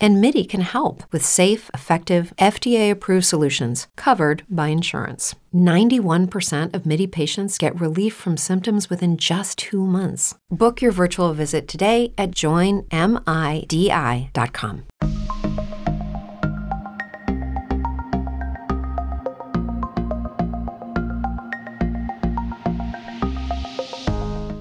[0.00, 5.34] And MIDI can help with safe, effective, FDA approved solutions covered by insurance.
[5.52, 10.36] 91% of MIDI patients get relief from symptoms within just two months.
[10.50, 12.88] Book your virtual visit today at joinmidi.com.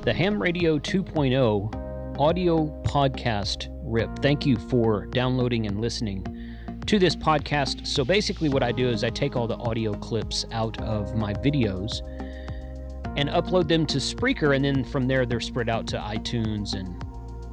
[0.04, 4.20] The Ham Radio 2.0 audio podcast rip.
[4.20, 6.26] Thank you for downloading and listening
[6.86, 7.86] to this podcast.
[7.88, 11.34] So basically, what I do is I take all the audio clips out of my
[11.34, 12.02] videos
[13.18, 17.02] and upload them to Spreaker, and then from there, they're spread out to iTunes and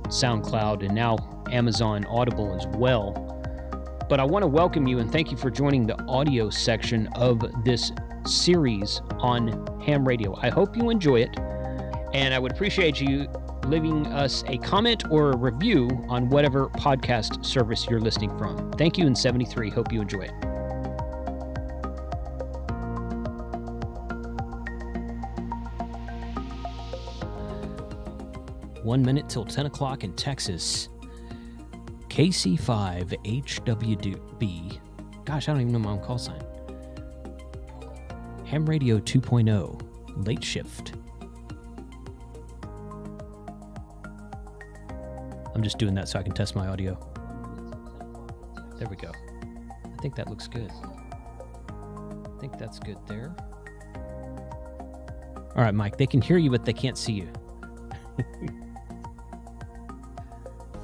[0.08, 1.16] SoundCloud and now
[1.50, 3.12] Amazon Audible as well.
[4.08, 7.42] But I want to welcome you and thank you for joining the audio section of
[7.64, 7.90] this
[8.26, 10.36] series on ham radio.
[10.42, 11.38] I hope you enjoy it,
[12.12, 13.26] and I would appreciate you
[13.66, 18.70] leaving us a comment or a review on whatever podcast service you're listening from.
[18.72, 19.70] Thank you in 73.
[19.70, 20.32] Hope you enjoy it.
[28.82, 30.88] One minute till 10 o'clock in Texas.
[32.08, 34.78] KC5HWB.
[35.24, 36.42] Gosh, I don't even know my own call sign.
[38.44, 40.92] Ham Radio 2.0, late shift.
[45.54, 46.98] I'm just doing that so I can test my audio.
[48.78, 49.12] There we go.
[49.84, 50.70] I think that looks good.
[51.68, 53.34] I think that's good there.
[55.56, 57.28] All right, Mike, they can hear you, but they can't see you.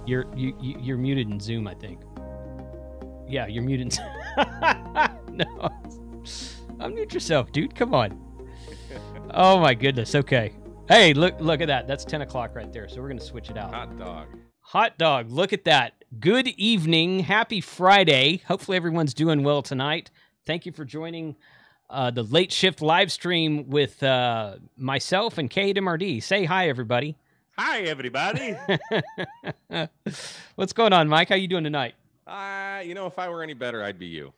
[0.06, 2.00] you're you, you you're muted in Zoom, I think.
[3.28, 3.98] Yeah, you're muted.
[5.32, 5.70] no,
[6.78, 7.74] unmute yourself, dude.
[7.74, 8.20] Come on.
[9.32, 10.14] Oh my goodness.
[10.14, 10.52] Okay.
[10.89, 11.89] Hey, look look at that.
[11.89, 12.89] That's ten o'clock right there.
[12.89, 13.74] So we're gonna switch it out.
[13.74, 14.27] Hot dog.
[14.70, 15.33] Hot dog.
[15.33, 15.95] Look at that.
[16.20, 17.19] Good evening.
[17.25, 18.41] Happy Friday.
[18.47, 20.13] Hopefully everyone's doing well tonight.
[20.47, 21.35] Thank you for joining
[21.91, 26.23] uh, the late shift live stream with uh, myself and KMRD.
[26.23, 27.17] Say hi, everybody.
[27.58, 28.55] Hi, everybody.
[30.55, 31.31] What's going on, Mike?
[31.31, 31.97] How you doing tonight?
[32.29, 34.33] uh, you know, if I were any better, I'd be you.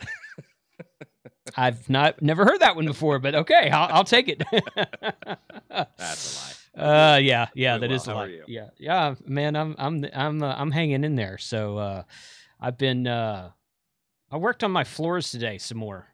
[1.58, 4.42] I've not never heard that one before, but okay, I'll, I'll take it.
[5.68, 6.63] That's a lie.
[6.76, 7.96] Uh, yeah, yeah, that well.
[7.96, 8.26] is a How lot.
[8.26, 8.44] are you?
[8.48, 11.38] Yeah, yeah, man, I'm, I'm, I'm, uh, I'm hanging in there.
[11.38, 12.02] So, uh,
[12.60, 13.50] I've been, uh,
[14.30, 16.06] I worked on my floors today some more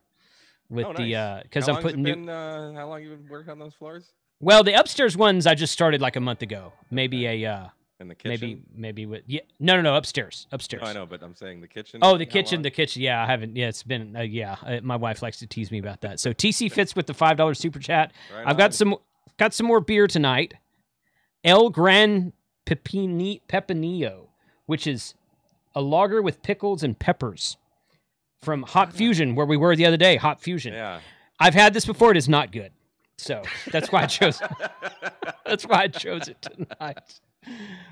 [0.68, 2.30] with Oh, the, uh, because How I'm putting new.
[2.30, 4.12] uh, how long you been working on those floors?
[4.40, 6.72] Well, the upstairs ones I just started like a month ago.
[6.90, 7.68] Maybe a, uh,
[8.00, 8.30] In the kitchen?
[8.30, 10.82] maybe, maybe with, yeah, no, no, no, upstairs, upstairs.
[10.82, 12.00] No, I know, but I'm saying the kitchen.
[12.02, 12.62] Oh, the kitchen, long?
[12.62, 13.02] the kitchen.
[13.02, 13.56] Yeah, I haven't.
[13.56, 14.16] Yeah, it's been.
[14.16, 16.20] Uh, yeah, uh, my wife likes to tease me about that.
[16.20, 18.12] So TC Fitz with the five dollars super chat.
[18.34, 18.96] Right I've got some
[19.38, 20.54] got some more beer tonight.
[21.44, 22.32] El Gran
[22.66, 24.28] Pepini, Pepinillo,
[24.66, 25.14] which is
[25.74, 27.56] a lager with pickles and peppers
[28.42, 30.16] from Hop Fusion, where we were the other day.
[30.16, 30.72] Hop Fusion.
[30.72, 31.00] Yeah.
[31.38, 32.10] I've had this before.
[32.10, 32.72] It is not good.
[33.16, 34.40] So that's why I chose.
[35.46, 37.20] that's why I chose it tonight.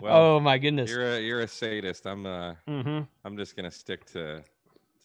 [0.01, 0.91] Well, oh my goodness.
[0.91, 2.07] You're a you're a sadist.
[2.07, 4.43] I'm uh hmm I'm just gonna stick to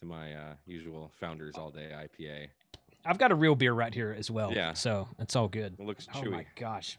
[0.00, 2.48] to my uh, usual Founders All Day IPA.
[3.04, 4.52] I've got a real beer right here as well.
[4.52, 4.72] Yeah.
[4.72, 5.74] So it's all good.
[5.78, 6.30] It looks Oh chewy.
[6.30, 6.98] my gosh.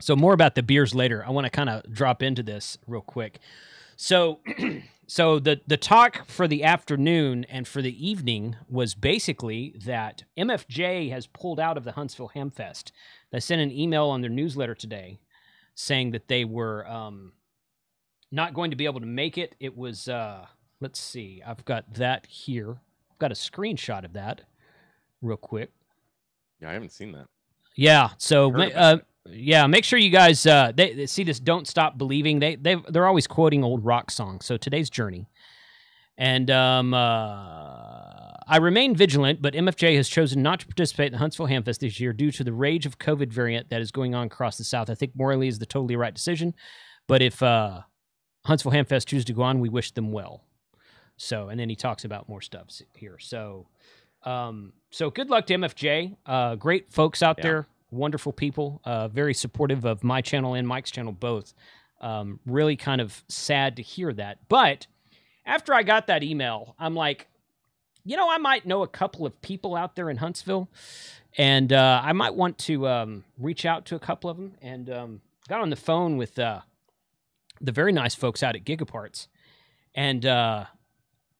[0.00, 1.24] So more about the beers later.
[1.26, 3.38] I want to kind of drop into this real quick.
[3.96, 4.40] So
[5.06, 11.10] so the the talk for the afternoon and for the evening was basically that MFJ
[11.10, 12.90] has pulled out of the Huntsville Hamfest.
[13.30, 15.18] They sent an email on their newsletter today
[15.76, 17.32] saying that they were um,
[18.30, 19.54] not going to be able to make it.
[19.60, 20.46] It was uh,
[20.80, 21.42] let's see.
[21.46, 22.76] I've got that here.
[23.10, 24.42] I've got a screenshot of that
[25.24, 25.70] real quick.
[26.60, 27.26] Yeah, I haven't seen that.
[27.76, 28.10] Yeah.
[28.18, 31.40] So, Heard ma- about uh, yeah, make sure you guys uh, they, they see this.
[31.40, 32.40] Don't stop believing.
[32.40, 34.44] They they they're always quoting old rock songs.
[34.44, 35.28] So today's journey,
[36.18, 39.40] and um, uh, I remain vigilant.
[39.40, 42.44] But MFJ has chosen not to participate in the Huntsville Hamfest this year due to
[42.44, 44.90] the rage of COVID variant that is going on across the South.
[44.90, 46.54] I think morally is the totally right decision.
[47.06, 47.80] But if uh,
[48.44, 50.44] Huntsville Hamfest chooses to go on, we wish them well.
[51.16, 53.18] So, and then he talks about more stuff here.
[53.18, 53.68] So,
[54.24, 56.16] um, so good luck to MFJ.
[56.26, 57.42] Uh, great folks out Yeah.
[57.42, 61.54] there, wonderful people, uh, very supportive of my channel and Mike's channel both.
[62.00, 64.38] Um, really kind of sad to hear that.
[64.48, 64.86] But
[65.46, 67.28] after I got that email, I'm like,
[68.04, 70.68] you know, I might know a couple of people out there in Huntsville,
[71.38, 74.54] and uh, I might want to um, reach out to a couple of them.
[74.60, 76.60] And um, got on the phone with uh,
[77.60, 79.28] the very nice folks out at Gigaparts,
[79.94, 80.66] and uh,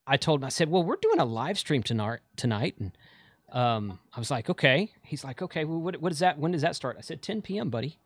[0.07, 2.91] I told him, I said, "Well, we're doing a live stream tonight, tonight." And
[3.51, 6.37] um, I was like, "Okay." He's like, "Okay, well, what, what is that?
[6.37, 7.97] When does that start?" I said, "10 p.m., buddy."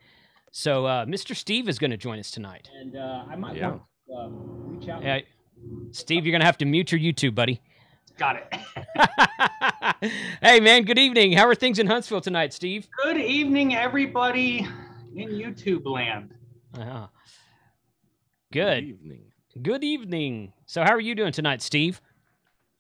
[0.52, 1.36] So uh, Mr.
[1.36, 3.70] Steve is going to join us tonight, and uh, I might Yeah.
[3.70, 5.04] want to uh, reach out.
[5.04, 5.20] Yeah,
[5.92, 7.62] Steve, you're going to have to mute your YouTube, buddy.
[8.18, 10.12] Got it.
[10.42, 10.84] hey, man.
[10.84, 11.34] Good evening.
[11.34, 12.88] How are things in Huntsville tonight, Steve?
[13.04, 14.68] Good evening, everybody
[15.16, 16.34] in YouTube land.
[16.78, 17.08] Uh-huh.
[18.52, 18.84] Good.
[18.84, 19.29] evening.
[19.62, 20.54] Good evening.
[20.68, 22.02] So, how are you doing tonight, Steve?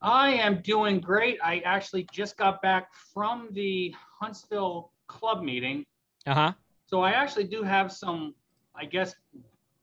[0.01, 1.37] I am doing great.
[1.43, 5.83] I actually just got back from the Huntsville club meeting.
[6.25, 6.53] Uh huh.
[6.85, 8.33] So I actually do have some,
[8.75, 9.15] I guess,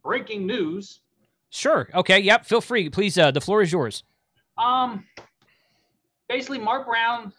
[0.03, 1.01] breaking news.
[1.51, 1.89] Sure.
[1.93, 2.21] Okay.
[2.21, 2.47] Yep.
[2.47, 2.89] Feel free.
[2.89, 3.19] Please.
[3.19, 4.05] Uh, the floor is yours.
[4.57, 5.05] Um,
[6.29, 7.33] basically, Mark Brown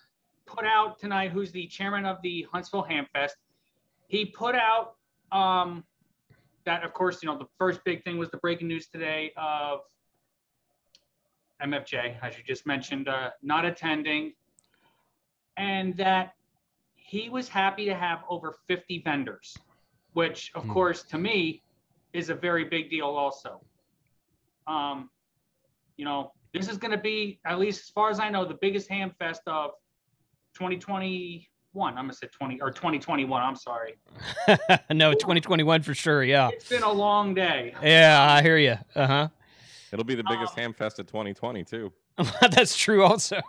[0.46, 3.32] put out tonight, who's the chairman of the Huntsville Hamfest.
[4.08, 4.96] He put out
[5.32, 5.84] um,
[6.68, 9.80] that, of course, you know, the first big thing was the breaking news today of
[11.64, 14.34] MFJ, as you just mentioned, uh, not attending,
[15.56, 16.34] and that
[16.96, 19.58] he was happy to have over 50 vendors,
[20.12, 20.74] which, of Hmm.
[20.74, 21.64] course, to me,
[22.12, 23.62] is a very big deal, also.
[24.68, 25.10] Um,
[25.96, 28.56] you know, this is going to be, at least as far as I know, the
[28.62, 29.72] biggest ham fest of
[30.54, 31.46] 2021.
[31.76, 33.42] I'm going to say 20 or 2021.
[33.42, 33.98] I'm sorry.
[34.92, 36.24] no, 2021 for sure.
[36.24, 36.50] Yeah.
[36.52, 37.74] It's been a long day.
[37.84, 38.26] Yeah.
[38.32, 38.76] I hear you.
[38.96, 39.28] Uh huh.
[39.92, 41.94] It'll be the biggest Um, ham fest of 2020 too.
[42.52, 43.04] That's true.
[43.04, 43.40] Also.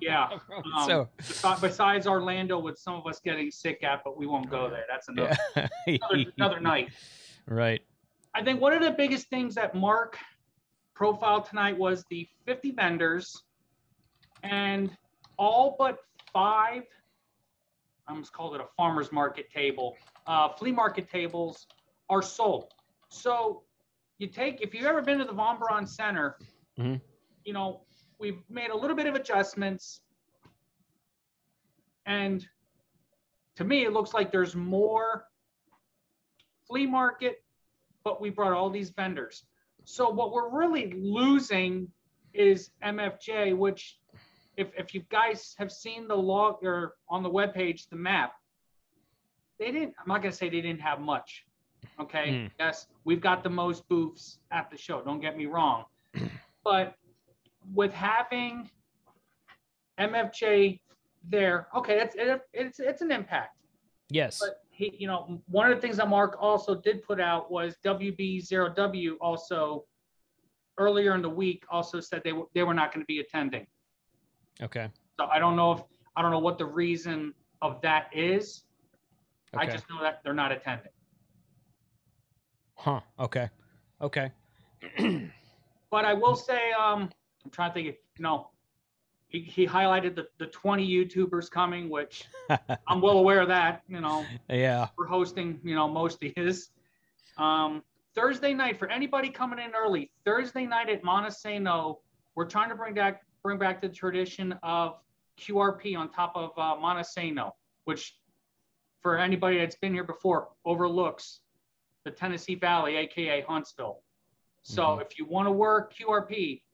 [0.00, 0.28] Yeah.
[0.76, 1.08] Um, so.
[1.18, 4.84] besi- besides Orlando, with some of us getting sick at, but we won't go there.
[4.90, 5.68] That's another, Yeah.
[5.86, 6.90] another, another night.
[7.46, 7.80] right.
[8.34, 10.18] I think one of the biggest things that Mark
[10.94, 13.42] profiled tonight was the 50 vendors,
[14.42, 14.90] and
[15.38, 15.98] all but
[16.32, 16.82] five,
[18.06, 21.66] I almost called it a farmer's market table, uh, flea market tables
[22.08, 22.72] are sold.
[23.08, 23.62] So
[24.18, 26.38] you take, if you've ever been to the Von Braun Center,
[26.78, 27.00] Mhm.
[27.44, 27.84] you know,
[28.18, 30.02] we've made a little bit of adjustments.
[32.06, 32.48] And
[33.56, 35.28] to me, it looks like there's more
[36.66, 37.42] flea market
[38.06, 39.46] but we brought all these vendors.
[39.82, 41.90] So what we're really losing
[42.32, 43.98] is MFJ, which
[44.56, 48.32] if, if you guys have seen the log or on the webpage, the map,
[49.58, 51.44] they didn't, I'm not gonna say they didn't have much.
[52.00, 52.50] Okay, Mm.
[52.58, 55.84] yes, we've got the most booths at the show, don't get me wrong.
[56.64, 56.96] But
[57.74, 58.68] with having
[60.00, 60.80] MFJ
[61.28, 63.56] there, okay, it's, it, it's, it's an impact.
[64.10, 64.40] Yes.
[64.40, 67.76] But he, you know, one of the things that Mark also did put out was
[67.84, 69.84] WB0W also
[70.76, 73.66] earlier in the week also said they were they were not going to be attending.
[74.62, 74.88] Okay.
[75.18, 75.82] So I don't know if
[76.16, 78.62] I don't know what the reason of that is.
[79.54, 80.92] I just know that they're not attending.
[82.74, 83.00] Huh.
[83.18, 83.48] Okay.
[84.00, 84.30] Okay.
[85.88, 87.08] But I will say, um,
[87.44, 87.86] I'm trying to think.
[87.86, 88.50] You know,
[89.28, 92.24] he, he highlighted the the 20 YouTubers coming, which
[92.88, 93.82] I'm well aware of that.
[93.88, 94.88] You know, yeah.
[94.98, 96.70] We're hosting, you know, most of his.
[97.38, 97.82] Um,
[98.14, 100.10] Thursday night for anybody coming in early.
[100.24, 102.00] Thursday night at Monte Sano,
[102.34, 104.96] we're trying to bring back bring back the tradition of
[105.38, 107.54] QRP on top of uh, Monte Sano,
[107.84, 108.18] which
[109.00, 111.42] for anybody that's been here before overlooks
[112.04, 114.02] the Tennessee Valley, aka Huntsville.
[114.62, 115.02] So Mhm.
[115.02, 116.64] if you want to work QRP,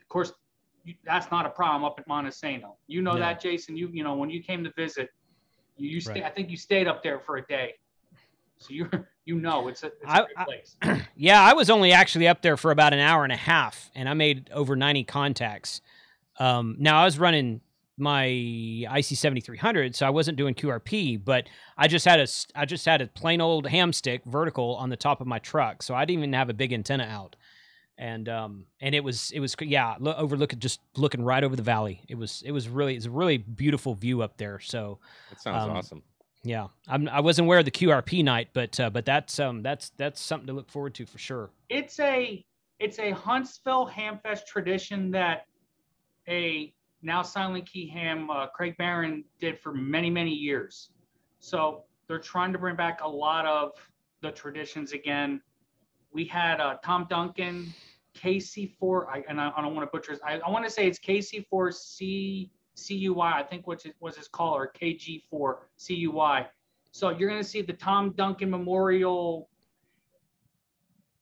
[0.00, 0.32] of course,
[0.84, 2.78] you, that's not a problem up at Monte Sano.
[2.86, 3.18] You know No.
[3.18, 3.76] that, Jason.
[3.76, 5.10] You you know when you came to visit,
[5.76, 6.24] you, you stay, Right.
[6.24, 7.74] I think you stayed up there for a day,
[8.58, 8.88] so you
[9.28, 10.76] you know it's a, it's a I- great I- place.
[11.20, 14.08] Yeah, I was only actually up there for about an hour and a half, and
[14.08, 15.80] I made over 90 contacts.
[16.38, 17.60] Um, now I was running
[17.96, 22.64] my IC 7300, so I wasn't doing QRP, but I just had a s- I
[22.66, 25.94] just had a plain old ham stick vertical on the top of my truck, so
[25.96, 27.34] I didn't even have a big antenna out,
[27.98, 31.62] and um, and it was it was yeah lo- overlooking just looking right over the
[31.62, 32.02] valley.
[32.08, 34.60] It was it was really it's a really beautiful view up there.
[34.60, 36.02] So That sounds Um, awesome.
[36.42, 39.90] Yeah, I'm, I wasn't aware of the QRP night, but uh, but that's um that's
[39.96, 41.50] that's something to look forward to for sure.
[41.68, 42.44] it's a
[42.78, 45.46] it's a Huntsville Hamfest tradition that
[46.28, 50.90] a now Silent Key Ham uh, Craig Barron did for many many years.
[51.40, 53.72] So they're trying to bring back a lot of
[54.22, 55.40] the traditions again.
[56.12, 57.72] We had uh, Tom Duncan,
[58.16, 60.12] KC4, I, and I, I don't want to butcher.
[60.12, 62.50] His, I, I want to say it's KC4C
[62.86, 63.20] CUI.
[63.20, 65.56] I think which was his call or KG4
[65.86, 66.46] CUI.
[66.92, 69.48] So you're going to see the Tom Duncan Memorial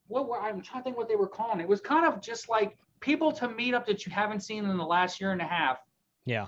[0.09, 1.65] what were I'm trying to think what they were calling it.
[1.65, 4.77] It was kind of just like people to meet up that you haven't seen in
[4.77, 5.79] the last year and a half
[6.25, 6.47] Yeah,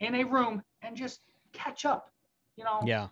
[0.00, 1.20] in a room and just
[1.52, 2.10] catch up.
[2.56, 3.08] You know, yeah,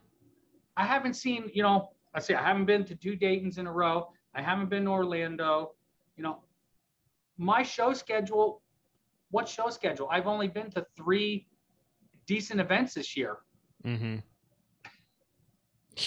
[0.76, 3.72] I haven't seen, you know, I say I haven't been to two Dayton's in a
[3.72, 4.08] row.
[4.34, 5.72] I haven't been to Orlando.
[6.16, 6.38] You know,
[7.36, 8.62] my show schedule,
[9.34, 10.08] what show schedule?
[10.12, 11.48] I've only been to three
[12.24, 13.38] decent events this year.
[13.84, 14.18] Mm-hmm.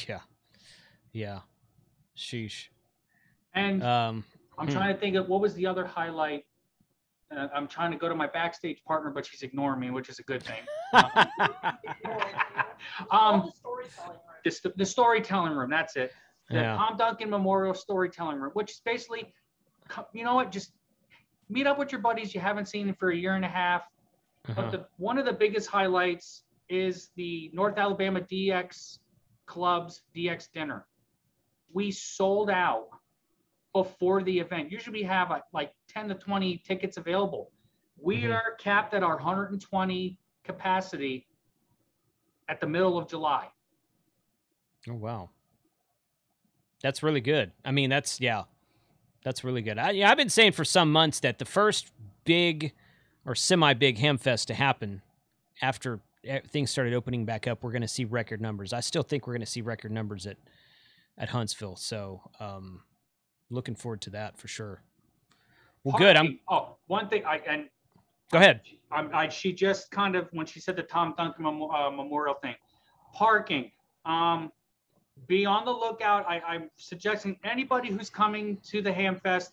[0.07, 0.19] Yeah.
[1.11, 1.39] Yeah.
[2.17, 2.67] Sheesh.
[3.53, 4.23] And Um,
[4.57, 4.73] I'm hmm.
[4.73, 6.45] trying to think of what was the other highlight.
[7.29, 10.19] Uh, I'm trying to go to my backstage partner, but she's ignoring me, which is
[10.19, 10.63] a good thing.
[13.11, 13.51] Um,
[14.43, 16.13] the, st- the storytelling room, that's it.
[16.49, 16.75] The Yeah.
[16.77, 19.33] Tom Duncan Memorial Storytelling Room, which is basically,
[20.13, 20.71] you know what, just
[21.49, 23.83] meet up with your buddies you haven't seen for a year and a half.
[24.49, 24.61] Uh-huh.
[24.61, 28.99] But the, one of the biggest highlights is the North Alabama DX
[29.45, 30.85] Club's DX dinner.
[31.73, 32.87] We sold out
[33.73, 34.71] before the event.
[34.71, 37.51] Usually we have uh, like 10 to 20 tickets available.
[37.99, 38.33] We Mhm.
[38.35, 41.27] are capped at our 120 capacity
[42.49, 43.49] at the middle of July.
[44.89, 45.29] Oh wow,
[46.81, 47.51] that's really good.
[47.65, 48.43] I mean, that's yeah,
[49.23, 49.77] that's really good.
[49.77, 51.91] I, yeah, I've been saying for some months that the first
[52.23, 52.73] big
[53.25, 55.01] or semi-big Hamfest to happen
[55.61, 55.99] after
[56.49, 58.73] things started opening back up, we're going to see record numbers.
[58.73, 60.37] I still think we're going to see record numbers at
[61.17, 61.75] at Huntsville.
[61.75, 62.83] So, um,
[63.49, 64.83] looking forward to that for sure.
[65.83, 66.15] Well, good.
[66.15, 67.69] I'm Oh, one thing I and
[68.31, 68.61] go ahead.
[68.91, 72.35] I'm, I, she just kind of when she said the Tom Duncan Memo- uh, Memorial
[72.35, 72.55] thing,
[73.13, 73.71] parking.
[74.05, 74.51] Um,
[75.25, 76.25] be on the lookout.
[76.27, 79.51] I, I'm suggesting anybody who's coming to the Hamfest,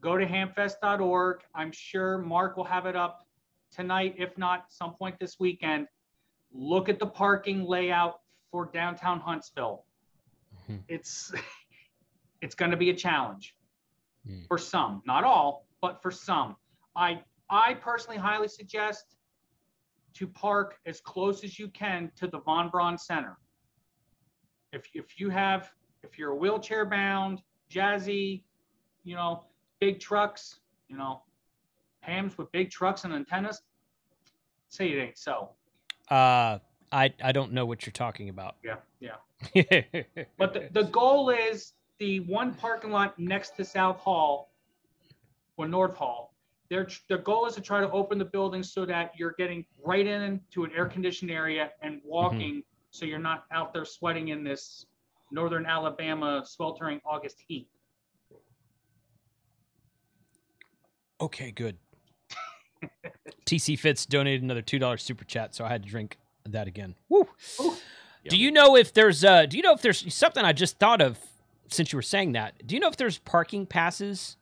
[0.00, 1.40] go to hamfest.org.
[1.54, 3.26] I'm sure Mark will have it up
[3.74, 5.88] tonight, if not some point this weekend.
[6.52, 9.84] Look at the parking layout for downtown Huntsville.
[10.68, 10.82] Mhm.
[10.88, 11.32] It's
[12.40, 13.54] it's going to be a challenge
[14.28, 14.46] Mm.
[14.48, 16.54] for some, not all, but for some.
[16.94, 19.16] I I personally highly suggest
[20.12, 23.38] to park as close as you can to the Von Braun Center.
[24.72, 25.72] If if you have
[26.02, 28.42] if you're wheelchair bound, jazzy,
[29.04, 29.44] you know,
[29.80, 31.22] big trucks, you know,
[32.00, 33.62] hams with big trucks and antennas,
[34.68, 35.50] say it ain't so.
[36.08, 36.58] Uh,
[36.92, 38.56] I I don't know what you're talking about.
[38.62, 39.16] Yeah, yeah.
[40.38, 44.50] But the, the goal is the one parking lot next to South Hall
[45.56, 46.34] or North Hall.
[46.68, 50.06] Their, the goal is to try to open the building so that you're getting right
[50.06, 54.86] into an air conditioned area and walking so you're not out there sweating in this
[55.30, 57.68] northern Alabama sweltering August heat.
[61.20, 61.76] Okay, good.
[63.46, 66.94] TC Fitz donated another two dollars super chat, so I had to drink that again.
[67.08, 67.28] Woo.
[67.60, 67.76] Ooh.
[68.28, 71.00] Do you know if there's uh do you know if there's something I just thought
[71.00, 71.18] of
[71.68, 72.66] since you were saying that?
[72.66, 74.36] Do you know if there's parking passes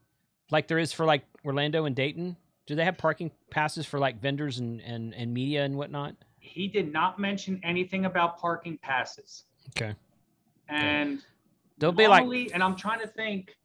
[0.50, 2.37] like there is for like Orlando and Dayton?
[2.67, 6.14] Do they have parking passes for like vendors and and, and media and whatnot?
[6.49, 9.45] He did not mention anything about parking passes.
[9.71, 9.95] Okay.
[10.69, 11.23] And
[11.78, 13.57] There'll be like and I'm trying to think,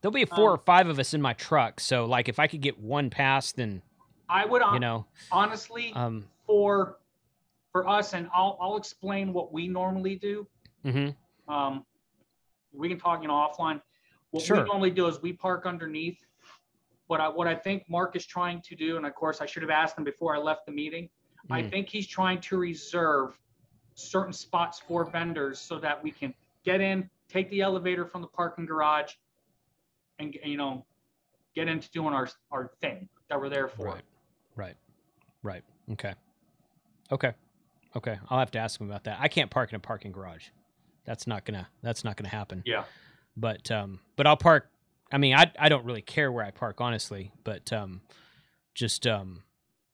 [0.00, 1.78] there'll be four um, or five of us in my truck.
[1.78, 3.82] So like if I could get one pass, then
[4.28, 6.96] I would you know, honestly um, for
[7.72, 10.46] for us, and I'll I'll explain what we normally do.
[10.84, 11.14] mhm.
[11.46, 11.84] Um,
[12.72, 13.80] we can talk, you know, offline.
[14.30, 14.58] What Sure.
[14.62, 16.18] we normally do is we park underneath.
[17.06, 19.62] What I what I think Mark is trying to do, and of course I should
[19.62, 21.08] have asked him before I left the meeting.
[21.48, 21.70] I Mm.
[21.70, 23.38] think he's trying to reserve
[23.94, 28.28] certain spots for vendors so that we can get in, take the elevator from the
[28.28, 29.14] parking garage,
[30.18, 30.84] and you know,
[31.54, 33.86] get into doing our our thing that we're there for.
[33.86, 34.04] Right.
[34.56, 34.76] Right.
[35.42, 35.64] Right.
[35.92, 36.14] Okay.
[37.10, 37.32] Okay.
[37.96, 38.18] Okay.
[38.28, 39.18] I'll have to ask him about that.
[39.20, 40.48] I can't park in a parking garage.
[41.04, 42.62] That's not gonna that's not gonna happen.
[42.66, 42.84] Yeah.
[43.36, 44.70] But um but I'll park
[45.10, 48.02] I mean I I don't really care where I park honestly, but um
[48.74, 49.42] just um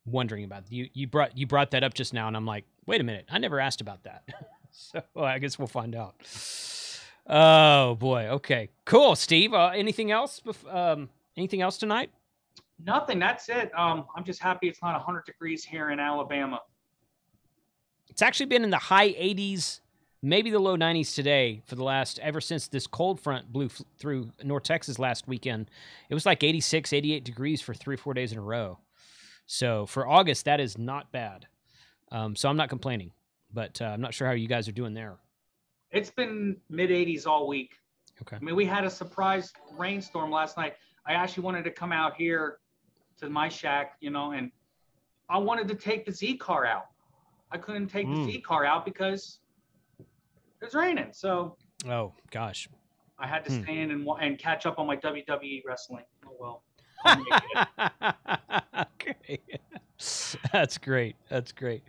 [0.06, 3.00] wondering about you you brought you brought that up just now and I'm like, wait
[3.00, 4.24] a minute, I never asked about that.
[4.70, 6.14] so I guess we'll find out.
[7.26, 8.26] Oh boy.
[8.28, 8.70] Okay.
[8.84, 9.52] Cool, Steve.
[9.52, 12.10] Uh, anything else bef- um anything else tonight?
[12.84, 13.18] Nothing.
[13.18, 13.70] That's it.
[13.76, 16.60] Um, I'm just happy it's not 100 degrees here in Alabama.
[18.08, 19.80] It's actually been in the high 80s,
[20.22, 23.82] maybe the low 90s today for the last ever since this cold front blew f-
[23.98, 25.70] through North Texas last weekend.
[26.10, 28.78] It was like 86, 88 degrees for three or four days in a row.
[29.46, 31.46] So for August, that is not bad.
[32.12, 33.12] Um, so I'm not complaining,
[33.52, 35.16] but uh, I'm not sure how you guys are doing there.
[35.92, 37.74] It's been mid 80s all week.
[38.22, 38.36] Okay.
[38.36, 40.74] I mean, we had a surprise rainstorm last night.
[41.06, 42.58] I actually wanted to come out here
[43.20, 44.50] to my shack, you know, and
[45.28, 46.86] I wanted to take the Z car out.
[47.50, 48.26] I couldn't take Mm.
[48.26, 49.38] the Z car out because
[50.00, 50.06] it
[50.64, 51.12] was raining.
[51.12, 51.56] So
[51.88, 52.68] Oh gosh.
[53.18, 53.62] I had to Hmm.
[53.62, 56.04] stand and and catch up on my WWE wrestling.
[56.26, 56.62] Oh well.
[57.06, 58.86] I'll make it.
[59.00, 59.40] okay.
[60.52, 61.16] That's great.
[61.28, 61.82] That's great.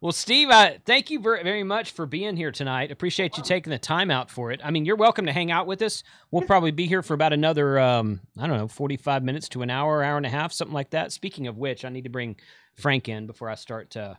[0.00, 2.90] Well, Steve, I, thank you very much for being here tonight.
[2.90, 4.60] Appreciate you taking the time out for it.
[4.62, 6.02] I mean, you're welcome to hang out with us.
[6.30, 9.70] We'll probably be here for about another, um, I don't know, 45 minutes to an
[9.70, 11.12] hour, hour and a half, something like that.
[11.12, 12.36] Speaking of which, I need to bring
[12.74, 14.18] Frank in before I start to,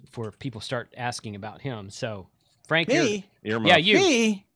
[0.00, 1.90] before people start asking about him.
[1.90, 2.28] So,
[2.68, 3.68] Frank, me, Earmuffs.
[3.68, 4.46] yeah, you, me.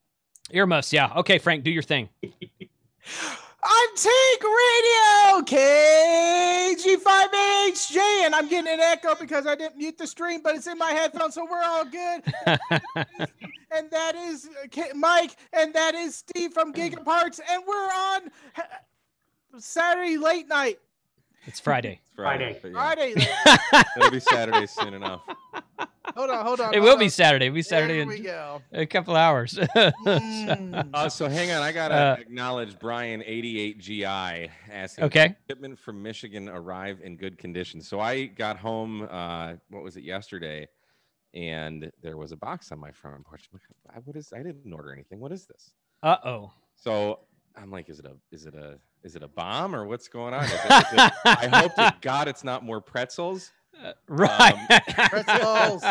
[0.53, 1.13] earmuffs, yeah.
[1.17, 2.09] Okay, Frank, do your thing.
[3.63, 10.41] I'm Tank Radio KG5HJ, and I'm getting an echo because I didn't mute the stream,
[10.43, 12.23] but it's in my headphones, so we're all good.
[13.71, 14.49] and that is
[14.95, 18.63] Mike, and that is Steve from Gigaparts, and we're on uh,
[19.59, 20.79] Saturday late night.
[21.47, 22.01] It's Friday.
[22.03, 22.59] It's Friday.
[22.61, 23.15] Friday.
[23.15, 23.89] but yeah, Friday.
[23.97, 25.23] It'll be Saturday soon enough.
[26.17, 26.75] hold on, hold on.
[26.75, 27.09] It hold will be.
[27.09, 27.47] Saturday.
[27.47, 28.63] It'll be Saturday There in we go.
[28.73, 29.59] a couple hours.
[30.11, 30.91] Mm.
[30.93, 35.37] Uh, so hang on, I gotta Uh, acknowledge Brian 88GI asking okay.
[35.49, 37.81] shipment from Michigan arrive in good condition.
[37.81, 40.69] So I got home, uh, what was it yesterday,
[41.35, 43.49] and there was a box on my front porch.
[43.53, 44.33] I'm like, "Uh, What is?
[44.33, 45.21] I didn't order anything.
[45.21, 45.71] What is this?
[46.03, 46.51] Uh oh.
[46.77, 47.21] So
[47.57, 50.35] I'm like, is it a is it a is it a bomb or what's going
[50.35, 50.45] on?
[50.45, 53.51] Is it- is it- I hope to God it's not more pretzels.
[54.09, 54.55] Right.
[55.11, 55.83] pretzels.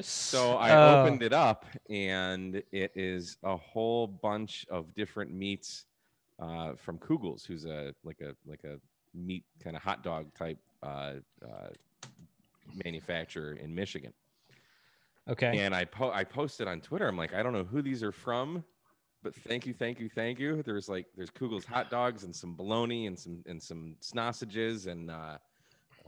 [0.00, 1.02] So I Oh.
[1.02, 5.86] opened it up, and it is a whole bunch of different meats
[6.38, 8.78] uh, from Koegels, who's a like a like a
[9.12, 11.14] meat kind of hot dog type uh,
[11.44, 11.70] uh,
[12.84, 14.12] manufacturer in Michigan.
[15.28, 15.58] Okay.
[15.58, 17.08] And I po- I posted on Twitter.
[17.08, 18.62] I'm like, I don't know who these are from,
[19.22, 20.62] but thank you, thank you, thank you.
[20.62, 25.10] There's like there's Koegel's hot dogs and some bologna and some and some sausages and
[25.10, 25.38] uh,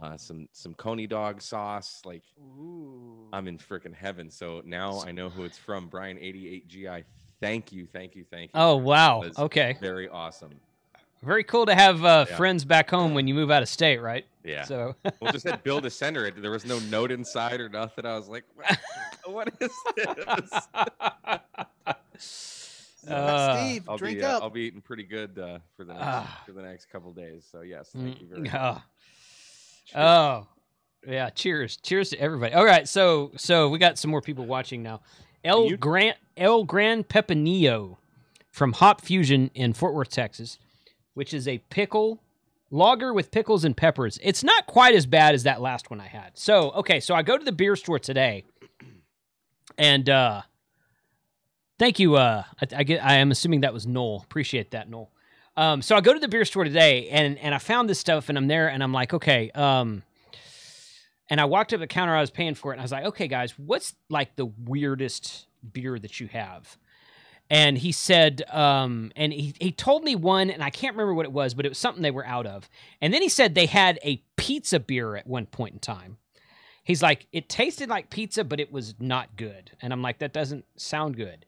[0.02, 2.02] uh, some some coney dog sauce.
[2.04, 3.28] Like Ooh.
[3.32, 4.30] I'm in freaking heaven.
[4.30, 5.88] So now I know who it's from.
[5.88, 7.04] Brian 88GI.
[7.40, 8.60] Thank you, thank you, thank you.
[8.60, 9.24] Oh wow.
[9.38, 9.76] Okay.
[9.80, 10.52] Very awesome.
[11.22, 12.36] Very cool to have uh, Yeah.
[12.36, 14.24] friends back home when you move out of state, right?
[14.42, 14.64] Yeah.
[14.64, 16.40] So We'll just had Bill to sender it.
[16.40, 18.06] There was no note inside or nothing.
[18.06, 18.78] I was like, what,
[19.26, 20.66] what is this?
[23.09, 24.42] Uh, Steve, I'll drink be, uh, up.
[24.42, 26.42] I'll be eating pretty good uh, for the next, Ah.
[26.47, 27.47] for the next couple days.
[27.50, 28.54] So yes, thank you very mm, much.
[28.54, 28.83] oh,
[29.87, 29.97] Cheers.
[29.97, 30.47] oh,
[31.07, 31.30] yeah.
[31.30, 31.76] Cheers.
[31.78, 32.52] Cheers to everybody.
[32.54, 32.86] All right.
[32.89, 35.00] So so we got some more people watching now.
[35.45, 37.97] El you- Grant El Gran Pepinillo
[38.50, 40.58] from Hop Fusion in Fort Worth, Texas,
[41.15, 42.21] which is a pickle
[42.71, 44.19] lager with pickles and peppers.
[44.23, 46.32] It's not quite as bad as that last one I had.
[46.39, 48.45] So, okay, so I go to the beer store today
[49.78, 50.43] and uh
[51.80, 54.21] thank you uh I, I get I am assuming that was Noel.
[54.23, 55.10] Appreciate that, Noel.
[55.56, 58.28] Um so I go to the beer store today and and I found this stuff
[58.28, 60.02] and I'm there and I'm like, okay, um
[61.30, 63.06] and I walked up the counter I was paying for it and I was like,
[63.06, 66.76] okay guys, what's like the weirdest beer that you have?
[67.52, 71.26] and he said um and he, he told me one and i can't remember what
[71.26, 73.66] it was but it was something they were out of and then he said they
[73.66, 76.16] had a pizza beer at one point in time
[76.82, 79.71] he's like it tasted like pizza but it was not good.
[79.80, 81.47] And i'm like that doesn't sound good.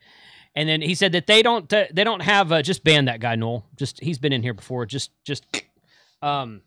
[0.55, 3.21] And then he said that they don't uh, they don't have uh, just ban that
[3.21, 3.65] guy noel.
[3.77, 4.85] Just he's been in here before.
[4.87, 5.47] Just just
[6.21, 6.63] um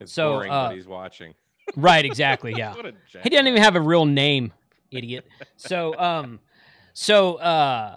[0.00, 1.34] It's so, boring, uh, he's watching.
[1.76, 2.74] right exactly yeah.
[3.22, 4.52] He doesn't even have a real name
[4.90, 5.26] idiot.
[5.56, 6.40] So um
[6.92, 7.96] so uh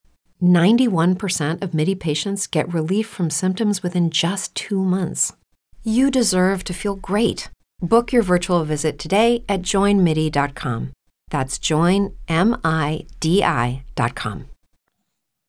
[0.41, 5.33] 91% of MIDI patients get relief from symptoms within just two months.
[5.83, 7.49] You deserve to feel great.
[7.81, 10.91] Book your virtual visit today at joinmidi.com.
[11.29, 12.15] That's joinmidi.com.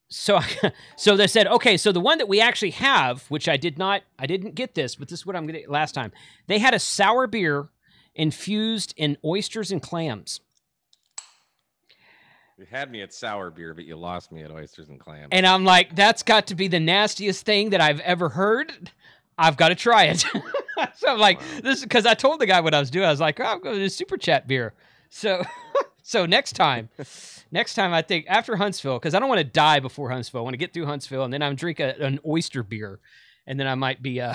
[0.09, 0.40] so
[0.96, 4.02] so they said okay so the one that we actually have which i did not
[4.18, 6.12] i didn't get this but this is what i'm gonna last time
[6.48, 7.70] they had a sour beer
[8.14, 10.40] infused in oysters and clams.
[12.62, 15.31] You had me at sour beer, but you lost me at oysters and clams.
[15.33, 18.92] And I'm like, that's got to be the nastiest thing that I've ever heard.
[19.37, 20.20] I've got to try it.
[20.94, 21.46] so I'm like, Wow.
[21.64, 23.05] this because I told the guy what I was doing.
[23.05, 24.75] I was like, oh, I'm going to do super chat beer.
[25.11, 25.42] So,
[26.05, 26.88] so next time,
[27.51, 30.42] next time I think after Huntsville, because I don't want to die before Huntsville.
[30.42, 33.01] I want to get through Huntsville and then I'm drink a, an oyster beer,
[33.44, 34.35] and then I might be, uh,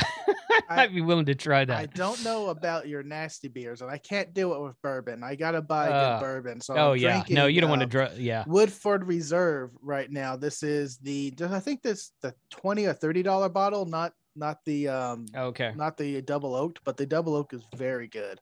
[0.69, 1.77] I I- might be willing to try that.
[1.77, 5.23] I don't know about your nasty beers, and I can't do it with bourbon.
[5.23, 6.61] I gotta buy Uh, good bourbon.
[6.61, 8.09] So oh I'm yeah, no, you don't want to uh, draw.
[8.17, 10.35] Yeah, Woodford Reserve right now.
[10.35, 14.87] This is the I think this the twenty or thirty dollar bottle, not not the
[14.87, 15.71] um okay.
[15.75, 18.39] not the double oaked, but the double oak is very good.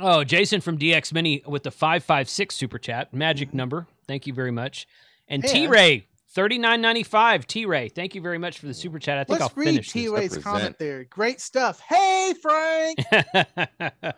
[0.00, 3.12] Oh, Jason from DX Mini with the 556 super chat.
[3.12, 3.54] Magic Mhm.
[3.54, 3.86] number.
[4.06, 4.86] Thank you very much.
[5.28, 7.44] And And- T Ray, 39.95.
[7.46, 9.18] T Ray, thank you very much for the super chat.
[9.18, 10.44] I think Let's I'll read finish T-Ray's Represent.
[10.44, 11.04] comment there.
[11.04, 11.80] Great stuff.
[11.80, 12.98] Hey Frank.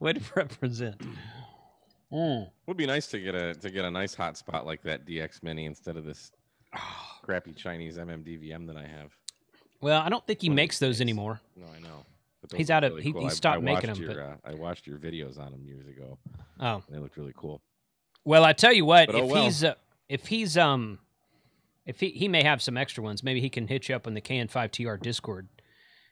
[0.00, 1.00] Way to represent.
[2.12, 2.48] Mm.
[2.66, 5.42] Would be nice to get a to get a nice hot spot like that DX
[5.42, 6.30] Mini instead of this
[7.22, 9.10] crappy Chinese MMDVM that I have.
[9.80, 11.00] Well, I don't think he One makes those days.
[11.00, 11.40] anymore.
[11.56, 12.04] No, I know.
[12.56, 13.22] He's out of- really he- cool.
[13.22, 14.00] he I- stopped I making them.
[14.02, 16.18] Your, but- uh, I watched your videos on them years ago.
[16.60, 16.82] Oh.
[16.88, 17.62] They looked really cool.
[18.24, 19.42] Well, I tell you what, But oh if well.
[19.44, 19.74] he's uh,
[20.08, 20.98] if he's um
[21.86, 24.14] if he he may have some extra ones, maybe he can hit you up on
[24.14, 25.48] the KN5TR Discord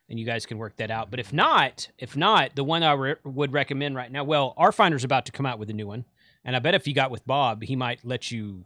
[0.08, 1.10] and you guys can work that out.
[1.10, 5.04] But if not, if not, the one I re- would recommend right now, well, RFinder's
[5.04, 6.04] about to come out with a new one.
[6.44, 8.64] And I bet if you got with Bob, he might let you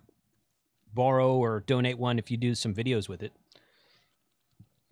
[0.95, 3.33] borrow or donate one if you do some videos with it.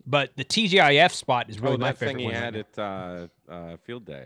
[0.05, 2.33] But the TGIF spot is really oh, my favorite thing he one.
[2.35, 2.59] had now.
[2.59, 4.25] at uh, uh, Field Day.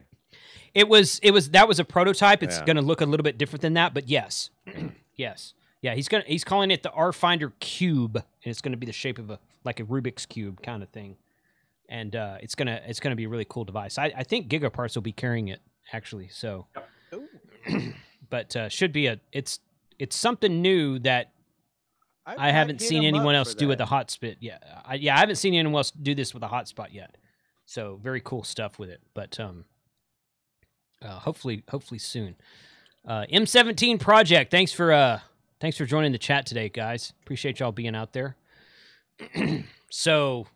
[0.73, 2.43] It was it was that was a prototype.
[2.43, 2.65] It's Yeah.
[2.65, 4.49] going to look a little bit different than that, but yes,
[5.15, 5.95] yes, yeah.
[5.95, 9.19] He's gonna he's calling it the RFinder Cube, and it's going to be the shape
[9.19, 11.17] of a like a Rubik's cube kind of thing,
[11.89, 13.97] and uh, it's gonna it's gonna be a really cool device.
[13.97, 15.61] I, I think Gigaparts will be carrying it
[15.93, 16.29] actually.
[16.29, 16.67] So,
[18.29, 19.59] but uh, should be a it's
[19.99, 21.31] it's something new that
[22.27, 23.85] I might haven't seen anyone else do with that.
[23.85, 24.61] a hot spit yet.
[24.85, 27.15] I, yeah, I haven't seen anyone else do this with a hotspot yet.
[27.65, 29.01] So very cool stuff with it.
[29.13, 29.63] But um,
[31.01, 32.35] uh, hopefully, hopefully soon.
[33.07, 34.51] Uh, M17 project.
[34.51, 35.19] Thanks for uh,
[35.59, 37.13] thanks for joining the chat today, guys.
[37.23, 38.35] Appreciate y'all being out there.
[39.91, 40.47] so,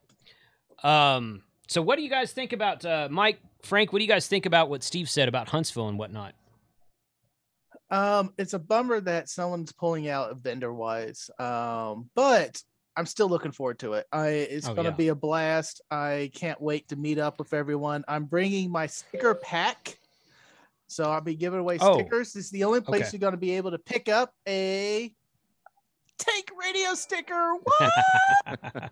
[0.83, 3.91] um, so what do you guys think about uh, Mike, Frank?
[3.93, 6.33] What do you guys think about what Steve said about Huntsville and whatnot?
[7.89, 11.29] Um, it's a bummer that someone's pulling out vendor wise.
[11.39, 12.61] Um, but
[12.95, 14.05] I'm still looking forward to it.
[14.11, 14.95] I it's Oh, gonna yeah.
[14.95, 15.81] be a blast.
[15.91, 18.03] I can't wait to meet up with everyone.
[18.07, 19.97] I'm bringing my sticker pack.
[20.91, 22.33] So I'll be giving away Oh, stickers.
[22.33, 23.09] This is the only place okay.
[23.13, 25.13] you're gonna be able to pick up a
[26.17, 27.53] take radio sticker.
[27.63, 28.91] What?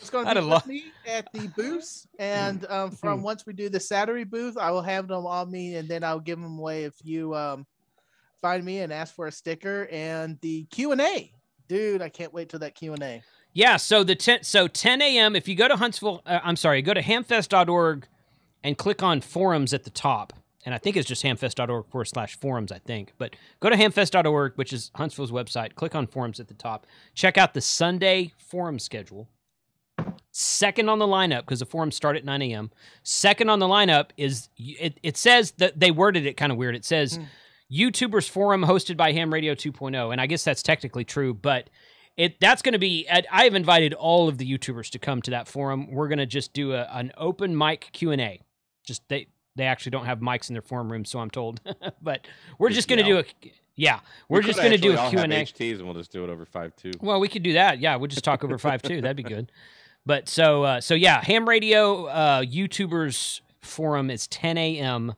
[0.00, 3.70] It's going to be with me at the booth, and um, from once we do
[3.70, 6.84] the Saturday booth, I will have them on me, and then I'll give them away
[6.84, 7.66] if you um,
[8.42, 11.32] find me and ask for a sticker and the Q and A.
[11.68, 13.22] Dude, I can't wait till that Q and A.
[13.54, 15.34] Yeah, so the 10 so 10 a.m.
[15.34, 18.06] If you go to Huntsville, uh, I'm sorry, go to hamfest.org
[18.62, 22.38] and click on forums at the top, and I think it's just hamfest.org forward slash
[22.38, 22.72] forums.
[22.72, 25.74] I think, but go to hamfest.org, which is Huntsville's website.
[25.74, 26.86] Click on forums at the top.
[27.14, 29.28] Check out the Sunday forum schedule.
[30.32, 32.70] Second on the lineup because the forums start at 9 a.m.
[33.04, 34.98] Second on the lineup is it.
[35.02, 36.74] It says that they worded it kind of weird.
[36.74, 37.24] It says Hmm.
[37.72, 41.70] YouTubers forum hosted by Ham Radio 2.0, and I guess that's technically true, but
[42.16, 45.32] it that's going to be I- i've invited all of the youtubers to come to
[45.32, 48.40] that forum we're going to just do a, an open mic q&a
[48.86, 51.60] just they they actually don't have mics in their forum room so i'm told.
[52.02, 52.26] But
[52.58, 55.16] we're just Just going to do a yeah we're We just going to do actually
[55.16, 56.92] a all have q&a HTs and we'll just do it over five two.
[57.00, 57.78] well we could do that.
[57.80, 59.50] Yeah we'll just talk over five too that'd be good.
[60.06, 65.14] But so uh, so yeah ham radio uh, youtubers forum is 10 a.m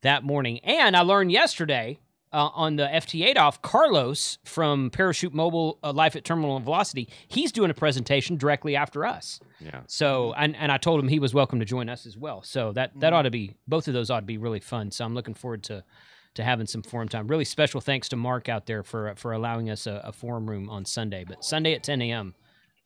[0.00, 0.60] that morning.
[0.60, 1.98] And i learned yesterday
[2.32, 7.08] uh, on the FT8 off, Carlos from Parachute Mobile uh, Life at Terminal and Velocity,
[7.28, 9.40] he's doing a presentation directly after us.
[9.60, 9.80] Yeah.
[9.86, 12.42] So, and, and I told him he was welcome to join us as well.
[12.42, 13.16] So that that Mhm.
[13.16, 14.90] ought to be both of those ought to be really fun.
[14.90, 15.84] So I'm looking forward to
[16.34, 17.26] to having some forum time.
[17.26, 20.70] Really special thanks to Mark out there for for allowing us a, a forum room
[20.70, 21.24] on Sunday.
[21.26, 22.34] But Sunday at 10 a.m.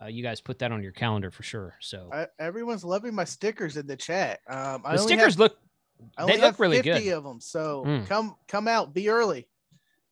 [0.03, 1.75] Uh, you guys put that on your calendar for sure.
[1.81, 4.41] So I, everyone's loving my stickers in the chat.
[4.49, 5.59] Um, the only stickers have, look
[6.19, 7.13] I only they look have really 50 good.
[7.13, 8.07] of them, so Mm.
[8.07, 9.49] come come out, be early.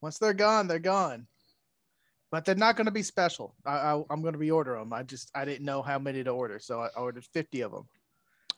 [0.01, 1.27] Once they're gone, they're gone.
[2.31, 3.55] But they're not going to be special.
[3.67, 4.93] I, I, I'm going to reorder them.
[4.93, 7.89] I just I didn't know how many to order, so I ordered 50 of them.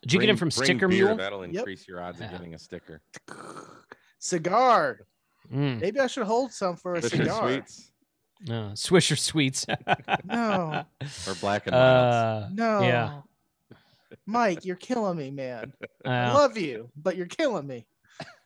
[0.03, 1.17] Did you get them from Sticker beer, Mule?
[1.17, 1.55] That'll Yep.
[1.57, 2.27] increase your odds Yeah.
[2.27, 3.01] of getting a sticker.
[4.19, 5.01] Cigar.
[5.53, 5.81] Mm.
[5.81, 7.49] Maybe I should hold some for a Fisher cigar.
[7.51, 7.91] Sweets
[8.49, 9.67] Uh, Swisher Sweets.
[10.25, 10.85] No.
[11.27, 12.15] or Black and Milds.
[12.15, 12.81] uh, No.
[12.83, 13.21] Yeah.
[14.27, 15.73] Mike, you're killing me, man.
[16.05, 17.87] I love you, but you're killing me.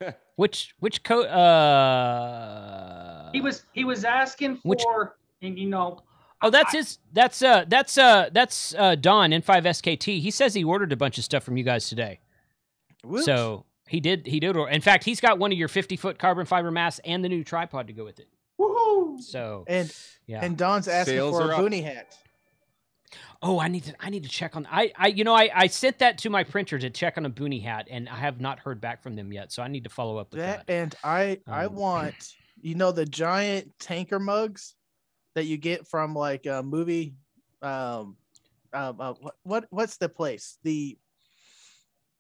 [0.37, 6.01] which which co uh He was he was asking Which- for, and you know,
[6.41, 10.21] Oh, that's I- his that's uh that's uh that's uh Don N5 SKT.
[10.21, 12.21] He says he ordered a bunch of stuff from you guys today.
[13.05, 13.25] Whoops.
[13.25, 14.71] So he did he did order.
[14.71, 17.43] In fact, he's got one of your 50 foot carbon fiber masts and the new
[17.45, 18.29] tripod to go with it.
[18.61, 19.21] woohoo!
[19.21, 19.93] So and
[20.27, 20.41] yeah.
[20.45, 21.61] and Don's asking Sales for a are up.
[21.61, 22.17] boonie hat.
[23.43, 25.67] Oh, I need to I need to check on I I you know I I
[25.69, 28.59] sent that to my printer to check on a boonie hat and I have not
[28.59, 29.53] heard back from them yet.
[29.53, 30.73] So I need to follow up with That that.
[30.73, 34.75] and I I Um, want you know the giant tanker mugs
[35.35, 37.15] that you get from like a movie
[37.63, 38.17] um
[38.73, 40.99] um uh, what, what what's the place the,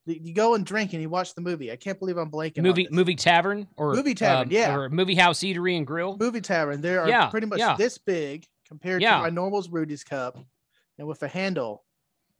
[0.06, 2.58] the you go and drink and you watch the movie I can't believe I'm blanking
[2.58, 2.92] on movie this.
[2.92, 4.74] movie tavern or Movie tavern, um, yeah.
[4.74, 6.16] or movie house eatery and grill.
[6.18, 7.76] movie tavern they are Yeah, pretty much yeah.
[7.76, 9.16] this big compared Yeah.
[9.16, 10.38] to my normal's Rudy's cup
[10.98, 11.84] and with a handle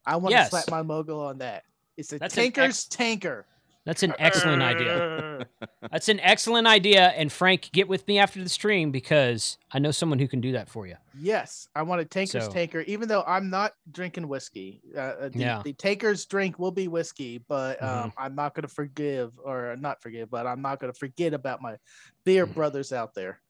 [0.07, 0.51] I want Yes.
[0.51, 1.65] to slap my logo on that
[1.97, 3.47] it's a That's tanker's ex- tanker
[3.85, 5.47] That's an excellent idea.
[5.91, 7.09] That's an excellent idea.
[7.17, 10.53] And Frank, get with me after the stream because I know someone who can do
[10.53, 10.97] that for you.
[11.19, 14.83] Yes, I want a Tanker's So- Tanker, even though I'm not drinking whiskey.
[14.95, 15.63] Uh, uh, the, Yeah.
[15.65, 18.05] the Tanker's drink will be whiskey, but Mm-hmm.
[18.05, 21.33] um, I'm not going to forgive or not forgive, but I'm not going to forget
[21.33, 21.77] about my
[22.25, 22.55] beer Mm-hmm.
[22.55, 23.41] brothers out there.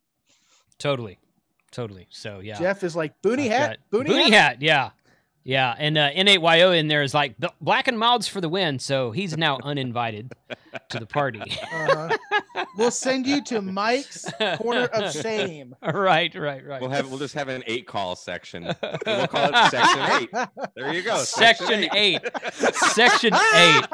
[0.78, 1.18] Totally.
[1.72, 2.06] Totally.
[2.10, 2.58] So yeah.
[2.60, 4.32] Jeff is like, Boonie I've hat, got- Boonie, hat.
[4.32, 4.62] hat.
[4.62, 4.90] Yeah.
[5.48, 5.74] Yeah.
[5.78, 8.78] And uh, N8YO in there is like black and milds for the win.
[8.78, 10.34] So he's now uninvited
[10.90, 11.40] to the party.
[11.40, 12.64] Uh-huh.
[12.76, 14.26] we'll send you to Mike's
[14.58, 15.74] corner of shame.
[15.82, 16.34] right.
[16.34, 16.66] Right.
[16.66, 16.80] Right.
[16.82, 18.64] We'll have we'll just have an eight call section.
[19.06, 20.48] We'll call it section eight.
[20.76, 21.16] There you go.
[21.16, 22.20] Section eight.
[22.52, 23.86] Section eight.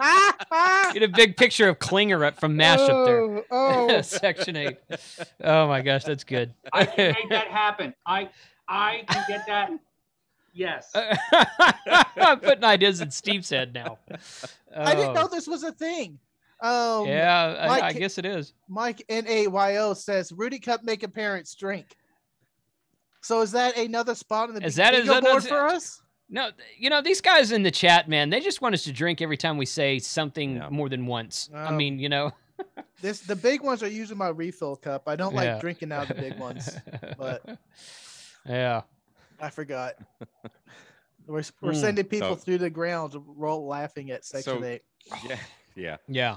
[0.94, 3.22] Get a big picture of Klinger up from MASH up there.
[3.22, 4.00] Oh, oh.
[4.00, 4.78] Section eight.
[5.44, 6.54] Oh my gosh, that's good.
[6.72, 7.92] I can make that happen.
[8.06, 8.30] I
[8.66, 9.72] I can get that.
[10.52, 10.90] Yes.
[12.16, 13.98] I'm putting ideas in Steve's head now.
[14.76, 16.18] I didn't know Oh, this was a thing.
[16.60, 18.52] Um, Yeah, I, I guess it is.
[18.68, 21.96] Mike N A Y O says Rudy Cup make a parents drink.
[23.22, 25.66] So is that another spot in the Is that- is bingo that- board is- for
[25.66, 25.98] us?
[26.28, 28.30] No, you know these guys in the chat, man.
[28.30, 30.70] They just want us to drink every time we say something Yeah.
[30.70, 31.50] more than once.
[31.54, 32.32] I Um, mean, you know.
[33.02, 35.08] This the big ones are using my refill cup.
[35.08, 35.58] I don't like Yeah.
[35.60, 36.70] drinking out of the big ones.
[37.18, 37.58] but-
[38.48, 38.82] yeah,
[39.42, 39.94] I forgot.
[41.26, 41.76] We're, we're Mm.
[41.80, 44.82] sending people So- through the ground, roll laughing at section So- eight.
[45.28, 45.36] Yeah,
[45.76, 45.96] yeah.
[46.08, 46.36] yeah,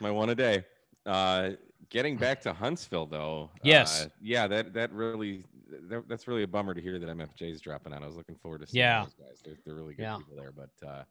[0.00, 0.64] My one a day.
[1.06, 1.50] Uh,
[1.90, 3.50] getting back to Huntsville though.
[3.62, 4.04] Yes.
[4.04, 5.44] Uh, yeah, that that really
[5.88, 8.02] that, that's really a bummer to hear that MFJ's dropping out.
[8.02, 9.04] I was looking forward to seeing Yeah.
[9.04, 9.40] those guys.
[9.44, 10.16] They're, they're really good Yeah.
[10.18, 11.02] people there, but uh,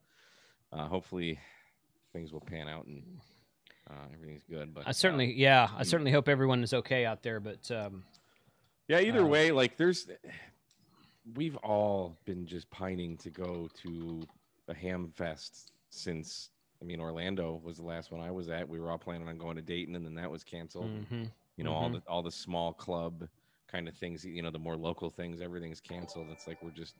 [0.71, 1.39] uh, hopefully
[2.13, 3.03] things will pan out and
[3.89, 4.73] uh, everything's good.
[4.73, 7.39] But I uh, certainly, yeah, I certainly hope everyone is okay out there.
[7.39, 8.03] But um,
[8.87, 10.07] Yeah, either Uh, way, like there's
[11.33, 14.21] we've all been just pining to go to
[14.67, 18.67] a ham fest since I mean Orlando was the last one I was at.
[18.67, 20.91] We were all planning on going to Dayton and then that was canceled.
[21.11, 21.29] mhm.
[21.57, 21.93] You know, all mhm.
[21.93, 23.27] the all the small club
[23.67, 26.27] kind of things, you know, the more local things, everything's canceled.
[26.31, 26.95] It's like we're just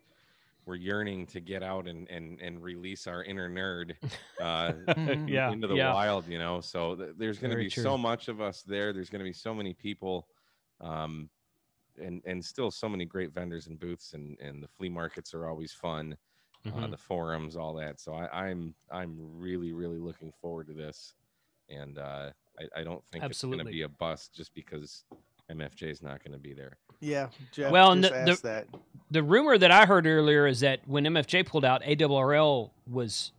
[0.65, 3.93] we're yearning to get out and and and release our inner nerd
[4.41, 4.73] uh
[5.27, 6.61] yeah, into the yeah, wild, you know.
[6.61, 7.83] So th- there's going to be true.
[7.83, 8.93] so much of us there.
[8.93, 10.27] There's going to be so many people,
[10.81, 11.29] um,
[12.01, 15.47] and and still so many great vendors and booths, and and the flea markets are
[15.47, 16.15] always fun.
[16.65, 16.89] Uh, Mhm.
[16.91, 17.99] the forums, all that.
[17.99, 21.13] So I, I'm I'm really really looking forward to this,
[21.69, 25.03] and uh, I, I don't think it's going to be a bust just because
[25.51, 26.77] MFJ is not going to be there.
[27.01, 28.67] Yeah, Jeff Well, and just the- the- that.
[29.11, 33.31] the rumor that I heard earlier is that when MFJ pulled out, ARRL was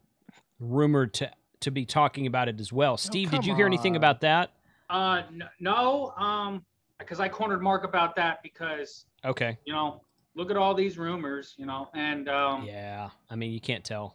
[0.61, 2.97] rumored to to be talking about it as well.
[2.97, 4.53] Steve, did come you hear anything about that?
[4.89, 6.65] Uh, n- no, um,
[6.99, 9.59] because I cornered Mark about that because Okay.
[9.65, 10.03] you know,
[10.35, 13.11] look at all these rumors, you know, and um, Yeah.
[13.31, 14.15] I mean, you can't tell.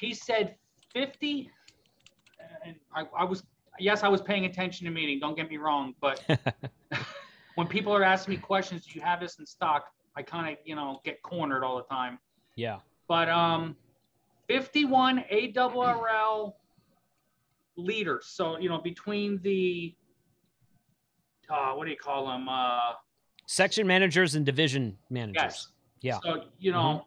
[0.00, 0.56] he said
[0.92, 1.50] 50
[2.64, 3.42] and I, I was
[3.78, 6.22] yes i was paying attention to meeting don't get me wrong but
[7.56, 9.84] when people are asking me questions do you have this in stock
[10.16, 12.18] i kind of you know get cornered all the time
[12.56, 12.78] Yeah.
[13.08, 13.76] but um
[14.48, 16.54] 51 ARRL
[17.76, 19.94] leaders so you know between the
[21.50, 22.92] uh what do you call them uh
[23.48, 25.68] Section managers and division yes managers.
[26.00, 26.18] Yeah.
[26.22, 27.06] so you know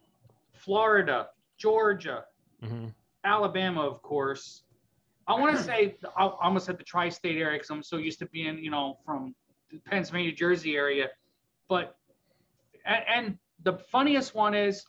[0.54, 2.24] florida georgia
[2.64, 2.88] hmm
[3.24, 4.64] Alabama, of course.
[5.28, 8.20] I want to say I I almost said the tri-state area because I'm so used
[8.20, 9.36] to being, you know, from
[9.72, 11.10] the Pennsylvania, Jersey area.
[11.68, 11.96] But
[12.86, 14.86] and, and the funniest one is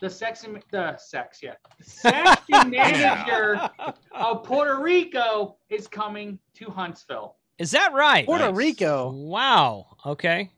[0.00, 3.68] the sex the sex, yeah, the section manager
[4.12, 7.36] of Puerto Rico is coming to Huntsville.
[7.58, 8.26] Is that right?
[8.26, 8.56] Puerto Nice.
[8.56, 9.10] Rico.
[9.10, 9.86] Wow.
[10.04, 10.50] Okay.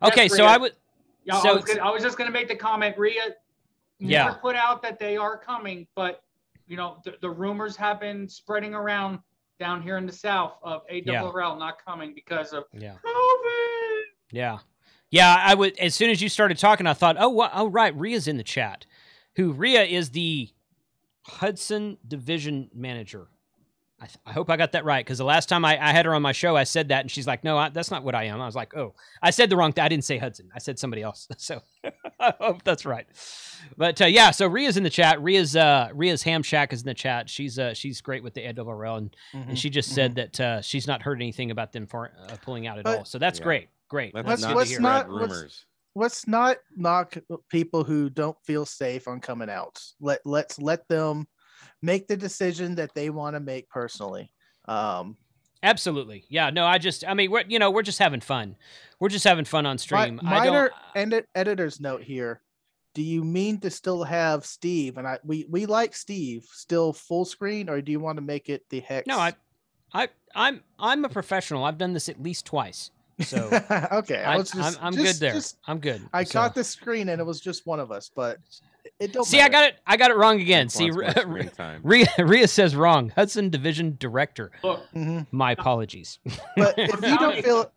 [0.00, 0.28] That's Okay.
[0.28, 0.72] So I would.
[1.24, 3.34] Yeah, So I, was gonna, I was just going to make the comment, Ria.
[3.98, 4.32] Yeah.
[4.34, 6.22] Put out that they are coming, but
[6.66, 9.20] you know, the, the rumors have been spreading around
[9.60, 12.94] down here in the South of ARRL not coming because of Yeah.
[13.04, 14.00] COVID.
[14.32, 14.58] Yeah.
[15.10, 17.94] Yeah, I would as soon as you started talking, I thought, oh, wha- oh right,
[17.94, 18.86] Ria's in the chat.
[19.36, 20.48] Who Ria is the
[21.26, 23.28] Hudson Division Manager.
[24.02, 26.06] I, th- I hope I got that right because the last time I, I had
[26.06, 28.16] her on my show, I said that, and she's like, "No, I, that's not what
[28.16, 29.84] I am." I was like, "Oh, I said the wrong thing.
[29.84, 30.50] I didn't say Hudson.
[30.52, 31.60] I said somebody else." So
[32.20, 33.06] I hope that's right.
[33.76, 35.22] But uh, yeah, so Ria's in the chat.
[35.22, 37.30] Ria's uh, Ria's Ham Shack is in the chat.
[37.30, 39.50] She's uh, she's great with the ARRL, and, Mm-hmm.
[39.50, 42.66] and she just said that uh, she's not heard anything about them for uh, pulling
[42.66, 43.04] out at But- all.
[43.04, 43.44] So that's Yeah.
[43.44, 43.68] great.
[43.88, 44.14] Great.
[44.14, 47.16] Let's, Let's- not let's spread not- let's- let's not knock
[47.50, 49.80] people who don't feel safe on coming out.
[50.00, 51.26] Let let's let them
[51.82, 54.32] make the decision that they want to make personally.
[54.66, 55.16] Um,
[55.64, 56.24] Absolutely.
[56.28, 56.50] Yeah.
[56.50, 58.56] No, I just, I mean, we're, you know, we're just having fun.
[58.98, 60.20] We're just having fun on stream.
[60.24, 62.40] I minor edit, editor's note here.
[62.94, 65.18] Do you mean to still have Steve and I?
[65.24, 68.80] We we like Steve still full screen, or do you want to make it the
[68.80, 69.06] hex?
[69.06, 69.32] no, I,
[69.94, 71.64] I, I'm, I'm a professional.
[71.64, 72.90] I've done this at least twice.
[73.20, 73.46] So
[73.92, 75.32] okay, I, I, was just, I'm, I'm just- good there.
[75.34, 76.02] just- I'm good.
[76.12, 78.38] I So- caught the screen and it was just one of us, but
[78.98, 79.24] it don't.
[79.24, 79.76] See, I got it.
[79.86, 80.64] I got it wrong again.
[80.64, 81.12] Wants See, more Ria,
[81.50, 81.80] screen.
[81.82, 83.10] Ria, Ria says wrong.
[83.10, 84.50] Hudson Division Director.
[84.62, 85.26] Look, Mhm.
[85.30, 86.18] My apologies.
[86.56, 87.72] But if you don't feel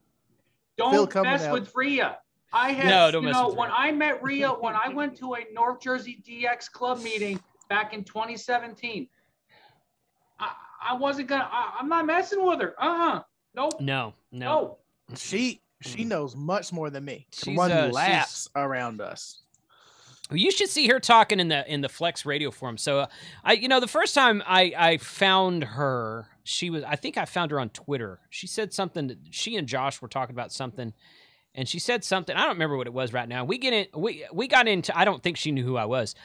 [0.78, 1.54] don't coming mess out.
[1.54, 2.18] with Ria.
[2.54, 3.78] I had, No, don't you mess know, with when Ria.
[3.78, 7.40] I met Ria, when I went to a North Jersey DX club meeting
[7.70, 9.08] back in 2017,
[10.40, 10.52] I,
[10.90, 12.76] I wasn't gonna, I, I'm not messing with her.
[12.80, 13.24] Uh huh.
[13.56, 13.80] Nope.
[13.82, 14.78] No, no.
[15.10, 15.16] No.
[15.16, 16.08] she she Mm.
[16.08, 17.28] knows much more than me.
[17.32, 19.42] Can She's, run uh, she's- laps around us.
[20.32, 22.78] You should see her talking in the in the Flex Radio forum.
[22.78, 23.08] So, uh,
[23.44, 27.26] I you know the first time I I found her, she was I think I
[27.26, 28.20] found her on Twitter.
[28.30, 29.08] She said something.
[29.08, 30.94] That, she and Josh were talking about something,
[31.54, 32.36] and she said something.
[32.36, 33.46] I don't remember what it was right now.
[33.46, 33.86] We get in.
[33.94, 34.98] We we got into.
[34.98, 36.16] I don't think she knew who I was.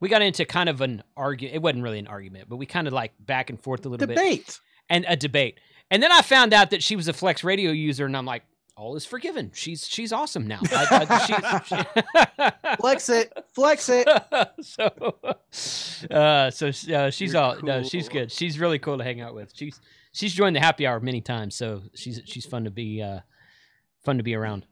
[0.00, 1.56] We got into kind of an argument.
[1.56, 4.06] It wasn't really an argument, but we kind of like back and forth a little
[4.06, 4.58] bit Debate.
[4.88, 5.60] and a debate.
[5.90, 8.44] And then I found out that she was a Flex Radio user, and I'm like,
[8.80, 9.50] all is forgiven.
[9.54, 10.60] She's she's awesome now.
[10.72, 13.32] I, I, she, she- Flex it.
[13.54, 14.08] Flex it.
[14.62, 15.16] so,
[16.10, 18.32] uh, so uh, she's You're all no, she's good.
[18.32, 19.52] She's really cool to hang out with.
[19.54, 19.78] She's
[20.12, 23.20] she's joined the happy hour many times, so she's she's fun to be uh,
[24.02, 24.64] fun to be around.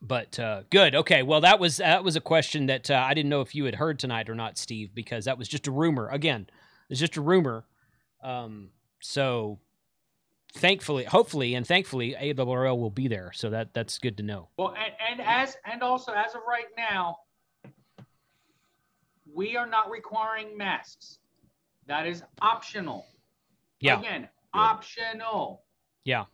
[0.00, 0.94] But uh, good.
[0.94, 1.24] Okay.
[1.24, 3.74] Well, that was that was a question that uh, I didn't know if you had
[3.74, 6.08] heard tonight or not, Steve, because that was just a rumor.
[6.08, 6.48] Again,
[6.88, 7.64] it's just a rumor.
[8.22, 9.58] Um, so
[10.54, 13.32] thankfully, hopefully, and thankfully, ARRL will be there.
[13.34, 14.48] So that that's good to know.
[14.56, 17.18] Well, and, and as, and also as of right now,
[19.32, 21.18] we are not requiring masks.
[21.86, 23.06] That is optional.
[23.80, 24.00] Yeah.
[24.00, 25.62] Again, optional.
[26.04, 26.24] Yeah.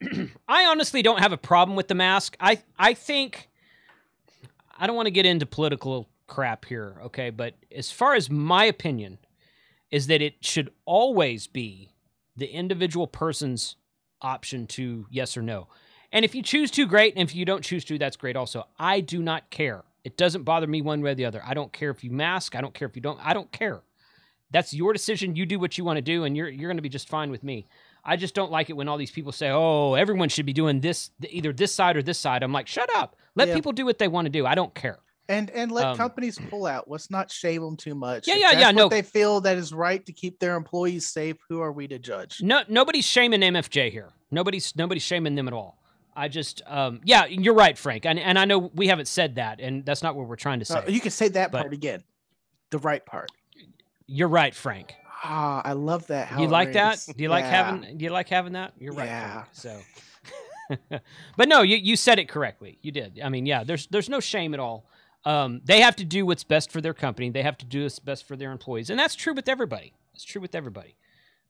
[0.48, 2.36] I honestly don't have a problem with the mask.
[2.40, 3.48] I I think
[4.78, 7.30] I don't want to get into political crap here, okay?
[7.30, 9.18] But as far as my opinion
[9.90, 11.90] is that it should always be
[12.38, 13.76] the individual person's
[14.22, 15.68] option to yes or no.
[16.12, 17.14] And if you choose to, great.
[17.16, 18.66] And if you don't choose to, that's great also.
[18.78, 19.84] I do not care.
[20.04, 21.42] It doesn't bother me one way or the other.
[21.44, 22.56] I don't care if you mask.
[22.56, 23.20] I don't care if you don't.
[23.22, 23.82] I don't care.
[24.50, 25.36] That's your decision.
[25.36, 27.30] You do what you want to do, and you're you're going to be just fine
[27.30, 27.66] with me.
[28.02, 30.80] I just don't like it when all these people say, "Oh, everyone should be doing
[30.80, 33.16] this, either this side or this side." I'm like, "Shut up!
[33.34, 33.54] Let Yeah.
[33.54, 34.46] people do what they want to do.
[34.46, 36.88] I don't care." And and let Um, companies pull out.
[36.88, 38.26] Let's not shame them too much.
[38.26, 38.88] Yeah, yeah, yeah, what no.
[38.88, 41.36] They feel that is right to keep their employees safe.
[41.50, 42.40] Who are we to judge?
[42.42, 44.10] No, nobody's shaming MFJ here.
[44.30, 45.78] Nobody's nobody's shaming them at all.
[46.16, 49.60] I just, um, yeah, you're right, Frank, and and I know we haven't said that,
[49.60, 50.78] and that's not what we're trying to say.
[50.78, 52.02] Uh, you can say that but- part again.
[52.70, 53.30] The right part.
[54.06, 54.94] you're right, Frank.
[55.24, 56.28] Ah, I love that.
[56.28, 57.04] How you like that?
[57.16, 57.98] Do you like having?
[57.98, 58.72] Do you like having that?
[58.78, 59.06] You're right.
[59.06, 59.32] Yeah.
[59.32, 59.80] Frank, so,
[61.36, 62.78] but no, you you said it correctly.
[62.82, 63.20] You did.
[63.22, 63.64] I mean, yeah.
[63.64, 64.86] There's there's no shame at all.
[65.24, 67.30] Um, they have to do what's best for their company.
[67.30, 69.92] They have to do what's best for their employees, and that's true with everybody.
[70.14, 70.94] It's true with everybody.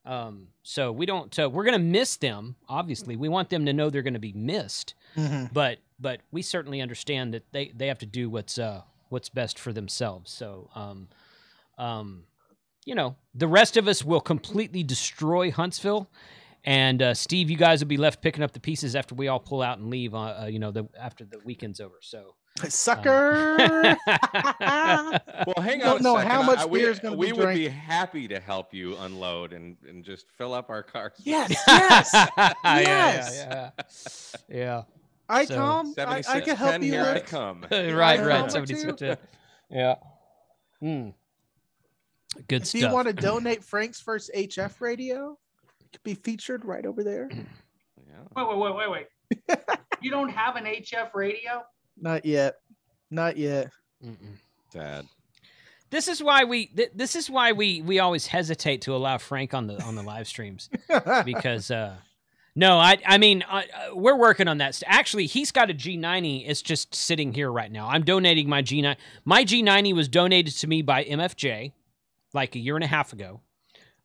[0.05, 1.37] Um, so we don't.
[1.37, 2.55] Uh, we're gonna miss them.
[2.67, 4.95] Obviously, we want them to know they're gonna be missed.
[5.15, 5.53] Mhm.
[5.53, 9.59] But but we certainly understand that they they have to do what's uh what's best
[9.59, 10.31] for themselves.
[10.31, 11.09] So um
[11.77, 12.23] um
[12.85, 16.09] you know the rest of us will completely destroy Huntsville.
[16.65, 19.39] And uh, Steve, you guys will be left picking up the pieces after we all
[19.39, 20.13] pull out and leave.
[20.13, 21.95] Uh, uh, you know, the after the weekend's over.
[22.01, 22.35] So,
[22.67, 23.97] Sucker.
[25.47, 25.99] Well, hang don't on.
[25.99, 26.31] a know second.
[26.31, 27.57] how much I- we, beer is gonna be We would drank.
[27.59, 31.13] be happy to help you unload and, and just fill up our cars.
[31.19, 32.11] yes, yes.
[32.13, 33.45] yeah, Yes.
[34.49, 34.81] yeah, yeah,
[35.29, 35.93] I So- come.
[35.97, 37.65] I, I can help you here I come.
[37.71, 38.19] right, right.
[38.19, 38.79] number Somebody two.
[38.81, 39.19] switch it.
[39.69, 39.95] Yeah.
[40.81, 41.09] Hmm.
[42.47, 42.81] Good If stuff.
[42.81, 45.37] you want to donate Frank's first HF radio,
[45.81, 47.29] it could be featured right over there.
[47.31, 47.43] Yeah.
[48.35, 49.07] Wait, wait, wait, wait,
[49.47, 49.59] wait.
[50.01, 51.63] you don't have an HF radio?
[52.01, 52.55] Not yet.
[53.11, 53.71] Not yet.
[54.05, 54.37] Mm-mm.
[54.71, 55.05] Sad.
[55.89, 59.53] this is why we th- this is why we we always hesitate to allow Frank
[59.53, 60.69] on the on the live streams
[61.25, 61.95] because uh
[62.55, 64.81] no, I I mean uh, uh, we're working on that.
[64.85, 66.43] Actually, he's got a G90.
[66.47, 67.87] It's just sitting here right now.
[67.89, 68.95] I'm donating my G9.
[69.25, 71.71] My G90 was donated to me by MFJ
[72.33, 73.41] like a year and a half ago.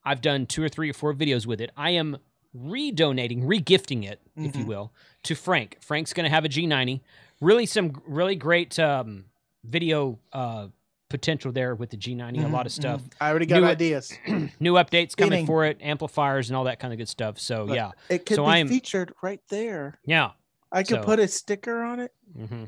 [0.05, 1.71] I've done two or three or four videos with it.
[1.77, 2.19] I am
[2.55, 4.69] redonating, regifting it, if you Mhm.
[4.69, 4.93] will,
[5.25, 5.79] to Frank.
[5.81, 7.01] Frank's going to have a G90.
[7.45, 9.27] Really, some really great um,
[9.65, 10.69] video uh,
[11.11, 12.45] potential there with the G90.
[12.45, 13.03] A lot of stuff.
[13.03, 13.13] mhm.
[13.21, 14.13] I already got New- ideas.
[14.61, 17.39] New updates coming Meaning- for it, amplifiers and all that kind of good stuff.
[17.39, 19.99] So But yeah, It could So be I'm- featured right there.
[20.07, 20.31] yeah.
[20.73, 22.13] I could So- put a sticker on it.
[22.35, 22.65] hmm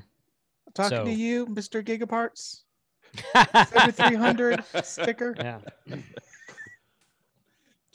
[0.75, 1.83] Talking So- to you, Mr.
[1.83, 2.63] Gigaparts.
[3.33, 5.35] 7300 sticker.
[5.39, 5.61] yeah.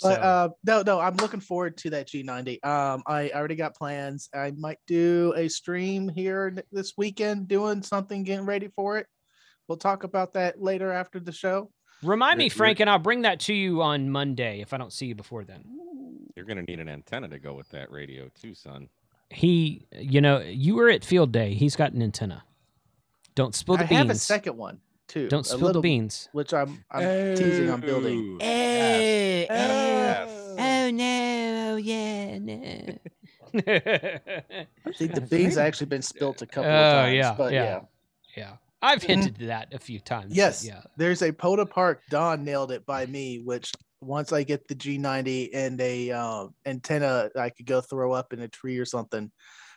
[0.02, 2.66] But So, uh, no, no, I'm looking forward to that G90.
[2.66, 4.30] Um, I already got plans.
[4.34, 9.08] I might do a stream here this weekend, doing something, getting ready for it.
[9.68, 11.72] We'll talk about that later after the show.
[12.04, 14.91] remind me, you're- Frank, and I'll bring that to you on Monday if I don't
[14.91, 15.64] see you before then.
[16.36, 18.89] You're gonna need an antenna to go with that radio too, son.
[19.30, 21.54] He, you know, you were at field day.
[21.54, 22.43] He's got an antenna.
[23.36, 23.97] Don't spill the I beans.
[23.97, 24.80] I have a second one
[25.12, 25.28] too.
[25.28, 26.30] Don't a spill the beans.
[26.32, 28.38] Which I'm I'm teasing on building.
[28.41, 28.47] Oh, Oh,
[29.53, 30.30] Yes.
[30.59, 32.97] oh no, yeah, no.
[34.86, 37.16] I think the beans have actually been spilt a couple Oh, of times.
[37.16, 37.64] yeah, but yeah.
[37.64, 37.80] yeah.
[38.38, 40.34] yeah, I've hinted to that a few times.
[40.36, 40.66] Yes.
[40.66, 40.82] yeah.
[40.97, 42.01] There's a POTA Park.
[42.09, 47.30] Don nailed it by me, which once I get the G90 and a uh, antenna
[47.38, 49.30] I could go throw up in a tree or something,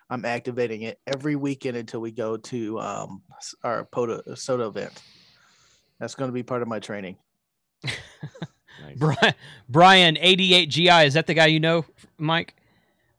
[0.08, 3.22] I'm activating it every weekend until we go to um,
[3.64, 5.02] our POTA SOTA event.
[5.98, 7.16] That's going to be part of my training.
[8.82, 8.96] Nice.
[8.98, 9.34] Brian,
[9.68, 11.84] Brian 88GI, is that the guy you know,
[12.18, 12.56] Mike?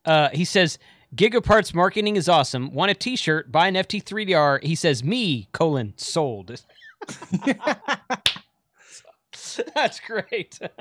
[0.04, 0.78] Uh, he says,
[1.16, 2.74] Gigaparts marketing is awesome.
[2.74, 4.64] Want a t-shirt, buy an FT3DR.
[4.64, 6.62] He says, me, colon, sold.
[9.74, 10.60] That's great.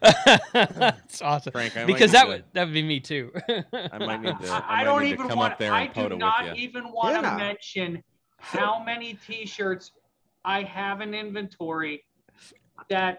[0.00, 1.52] That's awesome.
[1.52, 3.32] Frank, I because that to- would that would be me too.
[3.48, 4.48] I might need to.
[4.48, 5.60] I, I, I might don't need to even come want.
[5.60, 8.02] I do not even want to mention
[8.38, 9.92] how many T-shirts
[10.46, 12.04] I have an inventory.
[12.88, 13.18] That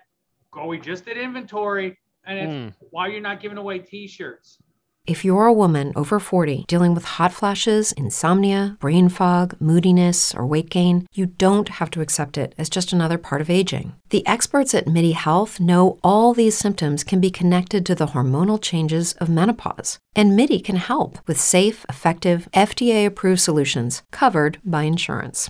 [0.51, 0.65] go.
[0.65, 2.73] We just did inventory, and it's Mm.
[2.91, 4.57] why you're not giving away T-shirts.
[5.05, 10.45] If you're a woman over 40 dealing with hot flashes, insomnia, brain fog, moodiness, or
[10.45, 13.93] weight gain, you don't have to accept it as just another part of aging.
[14.09, 18.61] The experts at MIDI Health know all these symptoms can be connected to the hormonal
[18.61, 19.97] changes of menopause.
[20.13, 25.49] And MIDI can help with safe, effective, FDA approved solutions covered by insurance.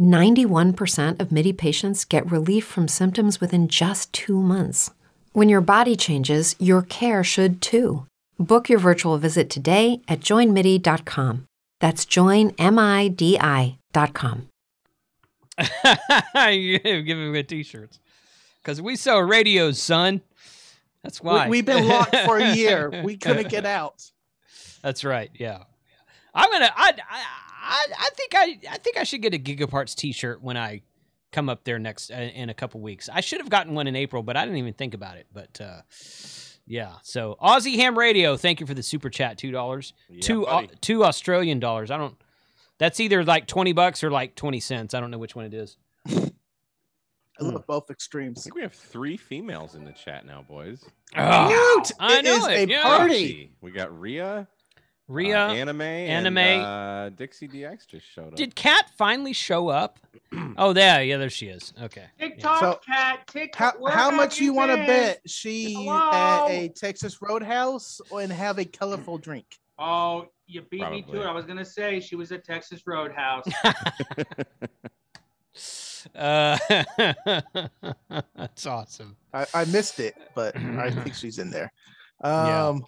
[0.00, 4.90] 91% of MIDI patients get relief from symptoms within just two months.
[5.32, 8.06] When your body changes, your care should too.
[8.38, 11.46] Book your virtual visit today at joinmidi.com.
[11.80, 12.48] That's joinmidi.com.
[16.50, 17.98] you give him t-shirts
[18.62, 20.20] because we sell radios, son.
[21.02, 23.02] That's why We, have been locked for a year.
[23.04, 24.10] We couldn't get out.
[24.82, 25.30] That's right.
[25.34, 25.62] Yeah,
[26.34, 26.70] I'm gonna.
[26.74, 27.22] I, I
[27.66, 30.82] I I think I I think I should get a Gigaparts T-shirt when I
[31.32, 33.08] come up there next uh, in a couple weeks.
[33.12, 35.26] I should have gotten one in April, but I didn't even think about it.
[35.32, 35.82] But uh,
[36.66, 40.46] yeah, so Aussie Ham Radio, thank you for the super chat, two dollars, Yeah, two
[40.46, 41.90] uh, two Australian dollars.
[41.90, 42.16] I don't.
[42.78, 44.94] That's either like twenty bucks or like twenty cents.
[44.94, 45.76] I don't know which one it is.
[46.08, 46.30] I
[47.44, 47.50] Hmm.
[47.52, 48.44] love both I extremes.
[48.44, 50.82] think we have three females in the chat now, boys.
[51.16, 51.92] Oh, Cute!
[52.00, 52.82] I It know is it, a yeah.
[52.82, 53.52] party.
[53.60, 54.48] We got Ria,
[55.08, 56.38] Ria, uh, anime, Anime.
[56.38, 58.34] and, uh, Dixie DX just showed up.
[58.34, 60.00] did Kat finally show up?
[60.58, 61.72] oh, there, yeah, there she is.
[61.80, 62.04] Okay.
[62.18, 62.28] yeah.
[62.28, 63.26] TikTok So, cat.
[63.28, 63.76] TikTok.
[63.78, 68.64] How, how much you want to bet she at a Texas Roadhouse and have a
[68.64, 69.46] colorful drink?
[69.78, 71.26] Oh, you beat me to it.
[71.26, 73.46] I was gonna say she was at Texas Roadhouse.
[76.14, 76.56] Uh,
[78.36, 79.16] that's awesome.
[79.34, 81.72] I, I missed it, but I think she's in there.
[82.22, 82.78] Yeah.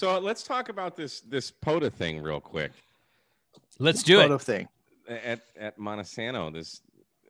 [0.00, 2.72] So let's talk about this this POTA thing real quick.
[3.78, 4.40] Let's do photo it.
[4.40, 4.68] thing.
[5.06, 6.80] At at Monte Sano, this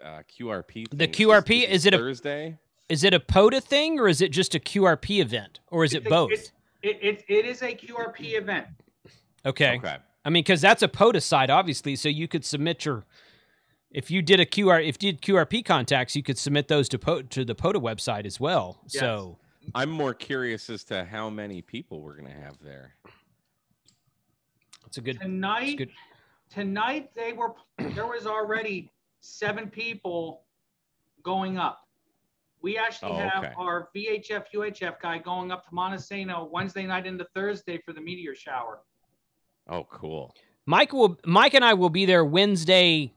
[0.00, 0.86] uh, QRP.
[0.96, 2.58] The QRP, is it a- Thursday?
[2.88, 6.06] Is it a POTA thing or is it just a QRP event or is it
[6.06, 6.30] a- both?
[6.30, 8.68] It, it, it, it is a QRP event.
[9.44, 9.76] Okay.
[9.78, 9.96] Okay.
[10.24, 11.96] I mean, because that's a POTA site, obviously.
[11.96, 13.04] So you could submit your,
[13.90, 17.00] if you did a QR, if you did QRP contacts, you could submit those to
[17.00, 18.78] po- to the POTA website as well.
[18.84, 19.00] Yes.
[19.00, 19.38] So
[19.74, 22.94] I'm more curious as to how many people we're gonna have there.
[24.86, 25.16] it's a good.
[25.16, 25.90] It's Tonight, good.
[26.50, 28.90] tonight they were there was already
[29.20, 30.42] seven people
[31.22, 31.86] going up.
[32.62, 33.54] We actually Oh, have okay.
[33.56, 38.00] our VHF UHF guy going up to Monte Sano Wednesday night into Thursday for the
[38.00, 38.80] meteor shower.
[39.68, 40.34] Oh, cool.
[40.66, 41.18] Mike will.
[41.24, 43.12] Mike and I will be there Wednesday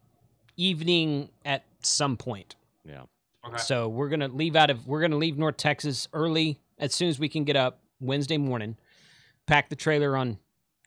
[0.56, 2.56] evening at some point.
[2.86, 3.04] Yeah.
[3.46, 3.58] Okay.
[3.58, 4.88] So we're gonna leave out of.
[4.88, 8.78] We're gonna leave North Texas early as soon as we can get up Wednesday morning.
[9.48, 10.38] Pack the trailer on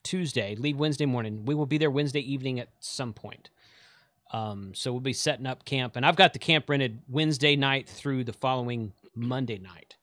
[0.03, 0.55] Tuesday.
[0.55, 1.45] Leave Wednesday morning.
[1.45, 3.51] We will be there Wednesday evening at some point.
[4.33, 7.89] Um, so we'll be setting up camp, and I've got the camp rented Wednesday night
[7.89, 9.97] through the following Monday night.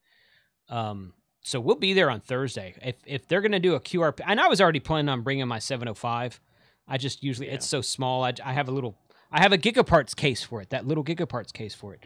[0.70, 2.76] Um, so we'll be there on Thursday.
[2.82, 5.60] If if they're gonna do a QRP, and I was already planning on bringing my
[5.60, 6.40] 705.
[6.88, 8.24] I just usually it's so small.
[8.24, 8.96] I, I have a little.
[9.32, 10.70] I have a gigaparts case for it.
[10.70, 12.02] That little gigaparts case for it.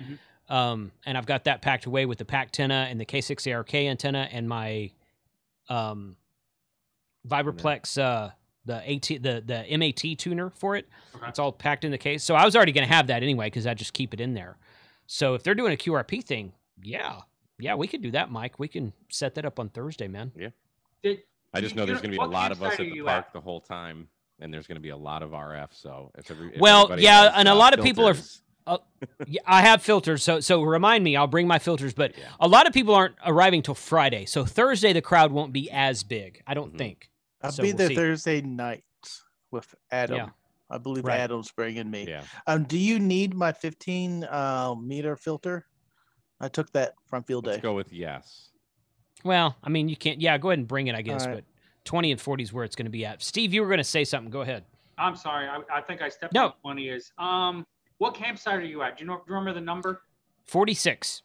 [0.49, 4.29] Um, and I've got that packed away with the PAC antenna and the K6ARK antenna
[4.31, 4.91] and my
[5.69, 6.15] um,
[7.27, 8.31] Vibraplex, uh,
[8.65, 10.87] the AT, the the MAT tuner for it.
[11.15, 11.27] Okay.
[11.27, 12.23] It's all packed in the case.
[12.23, 14.33] So I was already going to have that anyway because I just keep it in
[14.33, 14.57] there.
[15.05, 17.21] So if they're doing a QRP thing, yeah,
[17.59, 18.59] yeah, we could do that, Mike.
[18.59, 20.31] We can set that up on Thursday, man.
[21.03, 21.23] Did,
[21.53, 23.33] I just know there's gonna be a lot of us at the park at?
[23.33, 24.07] the whole time,
[24.39, 25.69] and there's gonna be a lot of RF.
[25.71, 28.15] So if every if Well, yeah, and a uh, lot of people are-
[28.67, 31.15] filters- Yeah, I have filters, so so remind me.
[31.15, 32.25] I'll bring my filters, but Yeah.
[32.39, 36.03] a lot of people aren't arriving till Friday, so Thursday the crowd won't be as
[36.03, 36.41] big.
[36.47, 36.77] I don't Mhm.
[36.77, 37.09] think.
[37.41, 37.95] I'll So be we'll there see.
[37.95, 38.83] Thursday night
[39.51, 40.17] with Adam.
[40.17, 40.29] Yeah.
[40.69, 41.19] I believe Right.
[41.19, 42.05] Adam's bringing me.
[42.07, 42.23] Yeah.
[42.45, 45.65] Um, do you need my 15 uh, meter filter?
[46.41, 47.61] I took that from field Let's day.
[47.61, 48.49] go with yes.
[49.23, 50.19] Well, I mean, you can't.
[50.21, 51.25] Yeah, go ahead and bring it, I guess.
[51.25, 51.35] right.
[51.35, 51.43] But
[51.85, 53.23] twenty and forty is where it's going to be at.
[53.23, 54.29] Steve, you were going to say something.
[54.29, 54.65] Go ahead.
[54.99, 55.47] I'm sorry.
[55.47, 56.47] I, I think I stepped No.
[56.47, 57.11] on one of yours.
[57.17, 57.65] Um,
[57.97, 58.97] what campsite are you at?
[58.97, 59.17] Do you know?
[59.17, 60.01] Do you remember the number?
[60.45, 61.23] Forty-six.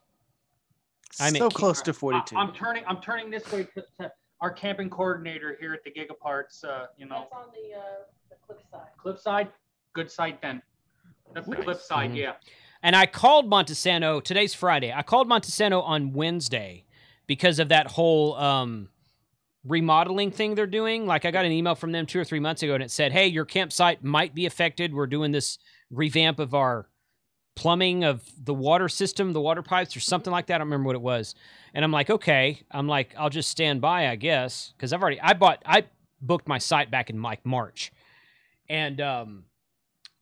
[1.20, 2.36] I'm so Ke- close to 42.
[2.36, 2.48] I, 42.
[2.48, 2.84] am turning.
[2.86, 6.64] I'm turning this way to, to our camping coordinator here at the Gigaparts.
[6.64, 7.82] Uh, you know, That's on the, uh,
[8.30, 8.88] the cliff side.
[8.98, 9.48] Cliffside.
[9.94, 10.62] Good site then.
[11.34, 11.64] That's the Nice.
[11.64, 12.10] Cliffside.
[12.12, 12.16] Mhm.
[12.16, 12.32] Yeah.
[12.82, 14.20] And I called Monte Sano.
[14.20, 14.90] Today's Friday.
[14.92, 16.84] I called Monte Sano on Wednesday
[17.26, 18.88] because of that whole um,
[19.66, 21.06] remodeling thing they're doing.
[21.06, 23.12] Like I got an email from them two or three months ago, and it said,
[23.12, 24.94] "Hey, your campsite might be affected.
[24.94, 25.58] We're doing this
[25.92, 26.88] revamp of our
[27.54, 30.56] plumbing of the water system, the water pipes, or something like that.
[30.56, 31.34] I don't remember what it was."
[31.74, 35.20] And I'm like, "Okay." I'm like, "I'll just stand by, I guess," because I've already
[35.20, 35.84] I bought I
[36.20, 37.92] booked my site back in like March,
[38.68, 39.44] and um,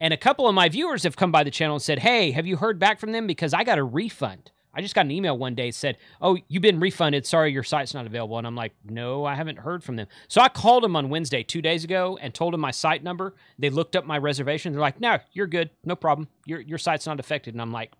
[0.00, 2.46] and a couple of my viewers have come by the channel and said, "Hey, have
[2.46, 3.26] you heard back from them?
[3.26, 6.62] Because I got a refund." I just got an email one day said, "Oh, you've
[6.62, 7.26] been refunded.
[7.26, 10.40] Sorry, your site's not available." And I'm like, "No, I haven't heard from them." So
[10.40, 13.34] I called them on Wednesday, two days ago, and told them my site number.
[13.58, 14.72] They looked up my reservation.
[14.72, 15.70] They're like, "No, you're good.
[15.84, 16.28] No problem.
[16.46, 17.92] Your your site's not affected." And I'm like,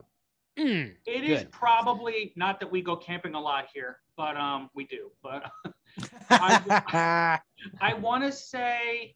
[0.59, 0.93] mm.
[1.07, 1.53] It is Good.
[1.53, 5.11] probably not that we go camping a lot here, but um, we do.
[5.23, 5.51] But
[6.31, 7.41] I
[8.01, 9.14] want to say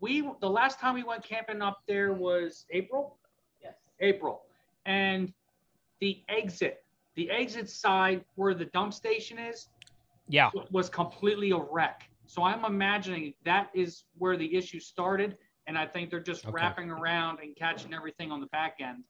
[0.00, 3.18] we the last time we went camping up there was April.
[3.62, 3.74] Yes.
[4.00, 4.42] April,
[4.86, 5.32] and
[6.02, 6.84] the exit,
[7.14, 9.68] the exit side where the dump station is,
[10.26, 12.10] "Yeah, was completely a wreck.
[12.26, 15.38] So I'm imagining that is where the issue started,
[15.68, 16.54] and I think they're just Okay.
[16.54, 19.04] wrapping around and catching everything on the back end,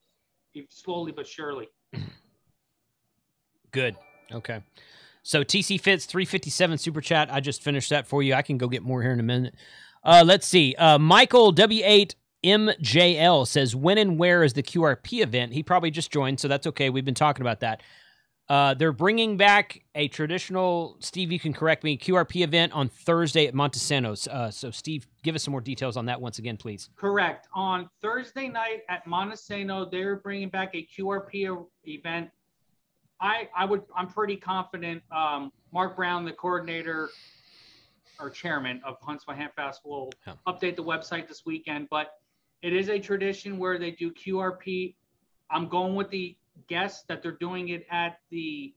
[0.69, 1.69] slowly but surely.
[3.71, 3.97] good.
[4.31, 4.61] Okay."
[5.23, 7.33] So TC Fitz 357 super chat.
[7.33, 8.35] I just finished that for you.
[8.35, 9.55] I can go get more here in a minute.
[10.05, 10.75] Uh, let's see.
[10.75, 15.53] Uh, Michael W8 MJL says, when and where is the QRP event?
[15.53, 16.91] He probably just joined, so that's okay.
[16.91, 17.83] We've been talking about that.
[18.49, 23.47] Uh, they're bringing back a traditional, Steve, you can correct me, QRP event on Thursday
[23.47, 24.27] at Monte Sano's.
[24.27, 26.91] Uh, so, Steve, give us some more details on that once again, please.
[26.97, 27.47] Correct.
[27.55, 32.31] On Thursday night at Monte Sano, they're bringing back a QRP event.
[33.21, 35.03] I, I would, I'm pretty confident.
[35.13, 37.09] Um, Mark Brown, the coordinator
[38.19, 40.13] or chairman of Huntsville Ham Fest, will
[40.47, 41.89] update the website this weekend.
[41.89, 42.19] But
[42.63, 44.95] it is a tradition where they do QRP.
[45.51, 46.37] I'm going with the
[46.69, 48.73] guess that they're doing it at the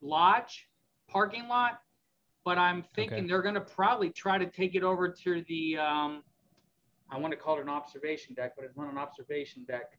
[0.00, 0.68] lodge
[1.08, 1.80] parking lot,
[2.44, 3.26] but I'm thinking Okay.
[3.28, 6.22] they're going to probably try to take it over to the um,
[7.10, 9.98] I want to call it an observation deck, but it's not an observation deck.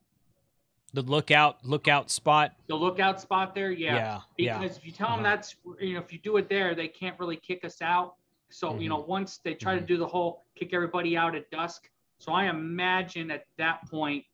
[0.93, 2.53] The lookout lookout spot.
[2.67, 3.95] The lookout spot there, yeah.
[3.95, 4.19] Yeah.
[4.37, 4.59] Yeah.
[4.59, 5.35] Because if you tell them Uh-huh.
[5.35, 8.15] that's you know if you do it there, they can't really kick us out.
[8.49, 8.81] So Mm-hmm.
[8.81, 11.89] you know once they try to do the whole kick everybody out at dusk.
[12.19, 14.25] So I imagine at that point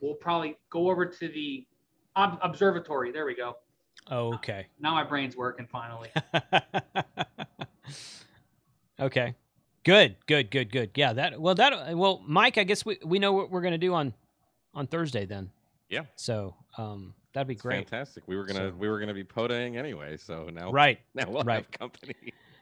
[0.00, 1.64] we'll probably go over to the
[2.16, 3.12] ob- observatory.
[3.12, 3.56] There we go.
[4.10, 4.66] Oh, okay.
[4.80, 6.10] Now my brain's working finally.
[9.00, 9.34] okay.
[9.84, 10.16] Good.
[10.26, 10.50] Good.
[10.50, 10.72] Good.
[10.72, 10.90] Good.
[10.96, 11.12] Yeah.
[11.12, 11.40] That.
[11.40, 11.54] Well.
[11.54, 11.96] That.
[11.96, 12.58] Well, Mike.
[12.58, 14.14] I guess we we know what we're gonna do on
[14.74, 15.50] on Thursday then.
[15.88, 16.02] Yeah.
[16.16, 17.88] So um that'd be It's great.
[17.88, 18.24] fantastic.
[18.26, 21.00] We were gonna So- we were gonna be POTAing anyway, so now Right.
[21.14, 21.56] now we'll right.
[21.64, 22.14] have company.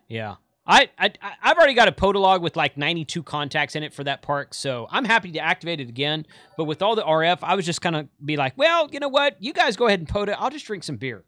[0.08, 0.36] Yeah.
[0.66, 4.04] I, I I- I've already got a podalog with like 92 contacts in it for
[4.04, 6.26] that park, so I'm happy to activate it again.
[6.56, 9.08] But with all the RF, I was just kind of be like, well, you know
[9.08, 9.36] what?
[9.42, 10.38] You guys go ahead and POTA.
[10.40, 11.24] I'll just drink some beer,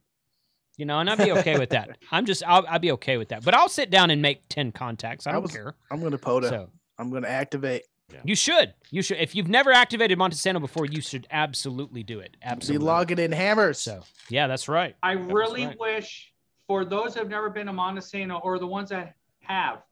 [0.77, 1.97] you know, and I'd be okay with that.
[2.13, 3.45] I'm just I'll, I'll be okay with that.
[3.45, 5.27] But I'll sit down and make 10 contacts.
[5.27, 5.75] I I don't was- care.
[5.91, 6.49] I'm gonna POTA.
[6.49, 7.83] So I'm gonna activate.
[8.25, 12.21] you should you should if you've never activated Monte Sano before, you should absolutely do
[12.21, 12.33] it.
[12.33, 12.87] Be Absolutely.
[12.87, 13.79] logging in hammers.
[13.81, 14.95] So yeah, that's right.
[15.03, 15.81] I That's really right.
[15.81, 16.31] wish
[16.69, 19.83] for those who have never been to Monte Sano or the ones that have,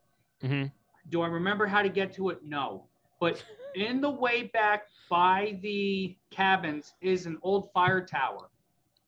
[0.41, 0.65] hmm
[1.11, 2.39] do I remember how to get to it?
[2.45, 2.85] No.
[3.21, 3.43] But
[3.75, 8.49] in the way back by the cabins is an old fire tower.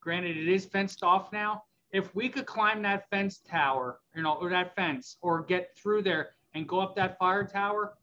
[0.00, 1.62] Granted, it is fenced off now.
[1.92, 6.02] If we could climb that fence tower, you know, or that fence, or get through
[6.02, 7.94] there and go up that fire tower,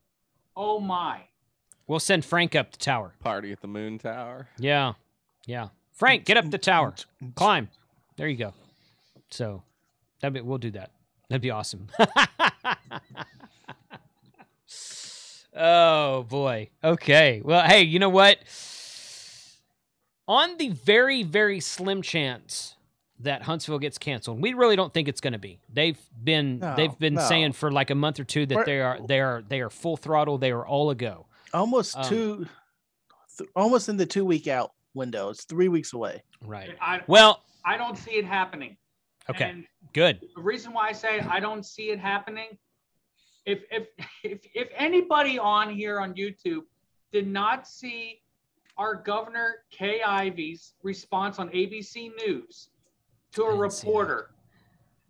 [0.56, 1.22] oh my.
[1.88, 3.14] We'll send Frank up the tower.
[3.20, 4.48] Party at the Moon Tower.
[4.60, 4.94] Yeah,
[5.46, 5.70] yeah.
[5.92, 6.94] Frank, get up the tower.
[7.36, 7.70] Climb.
[8.16, 8.54] There you go.
[9.32, 9.64] So
[10.22, 10.92] that be we'll do that.
[11.30, 11.88] That'd be awesome.
[15.56, 16.70] oh boy.
[16.84, 17.42] Okay.
[17.44, 18.40] Well, hey, you know what?
[20.28, 22.76] On the very, very slim chance
[23.20, 25.60] that Huntsville gets canceled, we really don't think it's going to be.
[25.74, 27.28] They've been No, they've been no.
[27.28, 29.70] saying for like a month or two that We're- they are they are they are
[29.70, 30.38] full throttle.
[30.38, 31.26] They are all a go.
[31.54, 32.48] Almost Um, two,
[33.38, 35.30] th- almost in the two week out window.
[35.30, 36.24] It's three weeks away.
[36.46, 36.76] Right.
[36.80, 37.42] I, Well.
[37.66, 38.78] I don't see it happening.
[39.30, 39.50] Okay.
[39.50, 40.22] And Good.
[40.36, 42.58] the reason why I say I don't see it happening,
[43.46, 43.88] if if
[44.24, 46.64] if if anybody on here on YouTube
[47.12, 48.22] did not see
[48.78, 52.70] our governor Kay Ivey's response on ABC News
[53.34, 53.86] to a didn't that.
[53.88, 54.32] reporter,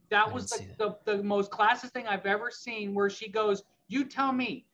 [0.09, 3.63] that, was the, see the, the most classist thing I've ever seen where she goes,
[3.87, 4.65] You tell me.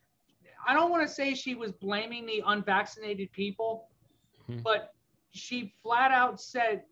[0.68, 3.88] I don't want to say she was blaming the unvaccinated people,
[4.50, 4.62] Mhm.
[4.62, 4.94] but
[5.30, 6.82] she flat out said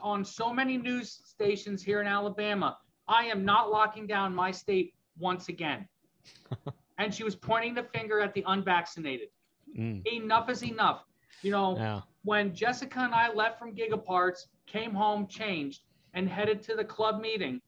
[0.00, 4.94] on so many news stations here in Alabama, I am not locking down my state
[5.18, 5.88] once again.
[6.98, 9.28] and she was pointing the finger at the unvaccinated.
[9.78, 11.04] Mm, Enough is enough.
[11.42, 12.00] You know, yeah.
[12.22, 15.82] when Jessica and I left from Gigaparts, came home, changed,
[16.14, 17.60] and headed to the club meeting,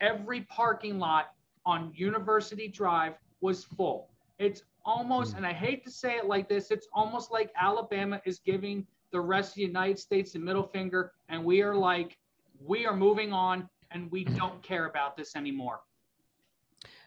[0.00, 1.26] every parking lot
[1.64, 4.10] on University Drive was full.
[4.38, 5.38] It's almost, Hmm.
[5.38, 9.20] and I hate to say it like this, it's almost like Alabama is giving the
[9.20, 12.18] rest of the United States the middle finger, and we are like,
[12.60, 15.78] we are moving on and we don't care about this anymore.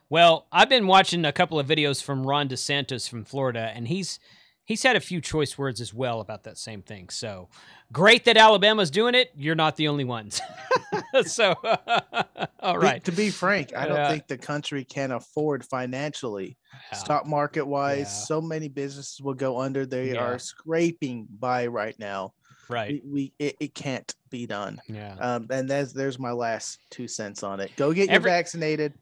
[0.09, 4.19] Well, I've been watching a couple of videos from Ron DeSantis from Florida, and he's
[4.67, 7.07] he's had a few choice words as well about that same thing.
[7.09, 7.47] So
[7.91, 9.31] great that Alabama's doing it.
[9.35, 10.39] You're not the only ones.
[11.25, 11.55] so
[12.59, 16.57] all Be- to be frank, I don't think the country can afford financially,
[16.91, 16.97] Yeah.
[16.97, 17.99] stock market wise.
[17.99, 18.03] Yeah.
[18.05, 19.85] So many businesses will go under.
[19.85, 20.23] They Yeah.
[20.25, 22.33] are scraping by right now.
[22.69, 23.01] Right.
[23.05, 24.81] We, we it, it can't be done.
[24.89, 25.15] Yeah.
[25.19, 27.71] Um, and that's there's my last two cents on it.
[27.77, 28.93] Go get Every- your vaccinated.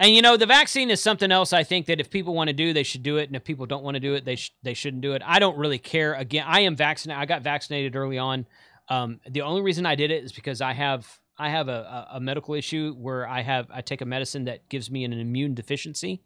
[0.00, 1.52] And you know, the vaccine is something else.
[1.52, 3.64] I think that if people want to do, they should do it, and if people
[3.64, 5.22] don't want to do it, they sh- they shouldn't do it.
[5.24, 6.14] I don't really care.
[6.14, 7.22] Again, I am vaccinated.
[7.22, 8.46] I got vaccinated early on.
[8.88, 12.20] Um, the only reason I did it is because I have I have a, a,
[12.20, 16.22] medical issue where I have I take a medicine that gives me an immune deficiency.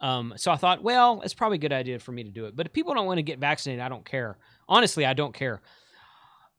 [0.00, 2.56] Um, so I thought, well, it's probably a good idea for me to do it.
[2.56, 4.36] But if people don't want to get vaccinated, I don't care.
[4.68, 5.62] Honestly, I don't care.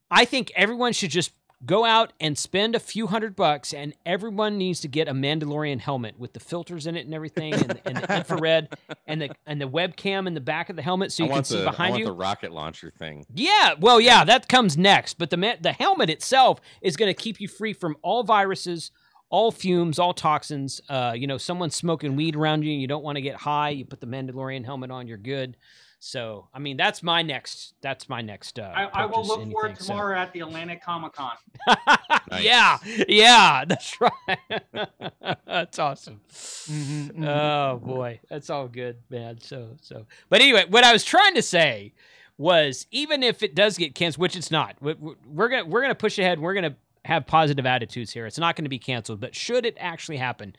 [0.10, 1.34] I think everyone should just
[1.66, 5.80] go out and spend a few hundred bucks, and everyone needs to get a Mandalorian
[5.80, 8.70] helmet with the filters in it and everything, and, and the infrared,
[9.08, 11.44] and the and the webcam in the back of the helmet so I you can
[11.44, 12.06] see the I behind want you.
[12.08, 13.26] the rocket launcher thing.
[13.34, 15.18] Yeah, well, yeah, that comes next.
[15.18, 18.92] But the the helmet itself is going to keep you free from all viruses,
[19.30, 20.82] all fumes, all toxins.
[20.90, 23.70] Uh, you know, someone's smoking weed around you, and you don't want to get high.
[23.70, 25.58] You put the Mandalorian helmet on, you're good.
[26.06, 27.76] So, I mean, that's my next.
[27.80, 28.60] That's my next.
[28.60, 29.94] Uh, I, I will purchase, look for anything, it so.
[29.94, 31.32] tomorrow at the Atlantic Comic Con.
[32.30, 32.44] Nice.
[32.44, 32.78] Yeah,
[33.08, 34.64] yeah, that's right.
[35.48, 36.20] that's awesome.
[36.30, 37.26] Mhm, mhm.
[37.28, 39.40] Oh boy, that's all good, man.
[39.40, 41.94] So so, but anyway, what I was trying to say
[42.38, 45.82] was, even if it does get canceled, which it's not, we- we- we're gonna we're
[45.82, 46.40] gonna push ahead.
[46.40, 46.76] We're gonna
[47.06, 48.26] have positive attitudes here.
[48.26, 50.56] It's not going to be canceled, but should it actually happen,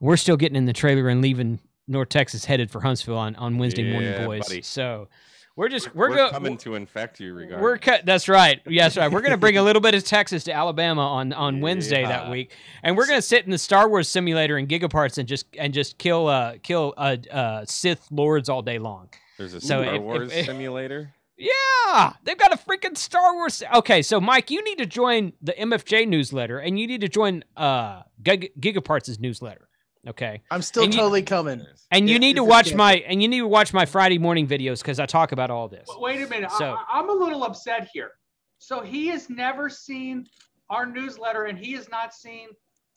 [0.00, 3.58] we're still getting in the trailer and leaving North Texas, headed for Huntsville on on
[3.58, 4.42] Wednesday morning, boys.
[4.48, 4.62] buddy.
[4.62, 5.08] So
[5.54, 7.62] we're just we're, We're go- coming to infect you, regardless.
[7.62, 8.04] We're cut.
[8.04, 8.60] That's right.
[8.66, 9.10] Yes, right.
[9.10, 12.30] We're going to bring a little bit of Texas to Alabama on on Wednesday that
[12.30, 15.46] week, and we're going to sit in the Star Wars simulator in Gigaparts and just
[15.58, 19.08] and just kill uh kill uh, uh Sith lords all day long.
[19.38, 21.12] There's a So Star if- if- Wars if- simulator.
[21.38, 23.62] Yeah, they've got a freaking Star Wars.
[23.74, 27.44] Okay, so Mike, you need to join the MFJ newsletter, and you need to join
[27.56, 29.65] uh Gig- Gigaparts' newsletter.
[30.08, 31.64] Okay, I'm still And you- totally coming.
[31.90, 32.78] and you Yeah, need to watch schedule.
[32.78, 35.68] my and you need to watch my Friday morning videos because I talk about all
[35.68, 35.88] this.
[35.98, 36.50] Wait a minute.
[36.52, 38.12] So- I, I'm a little upset here.
[38.58, 40.26] So he has never seen
[40.70, 42.48] our newsletter and he has not seen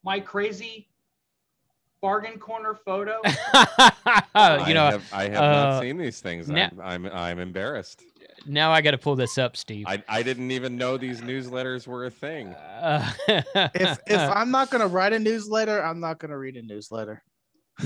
[0.03, 0.87] my crazy
[2.01, 3.19] bargain corner photo.
[3.25, 3.31] you
[4.35, 6.47] I know, have, I have uh, not seen these things.
[6.49, 8.03] now- I'm, I'm I'm embarrassed.
[8.45, 9.85] Now I got to pull this up, Steve.
[9.87, 12.47] I, I didn't even know these newsletters were a thing.
[12.53, 17.23] Uh, If if I'm not gonna write a newsletter, I'm not gonna read a newsletter.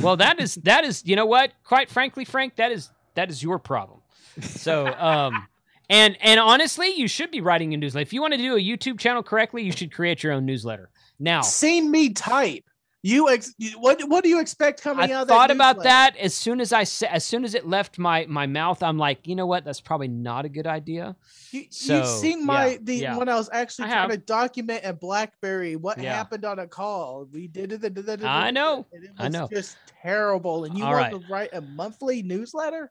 [0.02, 1.52] well, that is that is you know what?
[1.64, 4.00] Quite frankly, Frank, that is that is your problem.
[4.42, 5.48] So, um,
[5.90, 8.02] and and honestly, you should be writing a newsletter.
[8.02, 10.90] If you want to do a YouTube channel correctly, you should create your own newsletter.
[11.20, 12.64] Now, Seen me type.
[13.06, 15.22] You ex- what what do you expect coming I out?
[15.24, 15.34] of that?
[15.34, 18.26] I thought about that as soon as I sa- as soon as it left my
[18.30, 18.82] my mouth.
[18.82, 19.66] I'm like, you know what?
[19.66, 21.18] That's probably not a good idea.
[21.52, 23.18] You, So, you've seen my yeah, the yeah.
[23.18, 24.12] when I was actually I trying have.
[24.12, 26.16] to document in BlackBerry what Yeah.
[26.16, 27.28] happened on a call.
[27.30, 28.24] We did it.
[28.24, 29.50] I know, it I was know.
[29.52, 30.64] Just terrible.
[30.64, 31.22] And you All want right.
[31.22, 32.90] to write a monthly newsletter?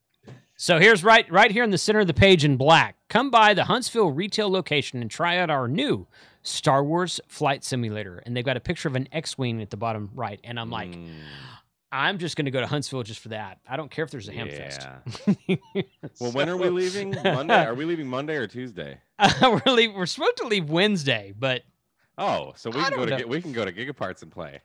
[0.56, 2.96] So here's right right here in the center of the page in black.
[3.08, 6.06] Come by the Huntsville retail location and try out our new
[6.42, 8.22] Star Wars flight simulator.
[8.24, 10.40] And they've got a picture of an X-wing at the bottom right.
[10.44, 11.08] And I'm like, Mm,
[11.90, 13.58] I'm just going to go to Huntsville just for that.
[13.68, 14.86] I don't care if there's a ham fest.
[15.46, 15.56] yeah.
[16.20, 17.10] Well, when are we leaving?
[17.24, 17.64] Monday?
[17.66, 18.98] Are we leaving Monday or Tuesday?
[19.42, 21.62] we're leave, we're supposed to leave Wednesday, but
[22.18, 23.26] Oh, so we I can go to know.
[23.26, 24.60] We can go to Gigaparts and play.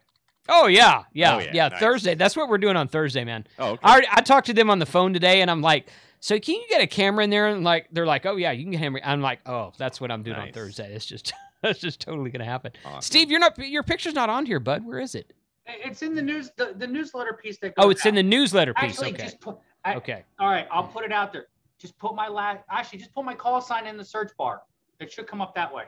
[0.49, 1.51] oh yeah, yeah, Oh, yeah.
[1.53, 1.80] yeah, nice.
[1.80, 2.15] Thursday.
[2.15, 3.45] That's what we're doing on Thursday, man.
[3.59, 3.80] Oh, okay.
[3.84, 5.88] I already, I talked to them on the phone today, and I'm like,
[6.19, 7.47] so can you get a camera in there?
[7.47, 9.01] And like, they're like, oh yeah, you can get a camera.
[9.03, 10.93] I'm like, oh, that's what I'm doing on Thursday.
[10.93, 12.72] It's just that's just totally gonna happen.
[12.86, 13.01] Awesome.
[13.01, 14.86] Steve, you're not your picture's not on here, bud.
[14.86, 15.34] Where is it?
[15.70, 18.74] it's in the news, the, the newsletter piece that goes Oh, it's in the newsletter
[18.74, 18.91] piece.
[18.91, 19.24] Actually, okay.
[19.24, 20.24] just put, I, Okay.
[20.39, 21.47] all right, I'll put it out there.
[21.78, 24.62] Just put my last, actually, just put my call sign in the search bar.
[25.01, 25.84] It should come up that way.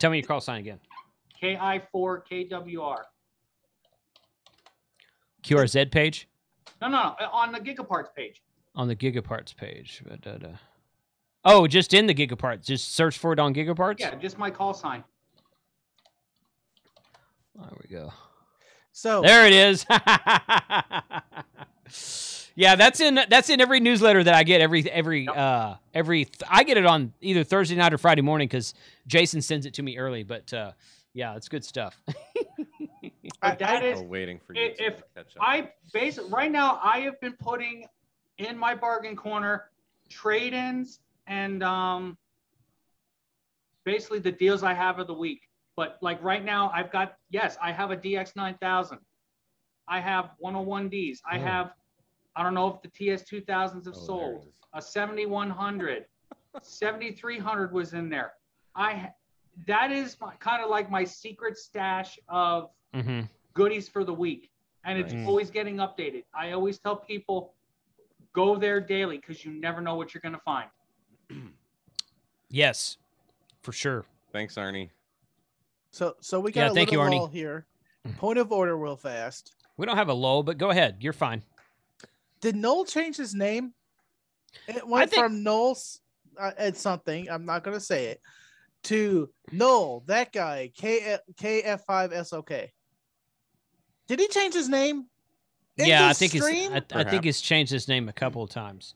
[0.00, 0.80] Tell me your call sign again.
[1.40, 2.96] KI4KWR.
[5.44, 6.28] QRZ page
[6.82, 8.42] No, no, no, on the Gigaparts page.
[8.74, 10.02] on the Gigaparts page.
[10.08, 10.56] But, uh, uh,
[11.44, 12.66] Oh, just in the Gigaparts.
[12.66, 14.00] Just search for it on Gigaparts.
[14.00, 15.04] Yeah, just my call sign.
[17.56, 18.12] There we go.
[18.92, 19.86] So There it is.
[22.54, 25.36] yeah, that's in that's in every newsletter that I get every every Yep.
[25.36, 28.74] uh every th- I get it on either Thursday night or Friday morning cuz
[29.06, 30.72] Jason sends it to me early, but uh
[31.14, 32.00] yeah, it's good stuff.
[32.08, 32.14] I-
[33.40, 35.42] But that I- is, waiting for i- you to if catch up.
[35.42, 37.86] I base right now, I have been putting
[38.38, 39.70] in my bargain corner
[40.08, 42.16] trade-ins and um,
[43.84, 45.42] basically the deals I have of the week.
[45.76, 48.98] But like right now, I've got yes, I have a DX 9000.
[49.86, 51.18] I have 101Ds.
[51.30, 51.40] I Oh.
[51.42, 51.74] have
[52.34, 54.46] I don't know if the TS 2000s have Oh, sold.
[54.74, 56.04] A 7100,
[56.62, 58.32] 7300 was in there.
[58.74, 59.12] I
[59.66, 63.28] that is my, kind of like my secret stash of mhm.
[63.54, 64.50] goodies for the week
[64.84, 65.26] and it's Right.
[65.26, 67.56] always getting updated i always tell people
[68.34, 70.70] go there daily because you never know what you're going to find
[72.50, 72.96] Yes.
[73.62, 74.06] For sure.
[74.32, 74.88] Thanks, Arnie.
[75.90, 77.18] so so we got Yeah, a thank you, little Arnie.
[77.18, 77.66] lull here.
[78.16, 79.52] Point of order, real fast.
[79.76, 80.96] We don't have a lull, but go ahead.
[81.00, 81.42] You're fine.
[82.40, 83.74] Did Noel change his name?
[84.66, 86.00] It went think- from Noel s-
[86.38, 87.28] uh, at something.
[87.28, 88.22] I'm not gonna say it.
[88.84, 92.70] To Noel, that guy, K KF5SOK.
[94.06, 95.04] Did he change his name?
[95.76, 96.44] In yeah, I this think he's?
[96.44, 98.94] I, I think he's changed his name a couple of times.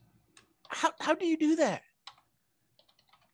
[0.68, 1.82] How how do you do that?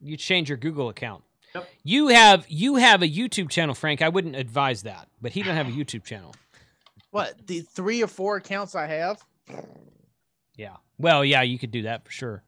[0.00, 1.24] You change your Google account.
[1.54, 1.68] Yep.
[1.82, 4.02] You have you have a YouTube channel, Frank.
[4.02, 6.34] I wouldn't advise that, but he don't have a YouTube channel.
[7.10, 9.24] What the three or four accounts I have?
[10.56, 10.76] Yeah.
[10.98, 12.42] Well, yeah, you could do that for sure.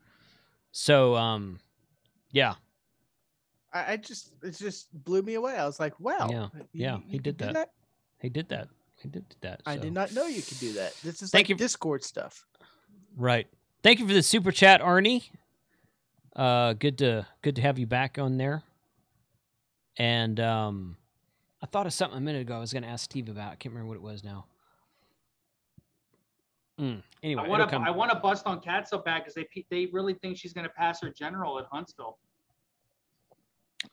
[0.72, 1.60] So, um,
[2.30, 2.54] yeah,
[3.72, 5.56] I, I just it just blew me away.
[5.56, 6.28] I was like, wow.
[6.30, 7.70] Yeah, you- yeah, you he can did do that.
[8.20, 8.68] he did that.
[9.02, 9.62] He did that.
[9.64, 10.94] I did not know you could do that.
[11.02, 11.56] This is Thank like you.
[11.56, 12.44] Discord stuff.
[13.16, 13.46] Right.
[13.82, 15.30] Thank you for the super chat, Arnie.
[16.36, 18.62] Uh, good to good to have you back on there.
[19.98, 20.96] And um,
[21.62, 22.56] I thought of something a minute ago.
[22.56, 23.52] I was going to ask Steve about.
[23.52, 24.46] I can't remember what it was now.
[26.80, 29.46] Mm, Anyway, i want to i want to bust on Kat so bad because they
[29.70, 32.16] they really think she's going to pass her general at huntsville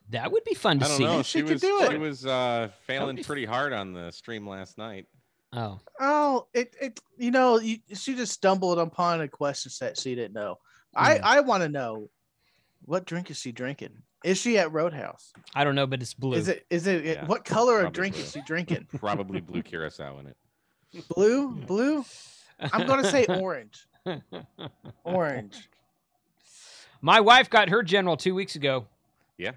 [0.10, 1.04] that would be fun to I don't see.
[1.04, 1.22] know.
[1.22, 4.48] She She could was do she was uh, failing be- pretty hard on the stream
[4.48, 5.06] last night.
[5.52, 10.16] Oh, Oh, it it you know you, she just stumbled upon a question set she
[10.16, 10.56] didn't know.
[10.96, 11.22] I Mm.
[11.24, 12.10] I want to know
[12.88, 13.92] what drink is she drinking?
[14.24, 15.32] Is she at Roadhouse?
[15.54, 16.34] I don't know, but it's blue.
[16.36, 18.24] Is it is it Yeah, what color of drink blue.
[18.24, 18.88] is she drinking?
[18.98, 20.38] Probably blue curacao in it.
[21.16, 22.04] Blue, blue.
[22.60, 23.86] I'm gonna say orange.
[25.04, 25.70] Orange.
[27.02, 28.88] My wife got her general two weeks ago.
[29.38, 29.52] Yeah.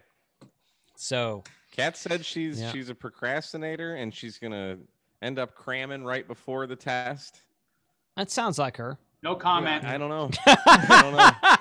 [0.97, 2.73] So Kat said she's Yeah.
[2.73, 4.77] she's a procrastinator and she's gonna
[5.23, 7.43] end up cramming right before the test.
[8.17, 8.99] that sounds like her.
[9.23, 9.85] No comment.
[9.85, 10.31] I don't know.
[10.47, 11.57] I don't know.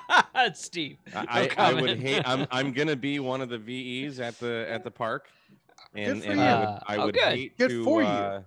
[0.55, 0.97] Steve.
[1.15, 2.21] I, no I, I would hate.
[2.25, 5.29] I'm I'm gonna be one of the VEs at the at the park,
[5.95, 6.45] and for and you.
[6.45, 7.23] I would Uh, I oh, would good.
[7.33, 7.83] hate Good to.
[7.83, 8.07] for you.
[8.07, 8.41] Uh,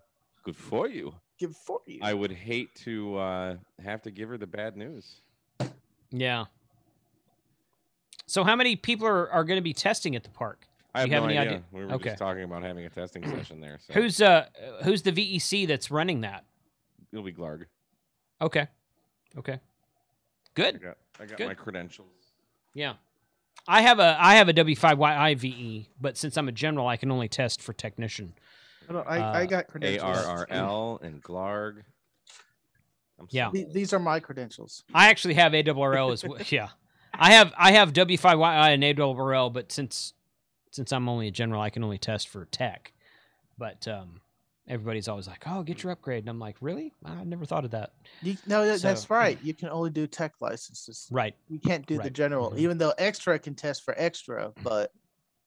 [0.45, 1.15] good for you.
[1.39, 2.01] Give for you.
[2.03, 5.21] I would hate to uh, have to give her the bad news.
[6.11, 6.45] Yeah.
[8.27, 10.67] So how many people are, are going to be testing at the park?
[10.95, 11.51] I have you have no any idea.
[11.53, 11.65] idea?
[11.73, 12.11] We were Okay.
[12.11, 13.79] just talking about having a testing session there.
[13.87, 14.47] So Who's uh
[14.85, 16.45] who's the VEC that's running that?
[17.13, 17.65] it'll be GLAARG.
[18.41, 18.69] Okay.
[19.37, 19.59] Okay.
[20.57, 20.83] I Good.
[20.83, 21.47] got I got Good.
[21.49, 22.09] my credentials.
[22.75, 22.95] Yeah.
[23.69, 26.97] I have a I have a W5YI VE, E, but since I'm a general, I
[26.97, 28.35] can only test for technician.
[28.89, 30.17] I, don't- I, I uh, got credentials.
[30.27, 31.83] R R L and GLAARG.
[33.21, 33.47] I'm Yeah.
[33.51, 33.67] sorry.
[33.73, 34.83] These are my credentials.
[34.93, 36.39] I actually have ARRL as well.
[36.51, 36.69] Yeah.
[37.15, 40.15] I have I have W5YI and ARRL, but since
[40.71, 42.93] since I'm only a general, I can only test for tech.
[43.59, 44.23] But um
[44.67, 46.95] everybody's always like, "Oh, get your upgrade." And I'm like, "Really?
[47.05, 49.41] I never thought of that." You, no, that, that's right.
[49.41, 51.11] You can only do tech licenses.
[51.11, 51.37] Right.
[51.49, 52.11] You can't do the Right.
[52.11, 52.57] general, Mhm.
[52.57, 54.53] even though extra can test for extra.
[54.61, 54.93] But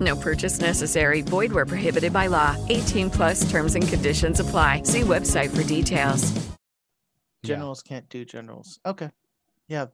[0.00, 1.20] No purchase necessary.
[1.22, 2.56] Void where prohibited by law.
[2.68, 4.82] 18 plus terms and conditions apply.
[4.84, 6.32] See website for details.
[7.42, 7.54] Yeah.
[7.56, 8.80] generals can't do generals.
[8.84, 9.10] Okay.
[9.68, 9.86] Yeah.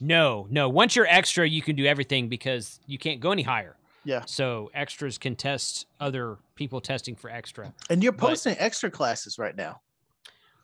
[0.00, 0.68] No, no.
[0.68, 3.76] Once you're extra, you can do everything because you can't go any higher.
[4.04, 4.24] Yeah.
[4.26, 7.72] So extras can test other people testing for extra.
[7.88, 9.80] And you're But- posting extra classes right now.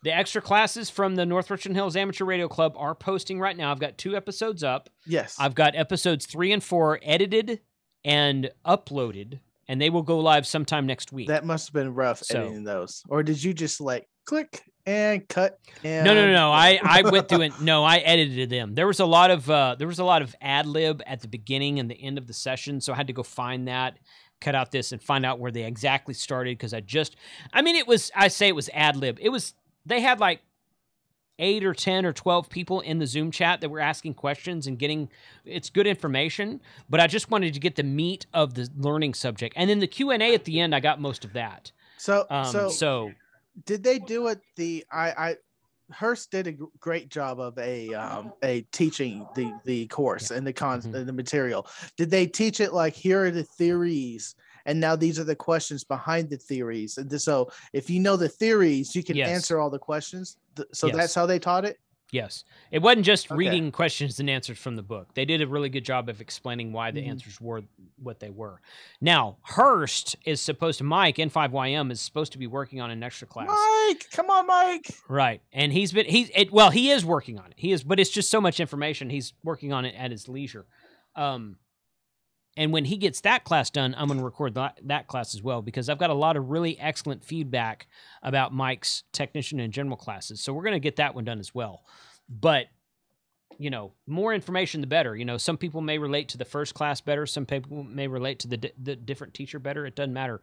[0.02, 3.70] The extra classes from the North Richland Hills Amateur Radio Club are posting right now.
[3.72, 4.90] I've got two episodes up.
[5.06, 5.34] Yes.
[5.40, 7.60] I've got episodes three and four edited
[8.04, 11.28] and uploaded, and they will go live sometime next week.
[11.28, 13.02] that must have been rough So- editing those.
[13.08, 16.50] Or did you just like click and cut and no, no, no, no.
[16.50, 17.60] I, I went through it.
[17.60, 18.74] No, I edited them.
[18.74, 21.28] There was a lot of uh, there was a lot of ad lib at the
[21.28, 23.98] beginning and the end of the session, so I had to go find that,
[24.40, 27.16] cut out this, and find out where they exactly started because I just,
[27.52, 29.18] I mean, it was I say it was ad lib.
[29.20, 29.52] It was
[29.84, 30.40] they had like
[31.38, 34.78] eight or ten or twelve people in the Zoom chat that were asking questions and
[34.78, 35.08] getting
[35.44, 36.60] it's good information,
[36.90, 39.86] but I just wanted to get the meat of the learning subject, and then the
[39.86, 40.74] Q and A at the end.
[40.74, 41.72] I got most of that.
[41.96, 43.12] So Um, so, so
[43.66, 45.36] did they do it the I I
[45.90, 50.52] Hearst did a great job of a um a teaching the the course and the
[50.52, 50.94] cons Mhm.
[50.94, 51.66] and the material.
[51.96, 54.34] Did they teach it like here are the theories
[54.68, 58.28] and now these are the questions behind the theories and so if you know the
[58.28, 59.28] theories you can Yes.
[59.30, 60.36] answer all the questions.
[60.72, 60.96] So Yes.
[60.96, 61.78] that's how they taught it.
[62.10, 62.44] Yes.
[62.70, 63.36] It wasn't just Okay.
[63.36, 65.12] reading questions and answers from the book.
[65.14, 67.08] They did a really good job of explaining why the Mhm.
[67.08, 67.62] answers were
[68.02, 68.60] what they were.
[69.00, 73.26] Now, Hurst is supposed to, Mike, N5YM, is supposed to be working on an extra
[73.26, 73.48] class.
[73.48, 74.86] Mike, come on, Mike.
[75.08, 75.42] Right.
[75.52, 77.54] And he's been, he's, it, well, he is working on it.
[77.56, 79.10] He is, but it's just so much information.
[79.10, 80.66] He's working on it at his leisure.
[81.14, 81.58] Um,
[82.58, 85.40] and when he gets that class done, I'm going to record that, that class as
[85.40, 87.86] well because I've got a lot of really excellent feedback
[88.20, 90.40] about Mike's technician and general classes.
[90.40, 91.84] So we're going to get that one done as well.
[92.28, 92.66] But,
[93.58, 95.14] you know, more information, the better.
[95.14, 97.26] You know, some people may relate to the first class better.
[97.26, 99.86] Some people may relate to the, di- the different teacher better.
[99.86, 100.40] It doesn't matter.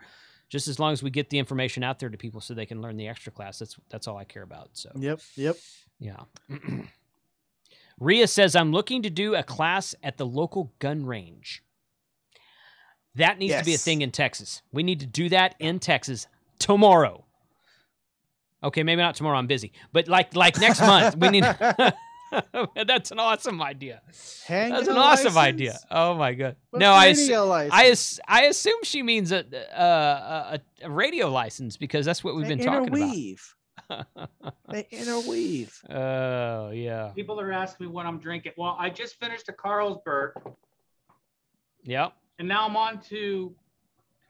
[0.47, 2.81] Just as long as we get the information out there to people so they can
[2.81, 4.69] learn the extra class, that's that's all I care about.
[4.73, 5.57] So Yep, yep.
[5.99, 6.19] yeah.
[7.99, 11.61] Ria says, I'm looking to do a class at the local gun range.
[13.15, 14.61] That needs to be a thing in Texas.
[14.71, 16.27] We need to do that in Texas
[16.59, 17.23] tomorrow.
[18.63, 19.37] Okay, maybe not tomorrow.
[19.37, 21.43] I'm busy, but like like next month, we need.
[22.87, 24.01] That's an awesome idea.
[24.47, 25.37] Hang That's a an awesome license?
[25.37, 25.79] idea.
[25.91, 26.55] Oh my god.
[26.71, 27.73] What's no, I, ass- radio license?
[27.73, 32.35] I, ass- I assume she means a, a, a, a radio license because that's what
[32.35, 32.99] we've They been talking about.
[32.99, 33.55] interweave.
[33.89, 34.07] about.
[34.69, 35.79] They interweave.
[35.89, 37.11] Oh yeah.
[37.15, 38.53] People are asking me what I'm drinking.
[38.57, 40.31] Well, I just finished a Carlsberg,
[41.83, 42.13] Yep.
[42.39, 43.53] And now I'm on to,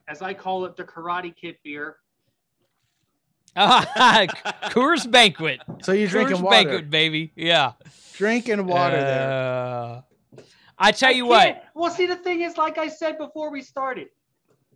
[0.07, 1.97] as I call it, the Karate Kid beer.
[3.57, 5.61] Coors Banquet.
[5.81, 6.63] So you're drinking Coors water.
[6.63, 7.31] Banquet, baby.
[7.35, 7.73] Yeah.
[8.13, 9.31] Drinking water there.
[9.31, 10.01] Uh,
[10.77, 11.63] I tell I you what.
[11.73, 14.09] Well, see, the thing is, like I said before we started,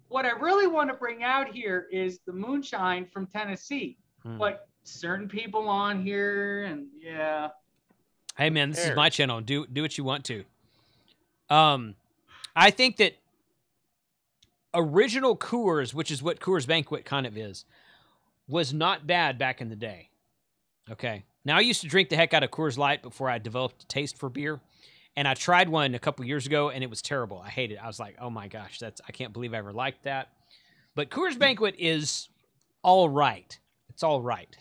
[0.07, 3.97] what I really want to bring out here is the moonshine from Tennessee.
[4.23, 4.37] Hmm.
[4.37, 7.49] But certain people on here, and yeah,
[8.39, 9.41] Hey man, this is my channel.
[9.41, 10.45] Do do what you want to.
[11.49, 11.95] Um,
[12.55, 13.17] I think that
[14.73, 17.65] original Coors, which is what Coors Banquet kind of is,
[18.47, 20.09] was not bad back in the day.
[20.91, 21.23] Okay.
[21.45, 23.87] Now I used to drink the heck out of Coors Light before I developed a
[23.87, 24.59] taste for beer,
[25.15, 27.39] and I tried one a couple years ago, and it was terrible.
[27.39, 27.75] I hated.
[27.75, 27.83] it.
[27.83, 30.29] I was like, oh my gosh, that's I can't believe I ever liked that.
[30.95, 32.29] But Coors Banquet is
[32.83, 33.57] all right.
[33.89, 34.55] It's all right.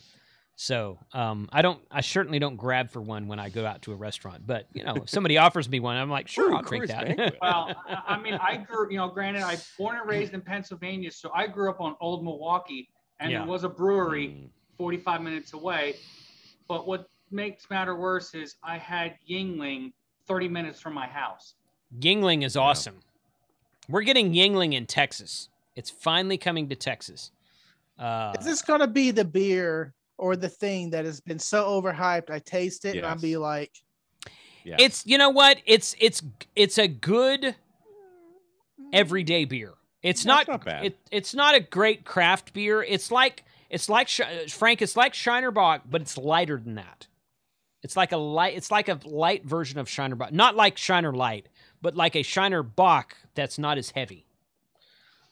[0.61, 1.81] So um, I don't.
[1.89, 4.45] I certainly don't grab for one when I go out to a restaurant.
[4.45, 7.37] But you know, if somebody offers me one, I'm like, sure, Ooh, I'll drink that.
[7.41, 11.13] Well, I, I mean, I grew, you know, granted, I born and raised in Pennsylvania,
[11.13, 12.89] so I grew up on Old Milwaukee,
[13.21, 13.39] and Yeah.
[13.39, 14.49] there was a brewery Mm.
[14.79, 15.95] 45 minutes away.
[16.67, 19.93] But what makes matter worse is I had Yuengling
[20.27, 21.55] 30 minutes from my house.
[22.01, 22.99] Yuengling is awesome.
[23.89, 25.51] We're getting Yuengling in Texas.
[25.77, 27.31] It's finally coming to Texas.
[27.97, 32.31] Uh, Is this gonna be the beer or the thing that has been so overhyped?
[32.31, 33.73] I taste it and I'll be like,
[34.65, 34.77] Yeah.
[34.79, 35.59] it's you know what?
[35.65, 36.23] It's it's
[36.55, 37.55] it's a good
[38.93, 39.75] everyday beer.
[40.03, 40.85] It's That's not, not bad.
[40.87, 42.83] It, it's not a great craft beer.
[42.83, 44.83] It's like it's like uh, Frank.
[44.83, 47.07] It's like Shiner Bock, but it's lighter than that.
[47.83, 48.57] It's like a light.
[48.57, 50.33] It's like a light version of Shiner Bock.
[50.33, 51.49] Not like Shiner Light,
[51.83, 54.27] but like a Shiner Bock that's not as heavy.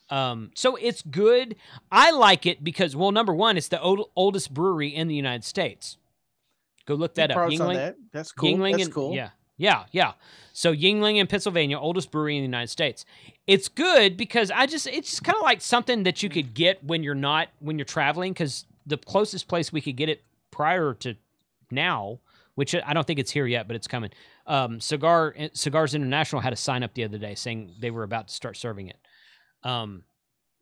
[0.09, 1.57] Um, so it's good.
[1.91, 5.45] I like it because, well, number one, it's the old, oldest brewery in the United
[5.45, 5.97] States.
[6.87, 7.37] Go look that up.
[7.37, 7.97] Yuengling, that.
[8.13, 8.51] That's cool.
[8.51, 9.15] Yuengling That's and, cool.
[9.15, 10.13] Yeah, yeah, yeah.
[10.53, 13.05] So Yuengling in Pennsylvania, oldest brewery in the United States.
[13.47, 16.85] It's good because I just it's just kind of like something that you could get
[16.85, 20.95] when you're not when you're traveling because the closest place we could get it prior
[20.95, 21.17] to
[21.73, 22.21] now,
[22.55, 24.11] which I don't think it's here yet, but it's coming.
[24.47, 28.29] Um, Cigar Cigars International had a sign up the other day saying they were about
[28.29, 28.97] to start serving it.
[29.63, 30.05] Um,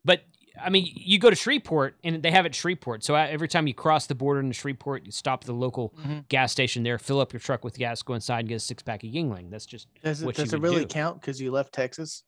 [0.03, 0.21] but
[0.61, 3.03] I mean, you go to Shreveport and they have it at Shreveport.
[3.03, 6.27] So every time you cross the border into Shreveport, you stop at the local Mhm.
[6.29, 8.81] gas station there, fill up your truck with gas, go inside and get a six
[8.81, 9.49] pack of Yuengling.
[9.49, 10.87] That's just Does it, what does you it really do.
[10.87, 12.23] count because you left Texas?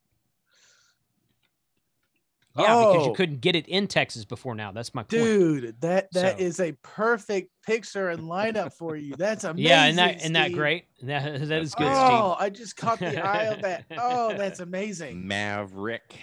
[2.58, 3.16] yeah, because you Oh.
[3.16, 4.72] couldn't get it in Texas before now.
[4.72, 5.12] That's my point.
[5.12, 9.16] Dude, that that So- is a perfect picture and lineup for you.
[9.16, 9.68] That's amazing.
[9.70, 10.58] yeah, and that isn't that Steve.
[10.58, 10.86] great?
[11.04, 13.86] That that is good, oh, I just caught the eye of that.
[13.98, 15.28] Oh, that's amazing.
[15.28, 16.16] Maverick.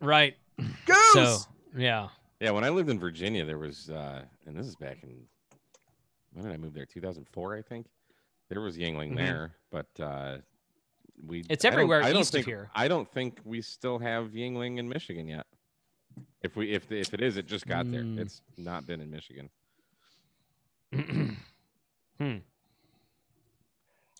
[0.00, 0.08] Steve.
[0.08, 0.36] Right.
[0.86, 1.12] Goose.
[1.12, 1.38] So
[1.76, 2.08] yeah.
[2.40, 5.10] Yeah, when I lived in Virginia, there was, uh, and this is back in
[6.32, 6.86] when did I move there?
[6.86, 7.86] 2004, I think.
[8.48, 9.16] There was Yuengling Mhm.
[9.16, 10.38] there, but uh,
[11.26, 11.44] we.
[11.50, 12.70] It's I don't- everywhere I don't east of think, here.
[12.74, 15.46] I don't think we still have Yuengling in Michigan yet.
[16.42, 18.14] If we, if if it is, it just got Mm.
[18.16, 18.22] there.
[18.24, 19.50] It's not been in Michigan.
[22.18, 22.36] hmm.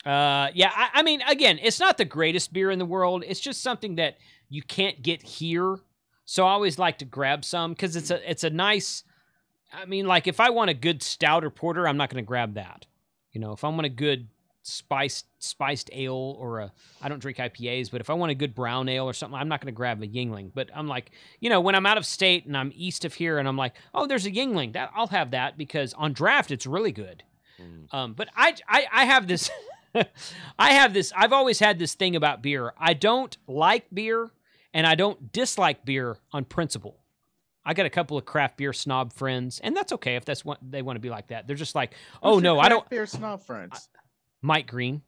[0.05, 3.22] Uh, yeah, I, I mean, again, it's not the greatest beer in the world.
[3.26, 4.16] It's just something that
[4.51, 5.79] you can't get here.
[6.27, 9.05] So I always like to grab some because it's a it's a nice.
[9.73, 12.27] I mean, like if I want a good stout or porter, I'm not going to
[12.27, 12.87] grab that.
[13.33, 14.29] You know, if I want a good
[14.63, 18.55] spiced spiced ale or a I don't drink IPAs, but if I want a good
[18.55, 20.51] brown ale or something, I'm not going to grab a Yuengling.
[20.55, 23.39] But I'm like, you know, when I'm out of state and I'm east of here
[23.39, 26.67] and I'm like, oh, there's a Yuengling, that I'll have that because on draft it's
[26.67, 27.23] really good.
[27.61, 27.95] Mm.
[27.95, 29.51] Um, but I, I, I have this,
[30.59, 31.13] I have this.
[31.17, 32.73] I've always had this thing about beer.
[32.79, 34.31] I don't like beer,
[34.75, 36.97] and I don't dislike beer on principle.
[37.64, 40.59] I got a couple of craft beer snob friends, and that's okay if that's what
[40.62, 41.47] they want to be like that.
[41.47, 42.81] They're just like, oh Who's no, I don't.
[42.81, 43.89] craft Beer snob friends.
[44.43, 45.03] Mike Green,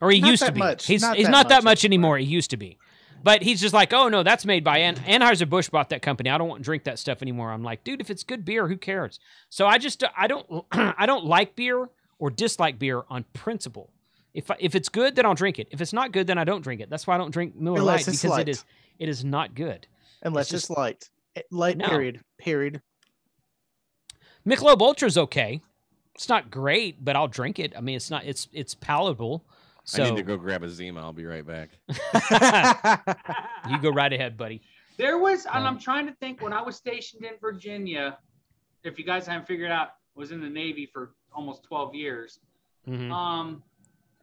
[0.00, 0.60] or he Not used to be.
[0.60, 2.18] much, He's not he's that not that much much anymore.
[2.18, 2.78] He used to be.
[3.20, 6.30] But he's just like, oh no, that's made by An- Anheuser Busch bought that company.
[6.30, 7.50] I don't want to drink that stuff anymore.
[7.50, 9.18] I'm like, dude, if it's good beer, who cares?
[9.50, 11.88] So I just I don't I don't like beer
[12.20, 13.90] or dislike beer on principle.
[14.38, 15.66] If I, if it's good, then I'll drink it.
[15.72, 16.88] If it's not good, then I don't drink it.
[16.88, 18.48] That's why I don't drink Miller Unless Lite it's because light.
[18.48, 18.64] it is
[19.00, 19.88] it is not good.
[20.22, 21.10] Unless it's it's, light.
[21.34, 21.88] Eh, Light No.
[21.88, 22.20] period.
[22.38, 22.80] Period.
[24.46, 25.60] Michelob Ultra's okay.
[26.14, 27.72] It's not great, but I'll drink it.
[27.76, 29.44] I mean, it's not it's it's palatable.
[29.82, 31.00] So I need to go grab a Zima.
[31.00, 31.70] I'll be right back.
[33.68, 34.62] you go right ahead, buddy.
[34.98, 38.18] There was, and Um, I'm trying to think when I was stationed in Virginia,
[38.84, 42.38] if you guys haven't figured out, was in the Navy for almost 12 years.
[42.86, 43.10] Mhm.
[43.10, 43.62] Um,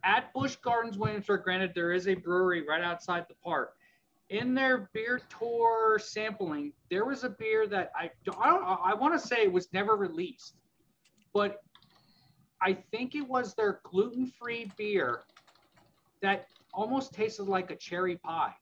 [0.06, 3.74] at Busch Gardens, Williamsburg, granted, there is a brewery right outside the park.
[4.30, 8.93] In their beer tour sampling, there was a beer that I don't, I, don't, I
[8.93, 10.56] want to say it was never released,
[11.34, 11.58] but
[12.62, 15.24] I think it was their gluten-free beer
[16.22, 18.53] that almost tasted like a cherry pie.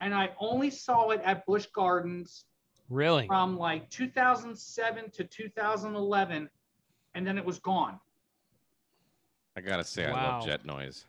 [0.00, 2.44] And I only saw it at Busch Gardens
[2.88, 3.26] Really?
[3.26, 6.48] from like 2007 to 2011,
[7.14, 7.98] and then it was gone.
[9.58, 10.38] I gotta say, I Wow.
[10.38, 11.04] love jet noise.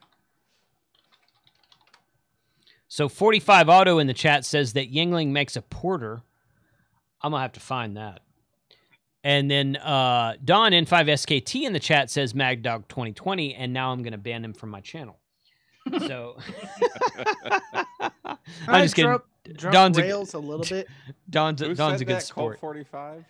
[2.88, 6.24] So 45 Auto in the chat says that Yuengling makes a porter.
[7.22, 8.22] I'm gonna have to find that.
[9.24, 14.02] And then uh, Don N5SKT in the chat says Mad Dog 2020, and now I'm
[14.02, 15.20] gonna ban him from my channel.
[16.08, 16.38] So
[18.00, 18.38] I'm
[18.68, 19.10] I just kidding.
[19.12, 19.24] drunk,
[19.56, 20.88] drunk Don's a- rails a, little bit.
[21.30, 22.24] Don's Who a, Don's said a good that?
[22.24, 22.60] Sport.
[22.60, 23.24] 45?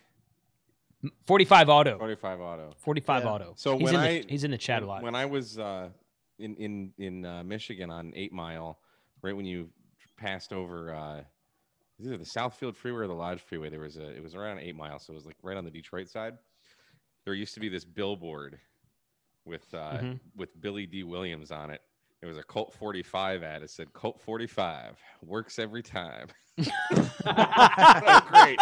[1.25, 1.97] 45 Auto.
[1.97, 2.73] 45 auto.
[2.77, 3.29] 45 Yeah.
[3.29, 3.53] Auto.
[3.55, 5.01] So he's when in I the, he's in the chat a lot.
[5.03, 5.89] when I was uh,
[6.39, 8.79] in in in uh, Michigan on Eight Mile,
[9.21, 9.69] right when you
[10.17, 11.21] passed over uh,
[11.99, 14.75] either the Southfield Freeway or the Lodge Freeway, there was a it was around Eight
[14.75, 16.33] Mile, so it was like right on the Detroit side.
[17.25, 18.59] There used to be this billboard
[19.45, 20.19] with uh, Mhm.
[20.35, 21.81] with Billy Dee Williams on it.
[22.19, 23.63] There was a Colt 45 ad.
[23.63, 26.27] It said Colt 45 works every time.
[26.57, 28.59] Great.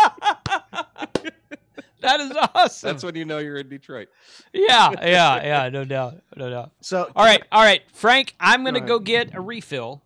[2.08, 2.88] That is awesome.
[2.88, 4.08] That's when you know you're in Detroit.
[4.53, 5.70] yeah, yeah, yeah.
[5.70, 6.16] No doubt.
[6.36, 6.72] No doubt.
[6.82, 8.34] So All right, all right, Frank.
[8.39, 10.01] I'm gonna Go go get a refill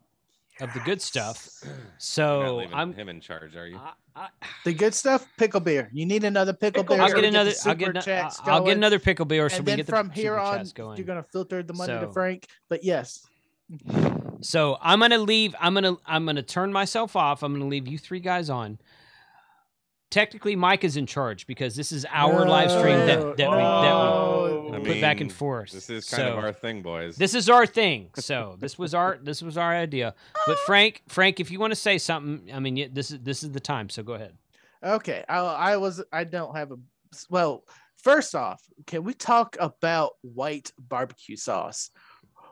[0.59, 1.49] of the good stuff.
[1.63, 2.93] You're not So I'm.
[2.93, 3.77] him in charge, are you?
[3.77, 4.27] I, I,
[4.65, 5.89] the good stuff, pickle beer.
[5.93, 7.05] You need another pickle, Pickle beer.
[7.05, 7.51] I'll get another.
[7.51, 8.03] the I'll get.
[8.03, 10.37] super ano- I'll get another pickle beer so and we then get the from here
[10.37, 10.97] on, going.
[10.97, 12.47] you're gonna filter the money So- to Frank.
[12.69, 13.25] But yes,
[14.41, 15.55] So I'm gonna leave.
[15.59, 15.95] I'm gonna.
[16.05, 17.41] I'm gonna turn myself off.
[17.43, 18.79] I'm gonna leave you three guys on.
[20.11, 23.55] Technically, Mike is in charge because this is our live stream that oh, that we,
[23.55, 24.71] that we oh.
[24.73, 25.71] I put back and forth.
[25.71, 27.15] This is kind of our thing, boys.
[27.15, 28.09] This is our thing.
[28.15, 30.13] So this was our this was our idea.
[30.45, 33.51] But Frank, Frank, if you want to say something, I mean, this is this is
[33.51, 33.89] the time.
[33.89, 34.33] So go ahead.
[34.83, 36.77] Okay, I, I was I don't have a
[37.29, 37.63] well.
[37.97, 41.91] First off, can we talk about white barbecue sauce?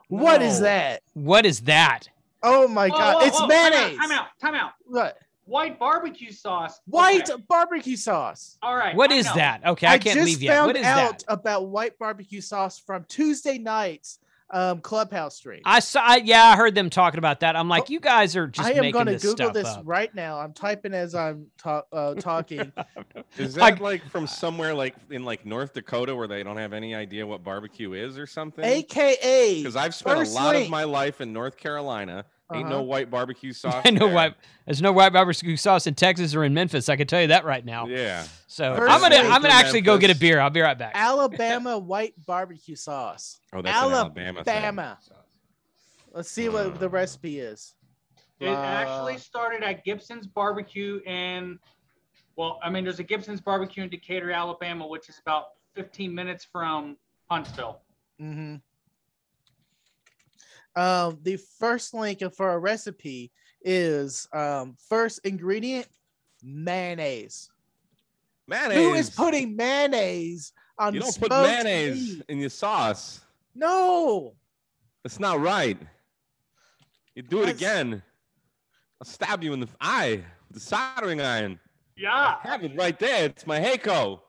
[0.08, 0.64] What is No.
[0.64, 1.02] that?
[1.14, 2.08] What is that?
[2.42, 3.98] Oh my Whoa, god, whoa, it's whoa, time out, mayonnaise.
[3.98, 4.72] Time out, time out.
[4.84, 5.18] What?
[5.50, 6.80] White barbecue sauce.
[6.86, 8.56] White Okay, barbecue sauce.
[8.62, 8.94] All right.
[8.94, 9.34] What I is know.
[9.34, 9.66] that?
[9.66, 10.54] Okay, I, can't leave yet.
[10.54, 11.24] found What is out that?
[11.28, 14.20] about white barbecue sauce from Tuesday night's
[14.52, 15.60] um, clubhouse stream.
[15.64, 16.02] I saw.
[16.04, 17.54] I, yeah, I heard them talking about that.
[17.56, 19.82] I'm like, you guys are just I am going to Google this up.
[19.84, 20.38] right now.
[20.40, 22.72] I'm typing as I'm ta- uh, talking.
[23.38, 26.72] Is I- that like from somewhere like in like North Dakota where they don't have
[26.72, 28.64] any idea what barbecue is or something?
[28.64, 30.64] AKA Because I've spent a lot Link.
[30.66, 32.24] of my life in North Carolina.
[32.52, 32.82] Ain't no Uh-huh.
[32.84, 33.82] white barbecue sauce.
[33.84, 34.14] I know there.
[34.14, 34.34] white.
[34.66, 36.88] There's no white barbecue sauce in Texas or in Memphis.
[36.88, 37.86] I can tell you that right now.
[37.86, 38.24] Yeah.
[38.46, 40.40] So First I'm gonna I'm gonna in actually go get a beer.
[40.40, 40.92] I'll be right back.
[40.94, 43.38] Alabama white barbecue sauce.
[43.52, 44.56] Oh, that's an Alabama thing.
[44.56, 44.98] Alabama.
[46.12, 47.74] Let's see what the recipe is.
[48.40, 51.58] It Uh, actually started at Gibson's Barbecue in,
[52.36, 56.44] well, I mean, there's a Gibson's Barbecue in Decatur, Alabama, which is about 15 minutes
[56.44, 56.96] from
[57.30, 57.80] Huntsville.
[58.20, 58.56] Mm-hmm.
[60.76, 65.86] Um, the first link for a recipe is um, first ingredient
[66.42, 67.50] mayonnaise.
[68.46, 68.78] Mayonnaise.
[68.78, 72.22] Who is putting mayonnaise on You don't put mayonnaise meat?
[72.28, 73.20] in your sauce.
[73.54, 74.34] No.
[75.02, 75.78] That's not right.
[77.14, 78.02] You do it That's- again.
[79.00, 81.58] I'll stab you in the eye with the soldering iron.
[81.96, 82.36] Yeah.
[82.44, 83.24] I have it right there.
[83.26, 84.20] It's my Hakko.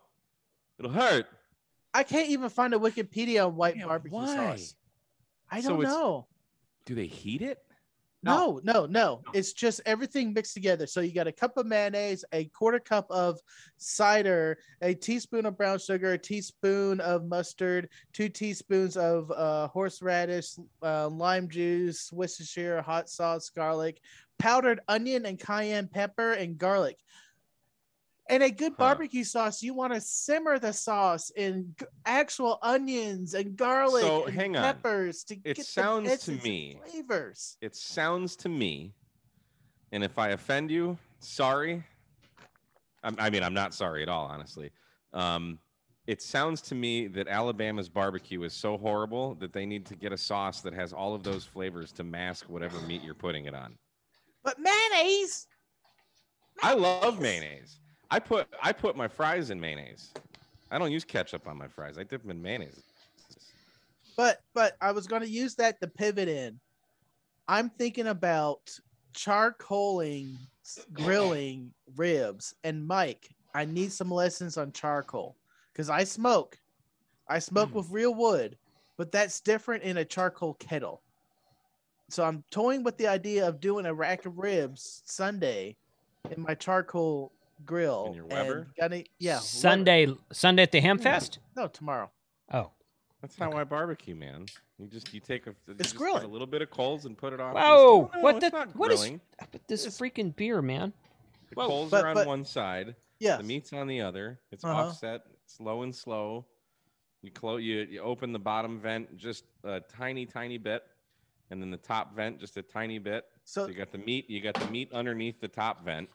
[0.80, 1.26] It'll hurt.
[1.94, 4.36] I can't even find a Wikipedia on white Yeah, barbecue why?
[4.56, 4.76] sauce.
[5.50, 6.28] I don't it's- know.
[6.86, 7.59] Do they heat it?
[8.24, 9.24] No, no, no.
[9.33, 10.86] It's just everything mixed together.
[10.86, 13.39] So you got a cup of mayonnaise, a quarter cup of
[13.78, 20.53] cider, a teaspoon of brown sugar, a teaspoon of mustard, two teaspoons of uh, horseradish,
[20.83, 23.99] uh, lime juice, Worcestershire, hot sauce, garlic,
[24.37, 26.97] powdered onion and cayenne pepper, and garlic.
[28.32, 28.78] And a good Huh.
[28.86, 31.75] barbecue sauce, you want to simmer the sauce in
[32.05, 34.63] actual onions and garlic So, and hang on.
[34.63, 37.58] peppers to It get sounds the to me- flavors.
[37.59, 38.93] It sounds to me,
[39.91, 41.83] and if I offend you, sorry.
[43.03, 44.71] I'm, I mean, I'm not sorry at all, honestly.
[45.12, 45.59] Um,
[46.08, 50.13] it sounds to me that Alabama's barbecue is so horrible that they need to get
[50.13, 53.53] a sauce that has all of those flavors to mask whatever meat you're putting it
[53.53, 53.78] on.
[54.41, 55.47] But mayonnaise.
[56.63, 57.80] I love mayonnaise.
[58.12, 60.12] I put I put my fries in mayonnaise.
[60.70, 61.97] I don't use ketchup on my fries.
[61.97, 62.83] I dip them in mayonnaise.
[64.17, 66.59] But but I was going to use that to pivot in.
[67.47, 68.78] I'm thinking about
[69.13, 70.36] charcoaling,
[70.93, 72.54] grilling ribs.
[72.66, 75.38] And Mike, I need some lessons on charcoal
[75.71, 76.58] because I smoke.
[77.29, 77.78] I smoke hmm.
[77.78, 78.58] with real wood,
[78.97, 81.01] but that's different in a charcoal kettle.
[82.09, 85.78] So I'm toying with the idea of doing a rack of ribs Sunday
[86.29, 87.32] in my charcoal
[87.66, 88.05] grill.
[88.08, 88.67] In your and Weber?
[88.79, 89.36] Gonna, yeah.
[89.36, 89.42] Weber.
[89.43, 91.38] Sunday Sunday at the Hamfest.
[91.55, 92.09] No, tomorrow.
[92.54, 92.71] Oh,
[93.21, 94.46] That's not why barbecue, man.
[94.79, 96.24] You just you take a you just get grilling.
[96.24, 97.54] a little bit of coals and put it on.
[97.58, 98.50] Oh, No, what it's the?
[98.58, 99.21] not What is grilling.
[99.54, 100.92] with this It's- freaking beer, man?
[101.50, 101.67] The Whoa.
[101.67, 102.96] coals But- are on but- one side.
[103.20, 103.38] Yeah.
[103.38, 104.39] The meat's on the other.
[104.51, 104.88] It's Uh-huh.
[104.88, 105.21] offset.
[105.43, 106.46] It's low and slow.
[107.21, 107.62] You close.
[107.62, 110.83] You, you open the bottom vent just a tiny, tiny bit,
[111.51, 113.25] and then the top vent just a tiny bit.
[113.43, 114.28] So So, you got the meat.
[114.28, 116.09] You got the meat underneath the top vent.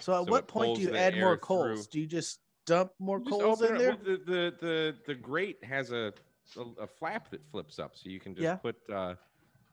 [0.00, 1.86] So at so what point do you add more coals?
[1.86, 1.90] through.
[1.92, 3.96] Do you just dump more You coals in there?
[4.02, 6.12] the, the the the grate has a,
[6.56, 8.56] a a flap that flips up, so you can just Yeah.
[8.56, 9.14] put uh,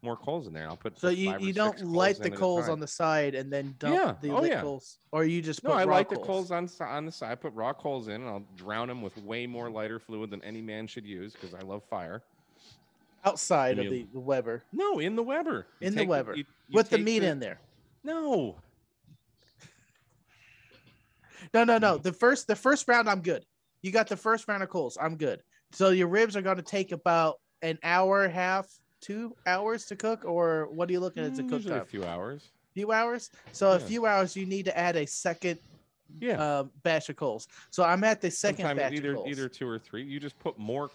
[0.03, 0.67] more coals in there.
[0.67, 3.75] I'll put So you, you don't light in the coals on the side and then
[3.77, 4.15] dump Yeah.
[4.21, 4.61] the Oh, yeah.
[4.61, 6.49] coals, or you just put No, I light the coals?
[6.49, 7.31] coals on on the side.
[7.31, 10.43] I put raw coals in, and I'll drown them with way more lighter fluid than
[10.43, 12.21] any man should use because I love fire.
[13.25, 15.67] outside And of the, you- the Weber No, in the Weber.
[15.79, 17.59] You in the take Weber you- with the meat in there.
[18.03, 18.55] No,
[21.53, 21.97] No, no, no.
[21.97, 23.45] The first the first round, I'm good.
[23.81, 24.97] You got the first round of coals.
[24.99, 25.41] I'm good.
[25.71, 28.67] So your ribs are going to take about an hour, half,
[28.99, 31.81] two hours to cook, or what are you looking at Mm, cook usually time?
[31.81, 32.49] a few hours.
[32.73, 33.29] few hours.
[33.53, 35.59] So a few hours, you need to add a second
[36.19, 37.47] Yeah, um, batch of coals.
[37.69, 39.29] So I'm at the second sometimes batch either of coals.
[39.29, 40.03] either two or three.
[40.03, 40.89] You just put more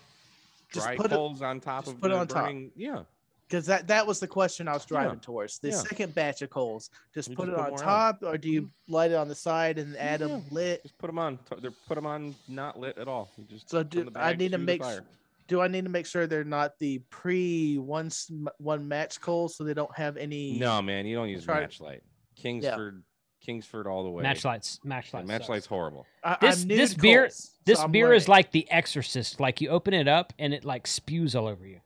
[0.72, 2.52] Just dry put it- coals on top just of put it the on top.
[2.76, 3.02] Yeah,
[3.48, 5.00] because that that was the question I was Yeah.
[5.00, 5.58] driving towards.
[5.58, 5.76] The Yeah.
[5.76, 7.84] second batch of coals, just You put just it put on more on.
[7.84, 8.92] top, or do you mm-hmm.
[8.92, 10.26] light it on the side and add Yeah.
[10.28, 10.82] them lit?
[10.82, 11.38] just put them on.
[11.60, 13.30] They're put them on not lit at all.
[13.36, 15.04] You just So put 'em in do I need to make fire.
[15.48, 18.10] do I need to make sure they're not the pre one
[18.58, 20.58] one match coals so they don't have any?
[20.58, 22.02] No, man, you don't use Try- matchlight.
[22.34, 23.02] Kingsford,
[23.40, 24.22] Kingsford all the way.
[24.24, 25.12] Matchlights, matchlights.
[25.12, 25.28] Yeah, sucks.
[25.28, 26.04] matchlight's horrible.
[26.24, 29.38] I, This this beer coals, this I'm beer is like The Exorcist.
[29.40, 31.80] Like you open it up and it like spews all over you.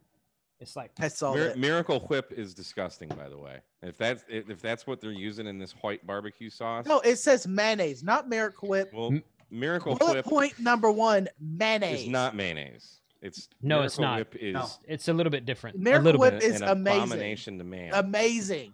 [0.60, 1.34] It's like that's all.
[1.34, 3.60] Mir- it- Miracle Whip is disgusting, by the way.
[3.82, 7.16] If that's if if that's what they're using in this white barbecue sauce, No, it
[7.16, 8.90] says mayonnaise, not Miracle Whip.
[8.92, 12.02] well, M- Miracle Bullet Whip point number one: mayonnaise.
[12.02, 13.00] is not mayonnaise.
[13.22, 14.18] It's No, it's Miracle not.
[14.32, 14.66] Whip is No.
[14.86, 15.78] it's a little bit different.
[15.78, 16.42] Miracle a little Whip bit.
[16.42, 17.02] is an amazing.
[17.02, 17.90] abomination to man.
[17.94, 18.72] amazing.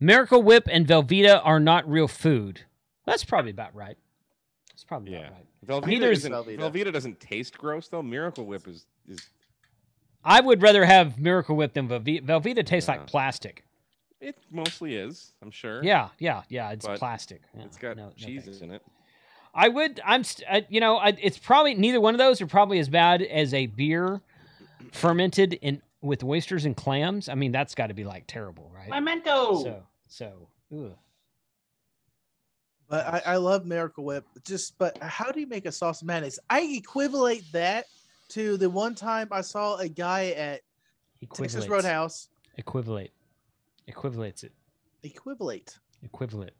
[0.00, 2.62] Miracle Whip and Velveeta are not real food.
[3.06, 3.96] That's probably about right.
[4.70, 5.82] That's probably yeah, about right.
[5.82, 6.58] Velveeta, Neither is isn't, Velveeta.
[6.58, 6.92] Velveeta.
[6.92, 8.02] doesn't taste gross though.
[8.02, 9.20] Miracle Whip is is
[10.28, 12.22] I would rather have Miracle Whip than Velveeta.
[12.26, 12.96] Velveeta tastes Yeah.
[12.96, 13.62] like plastic.
[14.20, 15.32] it mostly is.
[15.40, 15.82] I'm sure.
[15.84, 16.70] Yeah, yeah, yeah.
[16.70, 17.42] It's But plastic.
[17.56, 18.60] Yeah, it's got no- no cheese thanks.
[18.60, 18.82] in it.
[19.54, 20.00] I would.
[20.04, 20.24] I'm.
[20.24, 23.22] St- I, you know, I, it's probably neither one of those are probably as bad
[23.22, 24.20] as a beer
[24.92, 27.28] fermented in with oysters and clams.
[27.28, 28.88] I mean, that's got to be like terrible, right?
[28.88, 29.62] Memento.
[29.62, 30.48] So, so.
[30.74, 30.92] Ugh.
[32.88, 34.24] But I, I love Miracle Whip.
[34.44, 36.38] Just, but how do you make a sauce of mayonnaise?
[36.48, 37.86] I equivalent that
[38.30, 40.60] to the one time I saw a guy at
[41.34, 42.28] Texas Roadhouse.
[42.56, 43.12] Equivalate.
[43.88, 44.52] Equivalates it.
[45.02, 45.78] Equivalent.
[46.02, 46.52] Equivalent.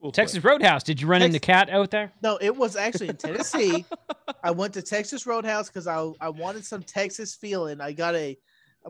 [0.00, 0.82] We'll Texas Roadhouse.
[0.82, 2.12] Did you run into Kat out there?
[2.22, 3.84] No, it was actually in Tennessee.
[4.42, 7.80] I went to Texas Roadhouse because I I wanted some Texas feeling.
[7.80, 8.36] I got a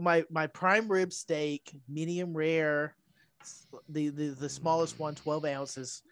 [0.01, 2.97] my my prime rib steak, medium rare,
[3.89, 6.03] the the, the smallest one, 12 ounces,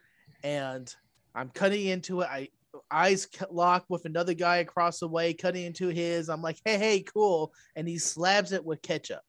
[0.43, 0.95] and
[1.35, 2.29] I'm cutting into it.
[2.31, 2.49] I
[2.95, 6.29] eyes lock with another guy across the way, cutting into his.
[6.29, 9.23] I'm like, hey, hey, cool, and he slabs it with ketchup.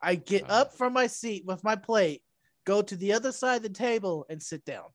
[0.00, 2.22] I get up from my seat with my plate,
[2.64, 4.86] go to the other side of the table, and sit down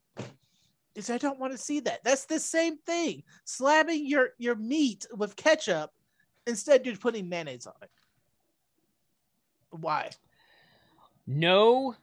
[0.95, 2.03] is I don't want to see that.
[2.03, 3.23] That's the same thing.
[3.45, 5.91] Slabbing your your meat with ketchup
[6.45, 7.89] instead you're putting mayonnaise on it.
[9.71, 10.11] Why?
[11.25, 11.95] No.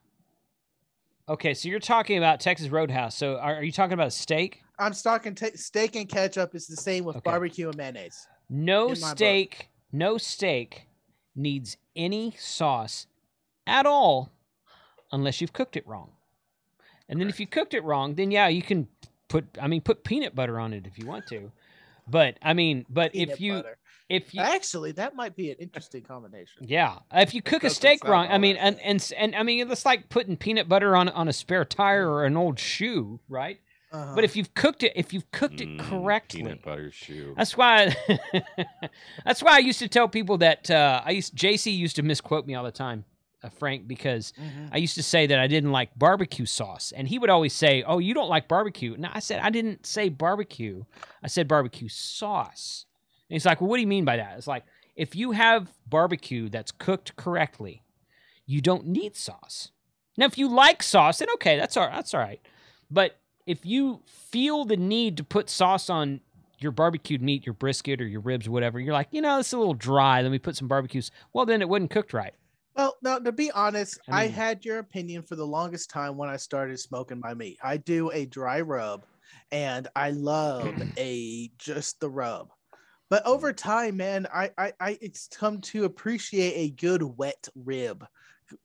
[1.31, 3.15] Okay, so you're talking about Texas Roadhouse.
[3.17, 4.65] So are, are you talking about steak?
[4.81, 7.31] I'm talking t- steak and ketchup is the same with Okay.
[7.31, 8.27] barbecue and mayonnaise.
[8.49, 8.99] No my book.
[9.17, 10.89] steak, no steak
[11.37, 13.07] needs any sauce
[13.65, 14.33] at all
[15.13, 16.11] unless you've cooked it wrong.
[17.09, 18.89] And then if you cooked it wrong, then yeah, you can
[19.29, 21.53] put I mean put peanut butter on it if you want to.
[22.11, 23.79] But I mean, but Peanut if you butter.
[24.09, 26.65] if you Actually, that might be an interesting combination.
[26.67, 29.85] yeah, if you cook a steak wrong, I mean, and, and and I mean, it's
[29.87, 33.61] like putting peanut butter on on a spare tire or an old shoe, right?
[33.93, 34.13] Uh-huh.
[34.15, 37.35] But if you've cooked it, if you've cooked it Mm, correctly, Peanut butter shoe.
[37.37, 37.95] that's why.
[39.25, 42.47] that's why I used to tell people that uh, I used JC used to misquote
[42.47, 43.05] me all the time,
[43.49, 44.69] Frank, because Mhm.
[44.73, 47.83] I used to say that I didn't like barbecue sauce, and he would always say,
[47.85, 50.85] "Oh, you don't like barbecue." No, I said I didn't say barbecue.
[51.23, 52.85] I said barbecue sauce.
[53.31, 54.65] And he's like, "Well, what do you mean by that?" It's like
[54.97, 57.83] if you have barbecue that's cooked correctly,
[58.45, 59.71] you don't need sauce.
[60.19, 61.89] Now, if you like sauce, then okay, that's all.
[61.89, 62.41] That's all right.
[62.91, 66.21] But if you feel the need to put sauce on
[66.59, 68.79] your barbecued meat, your brisket or your ribs, or whatever.
[68.79, 70.21] You're like, you know, it's a little dry.
[70.21, 71.11] Let me put some barbecues.
[71.33, 72.35] Well, then it wasn't cooked right.
[72.81, 76.31] Well, no, to be honest, I I, had your opinion for the longest time when
[76.31, 77.59] I started smoking my meat.
[77.63, 79.05] I do a dry rub
[79.53, 82.49] and I love a just the rub.
[83.11, 88.07] But over time, man, I, I I it's come to appreciate a good wet rib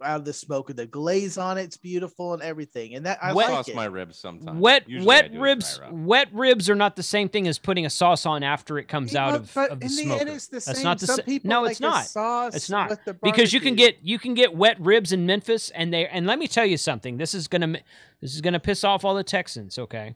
[0.03, 1.63] out of the smoke with the glaze on it.
[1.63, 2.95] It's beautiful and everything.
[2.95, 3.75] And that I Wet- like sauce it.
[3.75, 4.59] my ribs sometimes.
[4.59, 7.57] Wet Usually wet do a dry ribs wet ribs are not the same thing as
[7.59, 10.03] putting a sauce on after it comes out Well, of, but of the in the
[10.03, 10.21] smoker.
[10.21, 10.83] end, it's the That's same.
[10.83, 12.05] not the Some sa- people no, like it's not.
[12.05, 15.25] Sauce It's not with the because you can get you can get wet ribs in
[15.25, 17.17] Memphis, and they and let me tell you something.
[17.17, 17.77] This is gonna
[18.21, 19.77] this is gonna piss off all the Texans.
[19.77, 20.15] Okay,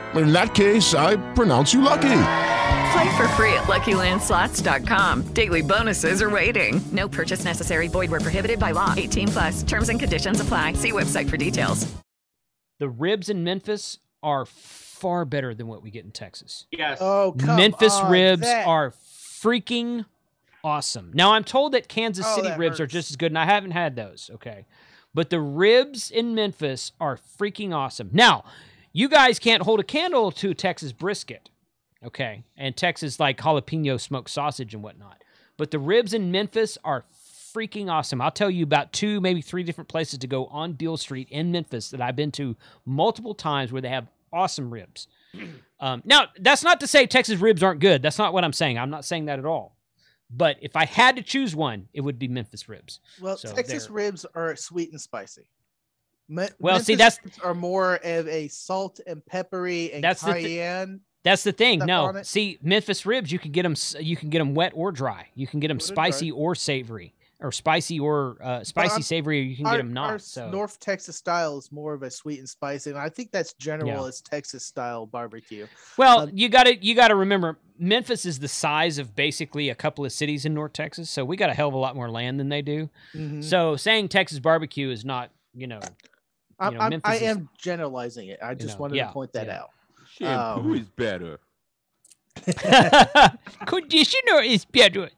[0.15, 2.09] In that case, I pronounce you lucky.
[2.91, 5.27] Play for free at LuckyLandSlots.com.
[5.33, 6.81] Daily bonuses are waiting.
[6.91, 7.87] No purchase necessary.
[7.87, 8.93] Void where prohibited by law.
[8.97, 9.63] 18 plus.
[9.63, 10.73] Terms and conditions apply.
[10.73, 11.91] See website for details.
[12.79, 16.65] the ribs in Memphis are far better than what we get in Texas.
[16.71, 16.97] Yes.
[16.99, 20.05] Oh, come Memphis on, ribs that- are freaking
[20.63, 21.11] awesome.
[21.13, 23.45] Now I'm told that Kansas Oh, City that ribs are just as good, and I
[23.45, 24.31] haven't had those.
[24.33, 24.65] Okay,
[25.13, 28.09] but the ribs in Memphis are freaking awesome.
[28.11, 28.43] Now,
[28.93, 31.49] you guys can't hold a candle to Texas brisket,
[32.05, 35.23] okay, and Texas like jalapeno smoked sausage and whatnot.
[35.57, 37.05] But the ribs in Memphis are
[37.53, 38.21] freaking awesome.
[38.21, 41.51] I'll tell you about two, maybe three different places to go on Beale Street in
[41.51, 42.55] Memphis that I've been to
[42.85, 45.07] multiple times where they have awesome ribs.
[45.81, 48.03] Um, now, that's not to say Texas ribs aren't good.
[48.03, 48.77] That's not what I'm saying.
[48.77, 49.75] I'm not saying that at all.
[50.29, 52.99] But if I had to choose one, it would be Memphis ribs.
[53.19, 55.47] Well, So Texas ribs are sweet and spicy.
[56.31, 60.41] Me- Well, see, that's- are more of a salt and peppery and That's the thi-
[60.43, 61.01] cayenne.
[61.23, 61.79] That's the thing.
[61.79, 63.75] No, see, Memphis ribs, you can get them.
[63.99, 65.27] You can get them wet or dry.
[65.35, 69.39] You can get them spicy or savory, or spicy or uh, spicy savory.
[69.41, 70.21] Or you can our, get them not.
[70.23, 73.53] So North Texas style is more of a sweet and spicy, and I think that's
[73.53, 74.07] general Yeah.
[74.07, 75.67] as Texas style barbecue.
[75.95, 79.69] Well, Um, you got to you got to remember Memphis is the size of basically
[79.69, 81.95] a couple of cities in North Texas, so we got a hell of a lot
[81.95, 82.89] more land than they do.
[83.13, 83.43] Mhm.
[83.43, 85.81] So saying Texas barbecue is not, you know,
[86.61, 88.39] I'm, know, I'm, Memphis I is- am generalizing it.
[88.41, 89.59] I just know, wanted yeah, to point that yeah.
[89.59, 89.69] out.
[90.09, 91.39] Shampoo Um, is better.
[93.65, 95.09] conditioner is better.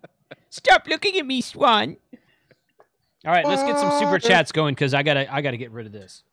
[0.50, 1.98] Stop looking at me, Swan.
[3.26, 5.86] All right, let's get some super chats going because I gotta I gotta get rid
[5.86, 6.24] of this.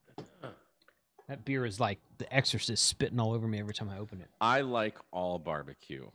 [1.28, 4.28] That beer is like the Exorcist spitting all over me every time I open it.
[4.40, 6.08] I like all barbecue,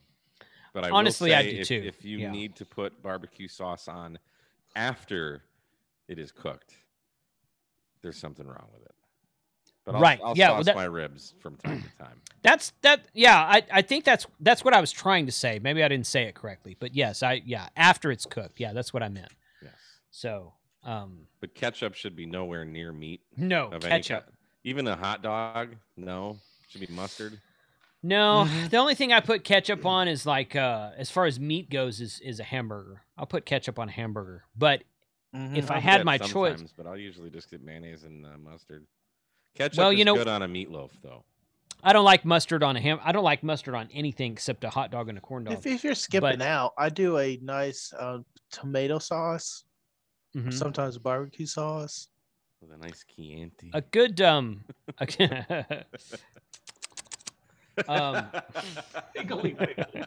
[0.73, 1.81] but I Honestly, will I do if, too.
[1.85, 2.31] If you Yeah.
[2.31, 4.19] need to put barbecue sauce on
[4.75, 5.43] after
[6.09, 6.75] it is cooked,
[8.05, 8.91] there's something wrong with it.
[9.83, 12.21] But I'll, Right, I'll yeah, well, that- my ribs from time to time.
[12.43, 13.05] That's that.
[13.13, 15.59] Yeah, I, I think that's that's what I was trying to say.
[15.61, 18.59] Maybe I didn't say it correctly, but yes, I yeah after it's cooked.
[18.59, 19.31] Yeah, that's what I meant.
[19.63, 19.73] Yes,
[20.11, 20.53] So
[20.83, 23.21] um but ketchup should be nowhere near meat.
[23.37, 24.31] no ketchup.
[24.63, 26.37] Even a hot dog, no,
[26.69, 27.39] should be mustard.
[28.03, 31.69] No, the only thing I put ketchup on is like uh as far as meat
[31.71, 33.01] goes is is a hamburger.
[33.17, 34.43] I'll put ketchup on a hamburger.
[34.55, 34.83] But
[35.35, 35.57] Mhm.
[35.57, 38.37] if I I'll do had my choice, but I'll usually just get mayonnaise and uh,
[38.37, 38.85] mustard.
[39.55, 41.23] Ketchup Well, is you know- good on a meatloaf, though.
[41.83, 42.99] I don't like mustard on a ham.
[43.03, 45.53] I don't like mustard on anything except a hot dog and a corn dog.
[45.53, 48.19] If, if you're skipping But- out, I do a nice uh,
[48.51, 49.65] tomato sauce,
[50.35, 50.51] Mhm.
[50.53, 52.07] sometimes barbecue sauce.
[52.61, 53.69] With a nice Chianti.
[53.73, 54.63] A good um,
[54.99, 55.85] a-
[57.87, 58.25] um,
[59.15, 60.03] Wiggly wiggly.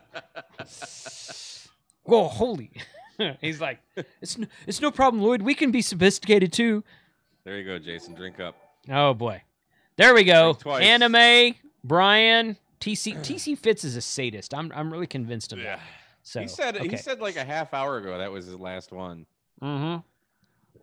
[2.03, 2.71] whoa, holy!
[3.41, 3.81] He's like,
[4.21, 5.43] it's no, it's no problem, Lloyd.
[5.43, 6.85] We can be sophisticated too.
[7.45, 8.15] there you go, Jason.
[8.15, 8.57] Drink up.
[8.91, 9.43] Oh boy,
[9.97, 10.57] there we go.
[10.67, 11.55] Anime,
[11.85, 14.55] Brian, TC TC Fitz is a sadist.
[14.55, 15.81] I'm I'm really convinced of that.
[16.23, 16.89] So he said okay.
[16.89, 19.27] he said like a half hour ago that was his last one.
[19.63, 20.03] Mhm.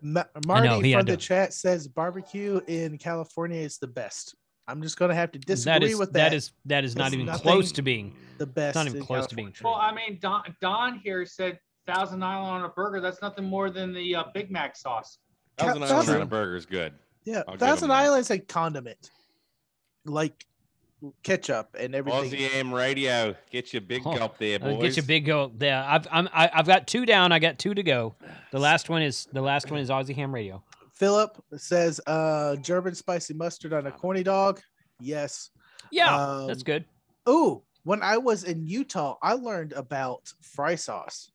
[0.02, 4.36] Ma- Marty he from the to- chat says barbecue in California is the best.
[4.68, 6.30] I'm just gonna have to disagree is with that.
[6.32, 8.16] that is that is not even close to being.
[8.38, 8.70] the best.
[8.70, 9.70] It's not even in close to being true.
[9.70, 13.00] Well, I mean, Don, Don here said Thousand Island on a burger.
[13.02, 15.20] That's nothing more than the uh, Big Mac sauce.
[15.58, 16.94] Ca- Thousand Island Thousand- on a burger is good.
[17.26, 17.96] Yeah, I'll Thousand that.
[17.96, 19.10] Island's a condiment.
[20.06, 20.46] like
[21.24, 22.32] ketchup and everything.
[22.32, 24.82] Aussie Ham Radio, get your big Oh, gulp there, boys.
[24.82, 25.84] Get your big gulp there.
[25.86, 27.32] I've I'm, I, I've got two down.
[27.32, 28.16] I got two to go.
[28.52, 30.64] The last one is the last one is Aussie Ham Radio.
[30.94, 34.62] Philip says, uh, German spicy mustard on a corny dog.
[35.02, 35.50] Yes.
[35.92, 36.86] Yeah, that's Um, good.
[37.28, 41.32] Ooh, when I was in Utah, I learned about fry sauce.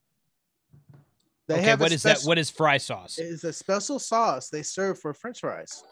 [1.51, 2.20] They okay, have a what is that?
[2.22, 3.18] What is fry sauce?
[3.18, 5.82] It's a special sauce they serve for French fries,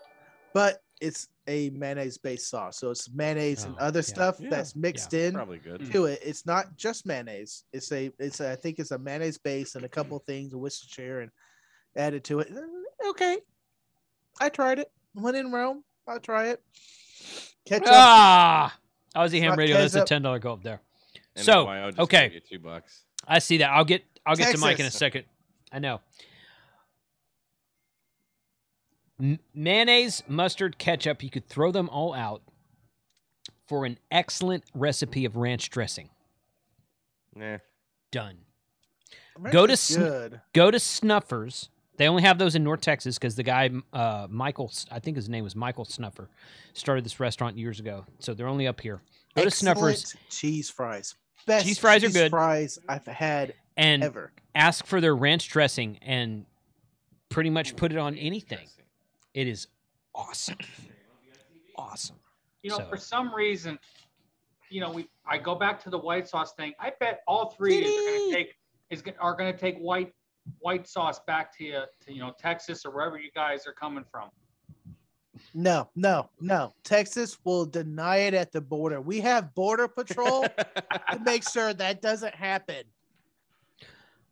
[0.54, 2.78] but it's a mayonnaise based sauce.
[2.78, 4.04] So it's mayonnaise and Oh, other yeah.
[4.14, 5.90] stuff Yeah, that's mixed yeah, in probably good.
[5.90, 6.20] to it.
[6.22, 7.64] It's not just mayonnaise.
[7.72, 10.58] It's a it's a, I think it's a mayonnaise base and a couple things, a
[10.58, 11.30] Worcestershire and
[11.96, 12.48] added to it.
[12.56, 12.60] Uh,
[13.10, 13.38] Okay,
[14.40, 14.90] I tried it.
[15.14, 16.62] When in Rome, I'll try it.
[17.66, 17.86] Ketchup.
[17.90, 18.76] Ah,
[19.16, 19.76] Aussie Ham not Radio.
[19.78, 20.80] That's a ten dollar go up there.
[21.36, 23.04] And So NYO just okay, you two bucks.
[23.26, 23.70] I see that.
[23.70, 25.24] I'll get I'll get to Mike in a second.
[25.72, 26.00] I know.
[29.20, 31.22] M- mayonnaise, mustard, ketchup.
[31.22, 32.42] You could throw them all out
[33.66, 36.08] for an excellent recipe of ranch dressing.
[37.34, 37.58] Nah.
[38.10, 38.38] Done.
[39.38, 41.68] Ranch Go to is Sn- go to Snuffers.
[41.96, 45.28] They only have those in North Texas because the guy, uh, Michael, I think his
[45.28, 46.30] name was Michael Snuffer,
[46.72, 48.06] started this restaurant years ago.
[48.20, 49.00] So they're only up here.
[49.34, 51.16] Go to Snuffers cheese fries.
[51.46, 52.30] Best Cheese fries are good.
[52.30, 54.32] Fries I've had and ever.
[54.54, 56.44] ask for their ranch dressing and
[57.30, 58.68] pretty much put it on anything.
[59.34, 59.68] It is
[60.14, 60.58] awesome.
[61.76, 62.16] Awesome.
[62.62, 63.78] You know, So- for some reason,
[64.68, 66.74] you know, we I go back to the white sauce thing.
[66.78, 68.54] I bet all three is going to take
[68.90, 70.12] is are going to take white
[70.60, 74.04] white sauce back to you to you know Texas or wherever you guys are coming
[74.10, 74.30] from.
[75.54, 76.74] No, no, no.
[76.82, 79.00] Texas will deny it at the border.
[79.00, 80.42] We have border patrol
[81.12, 82.82] to make sure that doesn't happen.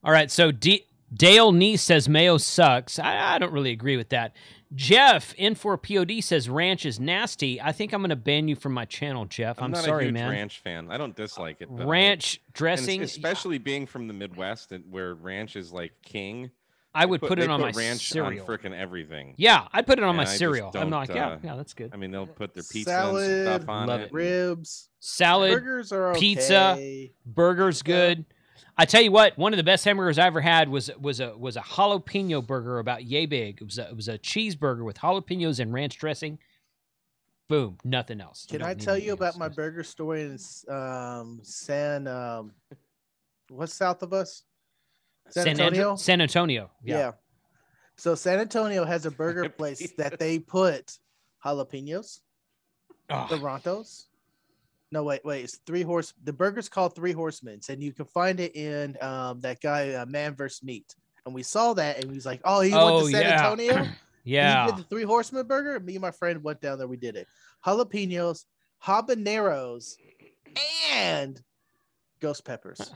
[0.07, 0.31] All right.
[0.31, 2.99] So D- Dale Neese says mayo sucks.
[2.99, 4.35] I, I don't really agree with that.
[4.75, 7.61] Jeff N4POD says ranch is nasty.
[7.61, 9.61] I think I'm going to ban you from my channel, Jeff.
[9.63, 10.31] I'm, not sorry, a huge man.
[10.31, 10.91] ranch fan.
[10.91, 11.69] I don't dislike it.
[11.71, 13.03] but I- Ranch and dressing.
[13.03, 16.51] especially being from the Midwest, where ranch is like king.
[16.95, 18.41] I would put it they on my ranch cereal.
[18.41, 19.35] on frickin' everything.
[19.37, 20.69] Yeah, I'd put it on And my I cereal.
[20.69, 21.91] I'm don't, like, yeah, uh, yeah, that's good.
[21.93, 24.05] I mean, they'll put their pizza Salad, and stuff on Love it.
[24.05, 24.13] it.
[24.15, 26.21] Ribs, Salad, burgers are okay.
[26.21, 28.25] pizza, burgers good.
[28.77, 31.37] I tell you what, one of the best hamburgers I ever had was was a
[31.37, 33.59] was a jalapeno burger about yay big.
[33.61, 36.39] It was a, it was a cheeseburger with jalapenos and ranch dressing.
[37.49, 38.47] Boom, nothing else.
[38.51, 39.39] Can I tell you about else.
[39.39, 40.39] my burger story in
[40.75, 42.09] um, San?
[42.09, 42.53] Um,
[43.49, 44.43] what's south of us?
[45.29, 45.97] San, San Andrew- Antonio.
[45.97, 46.71] San Antonio.
[46.85, 46.99] yeah.
[46.99, 47.13] Yeah.
[47.97, 50.99] So San Antonio has a burger place that they put
[51.45, 52.21] jalapenos,
[53.09, 54.07] Oh, Torontos.
[54.93, 55.45] No, wait, wait.
[55.45, 56.15] It's three horse.
[56.25, 60.07] The burger's called Three Horsemen, and you can find it in um, that guy uh,
[60.07, 60.63] Man vs.
[60.63, 60.95] Meat.
[61.25, 63.51] And we saw that, and he's like, "Oh, he went Oh, to San yeah.
[63.51, 63.89] Antonio."
[64.25, 64.67] Yeah.
[64.67, 65.81] He did the Three Horsemen burger.
[65.81, 66.87] Me and my friend went down there.
[66.87, 67.27] We did it.
[67.65, 68.45] Jalapenos,
[68.85, 69.97] habaneros,
[70.93, 71.41] and
[72.21, 72.93] ghost peppers.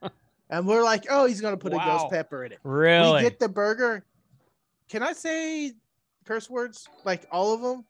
[0.50, 3.22] and we're like, "Oh, he's gonna put a ghost pepper in it." Really?
[3.24, 4.04] We get the burger.
[4.88, 5.72] Can I say
[6.24, 6.88] curse words?
[7.04, 7.84] Like all of them?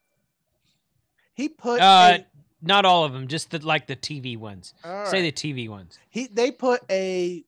[1.33, 2.25] He put uh, a-
[2.61, 4.73] not all of them, just the like the TV ones.
[4.83, 5.31] All Say the.
[5.31, 5.97] TV ones.
[6.09, 7.43] he they put a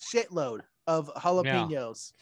[0.00, 2.12] shitload of jalapenos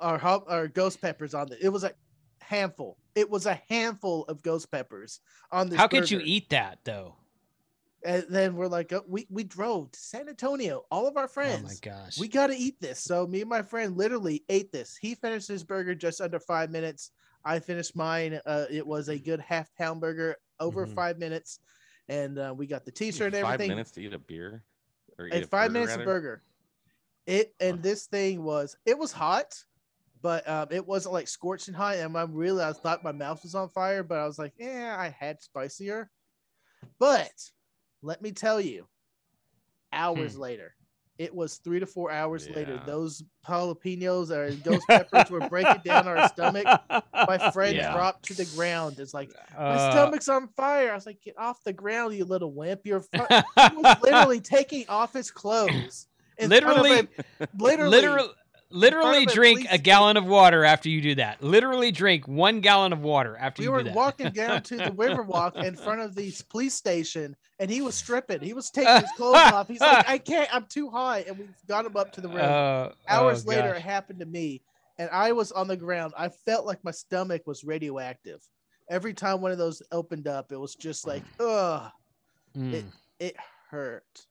[0.00, 1.58] or or ghost peppers on it.
[1.60, 1.92] It was a
[2.40, 2.96] handful.
[3.14, 5.20] It was a handful of ghost peppers
[5.50, 5.78] on this.
[5.78, 7.14] How could you eat that though?
[8.04, 10.84] And then we're like, oh, we we drove to San Antonio.
[10.90, 11.64] All of our friends.
[11.64, 12.18] Oh my gosh.
[12.18, 13.00] We got to eat this.
[13.00, 14.96] So me and my friend literally ate this.
[14.96, 17.10] He finished his burger just under five minutes.
[17.44, 18.40] I finished mine.
[18.46, 20.94] Uh, it was a good half pound burger over Mhm.
[20.94, 21.60] five minutes,
[22.08, 23.58] and uh, we got the T-shirt and everything.
[23.58, 24.64] Five minutes to eat a beer.
[25.18, 26.02] Or eat and a five burger, minutes rather?
[26.02, 26.42] of burger.
[27.26, 29.62] It and this thing was it was hot,
[30.22, 31.96] but um, it wasn't like scorching hot.
[31.96, 34.96] And I really I thought my mouth was on fire, but I was like, yeah,
[34.98, 36.10] I had spicier.
[36.98, 37.32] But
[38.02, 38.88] let me tell you,
[39.92, 40.40] hours Hmm.
[40.40, 40.74] later,
[41.18, 42.80] it was three to four hours later.
[42.86, 46.64] Those jalapenos or ghost peppers were breaking down our stomach.
[47.12, 47.92] My friend Yeah.
[47.92, 48.98] dropped to the ground.
[49.00, 50.92] It's like my Uh, stomach's on fire.
[50.92, 52.82] I was like, get off the ground, you little wimp.
[52.84, 56.06] You're fu-" he was literally taking off his clothes.
[56.40, 57.00] Literally-
[57.40, 58.28] a- literally, literally,
[58.70, 61.42] literally drink a gallon of water after you do that.
[61.42, 63.90] Literally drink one gallon of water after we you were do that.
[63.90, 67.80] We were walking down to the Riverwalk in front of the police station, and he
[67.80, 68.40] was stripping.
[68.40, 69.68] He was taking his clothes off.
[69.68, 70.52] He's like, I can't.
[70.54, 71.24] I'm too high.
[71.28, 72.38] And we got him up to the room.
[72.40, 73.76] Uh, Hours oh, later, gosh.
[73.78, 74.62] it happened to me,
[74.98, 76.12] and I was on the ground.
[76.16, 78.42] I felt like my stomach was radioactive.
[78.90, 81.90] Every time one of those opened up, it was just like, ugh,
[82.56, 82.72] Mm.
[82.72, 82.84] it
[83.20, 83.36] it
[83.70, 84.26] hurt.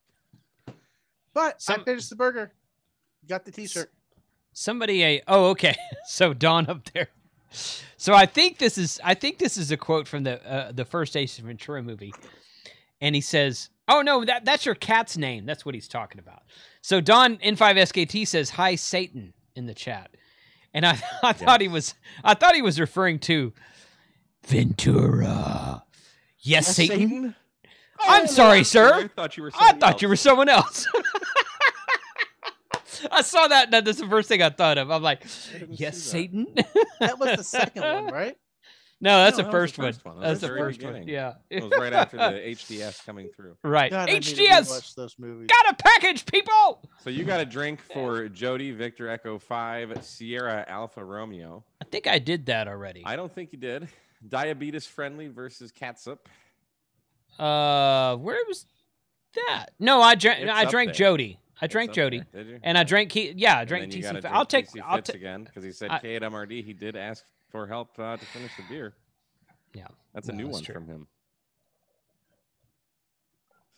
[1.34, 2.52] But Some- I finished the burger.
[3.28, 3.92] Got the T-shirt.
[4.60, 5.76] Somebody a oh okay.
[6.08, 7.10] So Don up there.
[7.96, 10.84] so I think this is I think this is a quote from the uh, the
[10.84, 12.12] first Ace Ventura movie,
[13.00, 16.42] and he says, "Oh no, that that's your cat's name." That's what he's talking about.
[16.82, 20.10] So Don N5SKT says, "Hi Satan" in the chat,
[20.74, 21.94] and I I thought he was
[22.24, 23.54] I thought he was referring to
[24.48, 25.84] Ventura.
[26.40, 26.98] Yes, Yes, Satan.
[26.98, 27.36] Satan?
[28.00, 28.92] I'm Oh, sorry, sir.
[28.94, 30.88] I thought you were I thought you were someone else.
[33.12, 33.72] I saw that.
[33.72, 34.90] that- That's the first thing I thought of.
[34.92, 35.24] I'm like,
[35.70, 36.48] yes, Satan.
[37.00, 38.38] That was the second one, right?
[39.00, 40.16] No, that's No, the that first, the first one.
[40.16, 40.24] one.
[40.24, 41.08] That That's the the very first one.
[41.08, 41.34] Yeah.
[41.52, 42.24] It was right after the
[42.56, 43.56] HDS coming through.
[43.64, 43.92] Right.
[43.92, 44.96] God, I need to HDS.
[44.96, 45.48] those movies.
[45.48, 46.90] Got a package, people.
[47.04, 51.64] So you got a drink for Jody Victor Echo Five Sierra Alpha Romeo.
[51.80, 53.04] I think I did that already.
[53.06, 53.88] I don't think you did.
[54.28, 56.28] Diabetes friendly versus catsup.
[57.38, 58.66] Uh, where was
[59.36, 59.68] that?
[59.80, 60.42] No, I drank.
[60.42, 60.96] It's I drank there.
[60.96, 61.40] Jody.
[61.62, 62.60] I drank Jody, there, did you?
[62.64, 63.12] and I drank.
[63.12, 64.12] Ke- yeah, I And drank then you TC.
[64.12, 64.68] Drink I'll take.
[64.70, 65.16] TC I'll Fitz take.
[65.18, 66.64] again because he said I- K at MRD.
[66.64, 68.94] He did ask for help uh, to finish the beer.
[69.74, 70.74] Yeah, that's a No, new that's one true.
[70.76, 71.08] from him.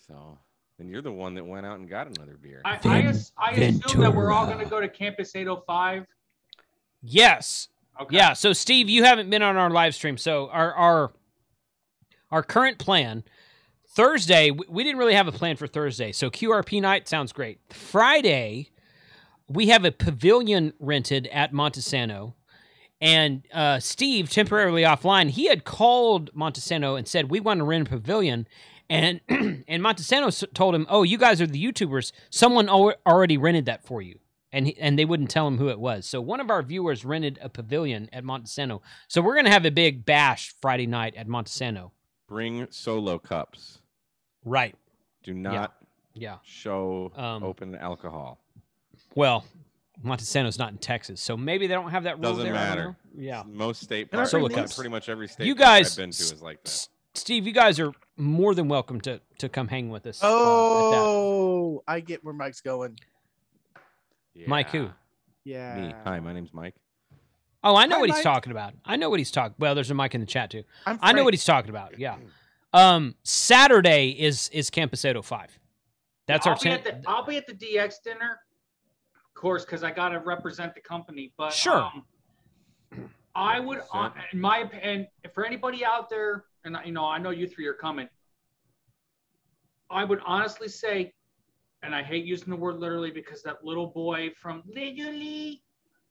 [0.08, 0.38] So,
[0.80, 2.62] and you're the one that went out and got another beer.
[2.66, 6.06] I, I, I assume that we're all going to go to Campus 805.
[7.02, 7.68] Yes.
[8.02, 8.16] Okay.
[8.16, 8.34] Yeah.
[8.34, 10.18] So Steve, you haven't been on our live stream.
[10.18, 11.12] So our our
[12.32, 13.24] our current plan
[13.92, 16.12] Thursday, we, didn't really have a plan for Thursday.
[16.12, 17.60] So QRP night sounds great.
[17.72, 18.70] Friday,
[19.48, 22.36] we have a pavilion rented at Monte Sano.
[23.02, 27.64] And uh, Steve, temporarily offline, he had called Monte Sano and said, We want to
[27.64, 28.48] rent a pavilion.
[28.90, 29.22] And
[29.68, 32.12] and Monte Sano told him, Oh, you guys are the YouTubers.
[32.30, 34.20] Someone al- already rented that for you.
[34.52, 36.06] And, he, and they wouldn't tell him who it was.
[36.06, 38.82] So one of our viewers rented a pavilion at Monte Sano.
[39.08, 41.94] So we're going to have a big bash Friday night at Monte Sano.
[42.28, 43.79] Bring solo cups.
[44.46, 44.76] Right.
[45.24, 45.76] Do not
[46.14, 46.38] Yeah.
[46.44, 48.40] show Um, open alcohol.
[49.16, 49.46] Well,
[50.02, 52.54] Monte Sano's not in Texas, so maybe they don't have that rule Doesn't there.
[52.56, 52.84] I don't matter.
[52.90, 52.96] know.
[53.22, 53.44] Yeah.
[53.46, 54.74] Most state parks, bring pretty- these?
[54.76, 56.70] pretty much every state You park guys, I've been to is like that.
[56.70, 60.24] S- Steve, you guys are more than welcome to to come hang with us.
[60.24, 62.98] uh, at Oh, I get where Mike's going.
[64.36, 64.48] that.
[64.48, 64.90] Mike, who?
[65.44, 65.76] Yeah.
[65.76, 65.94] Me.
[66.06, 66.76] Hi, my name's Mike.
[67.64, 68.24] Oh, I know Hi, what he's Mike.
[68.24, 68.74] talking about.
[68.86, 69.56] I know what he's talking.
[69.60, 70.64] Well, there's a mic in the chat too.
[70.86, 71.26] I'm I know Frank.
[71.26, 72.00] what he's talking about.
[72.00, 72.16] Yeah.
[72.74, 75.60] Um, Saturday is is Campus 805.
[76.28, 78.40] That's I'll our be ten- the I'll be at the DX dinner,
[79.16, 81.34] of course, because I got to represent the company.
[81.38, 81.82] But Sure.
[81.82, 82.06] um,
[83.36, 87.32] I would, uh, in my opinion, for anybody out there, and you know, I know
[87.32, 88.08] you three are coming.
[89.90, 91.14] I would honestly say,
[91.82, 95.64] and I hate using the word literally because that little boy from literally,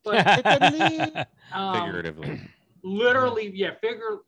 [0.03, 0.27] but
[1.53, 2.41] um, Figuratively.
[2.83, 4.19] literally, yeah, figure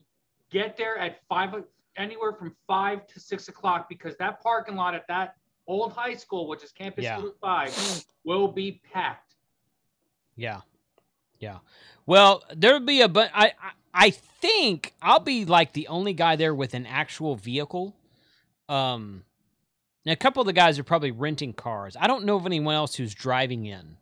[0.50, 1.52] get there at five,
[1.96, 5.34] anywhere from five to six o'clock because that parking lot at that
[5.66, 7.22] old high school, which is Campus Yeah.
[7.40, 9.34] 5, will be packed.
[10.36, 10.60] Yeah,
[11.38, 11.58] yeah.
[12.06, 16.36] Well, there'll be a but I, I I think I'll be like the only guy
[16.36, 17.94] there with an actual vehicle.
[18.68, 19.24] Um,
[20.06, 21.96] and a couple of the guys are probably renting cars.
[22.00, 23.96] I don't know of anyone else who's driving in.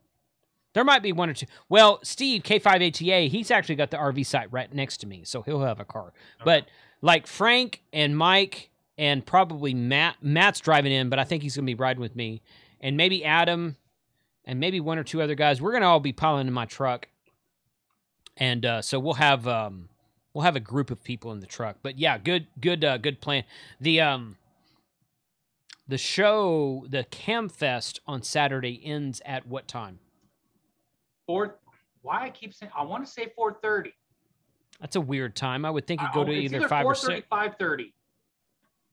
[0.74, 1.46] There might be one or two.
[1.68, 5.62] Well, Steve K5ATA, he's actually got the RV site right next to me, so he'll
[5.62, 6.12] have a car.
[6.44, 6.66] But
[7.00, 11.66] like Frank and Mike and probably Matt, Matt's driving in, but I think he's gonna
[11.66, 12.42] be riding with me,
[12.80, 13.76] and maybe Adam,
[14.44, 15.60] and maybe one or two other guys.
[15.60, 17.08] We're gonna all be piling in my truck,
[18.36, 19.88] and uh, so we'll have um,
[20.34, 21.76] we'll have a group of people in the truck.
[21.82, 23.44] But yeah, good, good, uh, good plan.
[23.80, 24.36] The um,
[25.88, 30.00] the show, the Hamfest on Saturday ends at what time?
[31.26, 31.58] Four.
[32.02, 33.92] Why I keep saying I want to say 4:30.
[34.80, 35.64] That's a weird time.
[35.64, 37.28] I would think it'd go to Oh, it's either five or 4:30, six.
[37.28, 37.92] 5:30.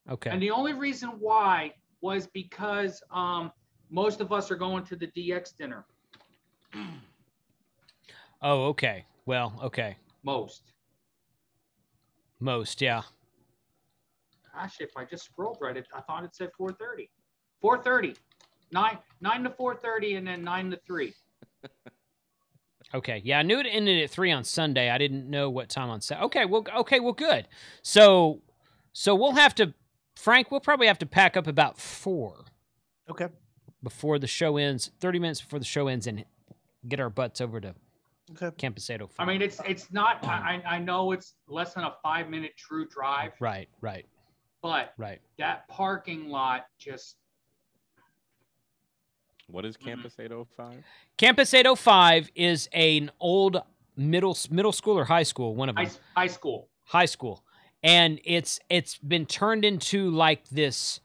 [0.09, 0.29] Okay.
[0.29, 3.51] And the only reason why was because um,
[3.89, 5.85] most of us are going to the DX dinner.
[8.41, 9.05] Oh, okay.
[9.25, 9.97] Well, okay.
[10.21, 10.73] Most.
[12.39, 13.01] Most, yeah.
[14.55, 17.09] Actually, if I just scrolled right, it, I thought it said 4:30.
[17.63, 18.15] 4:30.
[18.71, 21.15] Nine nine to 4:30, and then nine to three.
[22.95, 23.21] Okay.
[23.23, 24.89] Yeah, I knew it ended at three on Sunday.
[24.89, 26.25] I didn't know what time on Saturday.
[26.25, 26.45] Okay.
[26.45, 26.65] Well.
[26.77, 26.99] Okay.
[26.99, 27.13] Well.
[27.13, 27.47] Good.
[27.81, 28.41] So,
[28.93, 29.73] so we'll have to,
[30.15, 30.49] Frank.
[30.51, 32.45] We'll probably have to pack up about four.
[33.09, 33.27] Okay.
[33.83, 36.25] Before the show ends, thirty minutes before the show ends, and
[36.87, 37.75] get our butts over to
[38.31, 38.49] Okay.
[38.57, 38.89] Campus
[39.19, 40.23] I mean, it's it's not.
[40.25, 43.69] I I I know it's less than a five minute true drive, Right.
[43.81, 44.07] Right.
[44.63, 45.21] but Right.
[45.37, 47.17] that parking lot just
[49.47, 49.89] What is mm-hmm.
[49.89, 50.83] Campus 805?
[51.17, 53.61] Campus 805 is an old
[53.95, 55.85] middle middle school or high school, one of them.
[55.85, 56.67] high, high school.
[56.83, 57.43] high school
[57.83, 60.99] and it's it's been turned into like this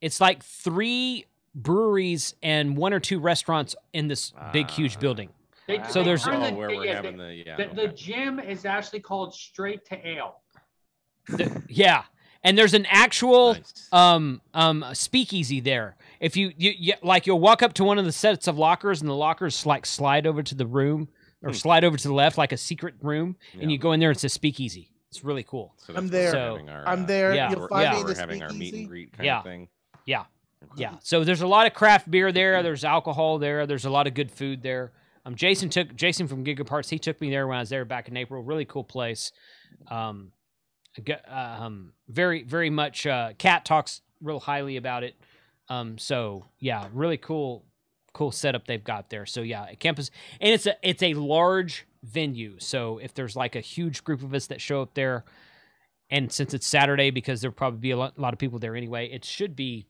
[0.00, 1.24] it's like three
[1.54, 5.00] breweries and one or two restaurants in this big huge ah.
[5.00, 5.28] building
[5.68, 7.56] They, So they there's- Oh, the, where we're yeah, having they- the yeah.
[7.56, 10.40] the, the gym is actually called Straight to Ale.
[11.28, 12.02] The- yeah,
[12.44, 13.88] and there's an actual Nice.
[13.92, 15.96] um um speakeasy there.
[16.20, 19.00] If you, you you like you'll walk up to one of the sets of lockers
[19.00, 21.08] and the lockers like slide over to the room
[21.42, 21.54] or Hmm.
[21.54, 24.24] slide over to the left like a secret room and you go in there it's
[24.24, 24.90] a speakeasy.
[25.10, 25.74] It's really cool.
[25.78, 26.50] So I'm that's where we're there.
[26.50, 27.34] having our, I'm uh, there.
[27.34, 27.50] Yeah.
[27.50, 27.92] You'll find yeah.
[27.92, 29.38] me in we're the having our meet and greet kind Yeah.
[29.38, 29.68] of thing.
[30.06, 30.24] Yeah.
[30.76, 30.94] Yeah.
[31.02, 32.62] So there's a lot of craft beer there.
[32.62, 33.66] There's alcohol there.
[33.66, 34.92] There's a lot of good food there.
[35.26, 36.88] Um, Jason took Jason from Gigaparts.
[36.90, 38.42] He took me there when I was there back in April.
[38.42, 39.30] Really cool place.
[39.88, 40.43] Um, I get-
[41.28, 43.06] um, very very much.
[43.06, 45.16] Uh, Kat talks real highly about it.
[45.68, 47.64] Um, so yeah, really cool,
[48.12, 49.26] cool setup they've got there.
[49.26, 50.10] So yeah, at campus,
[50.40, 52.56] and it's a it's a large venue.
[52.58, 55.24] So if there's like a huge group of us that show up there,
[56.10, 58.76] and since it's Saturday, because there'll probably be a lot, a lot of people there
[58.76, 59.86] anyway, it should be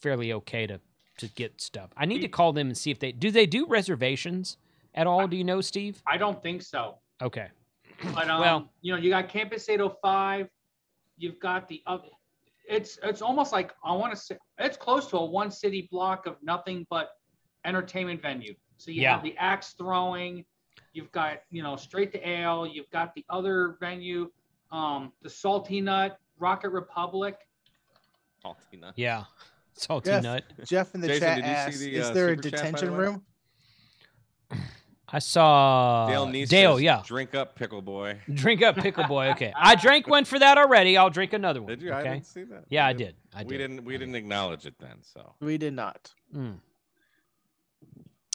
[0.00, 0.80] fairly okay to
[1.18, 1.90] to get stuff.
[1.96, 4.58] I need to call them and see if they do they do reservations
[4.94, 5.26] at all.
[5.26, 6.02] Do you know, Steve?
[6.06, 6.96] I don't think so.
[7.22, 7.48] Okay.
[8.14, 10.48] But um, Well- you know, you got Campus 805.
[11.18, 12.08] You've got the other.
[12.68, 16.26] It's it's almost like I want to say it's close to a one city block
[16.26, 17.10] of nothing but
[17.64, 18.54] entertainment venue.
[18.76, 19.14] So you Yeah.
[19.14, 20.44] have the axe throwing.
[20.92, 22.66] You've got you know straight to ale.
[22.66, 24.30] You've got the other venue,
[24.72, 27.38] um, the Salty Nut, Rocket Republic.
[28.42, 28.92] Salty Nut.
[28.96, 29.24] Yeah.
[29.72, 30.44] Salty Jeff, nut.
[30.64, 32.42] Jeff in the Jason, chat did you see asks, the, "Is uh, there a super
[32.42, 33.24] chat, detention room?"
[35.08, 37.02] I saw Dale Neese Dale, says, yeah.
[37.06, 38.18] Drink up, pickle boy.
[38.34, 39.30] Drink up, pickle boy.
[39.30, 40.96] Okay, I drank one for that already.
[40.96, 41.68] I'll drink another one.
[41.68, 41.92] Did you?
[41.92, 42.64] I didn't see that.
[42.68, 43.46] Yeah, I didn't- did.
[43.46, 43.58] We did.
[43.58, 43.84] didn't.
[43.84, 44.96] We didn't acknowledge it then.
[45.02, 46.12] So We did not.
[46.34, 46.56] Mm.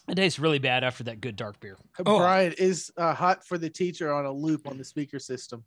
[0.08, 1.78] It tastes really bad after that good dark beer.
[2.06, 2.20] Oh.
[2.20, 5.64] Brian is uh, hot for the teacher on a loop on the speaker system.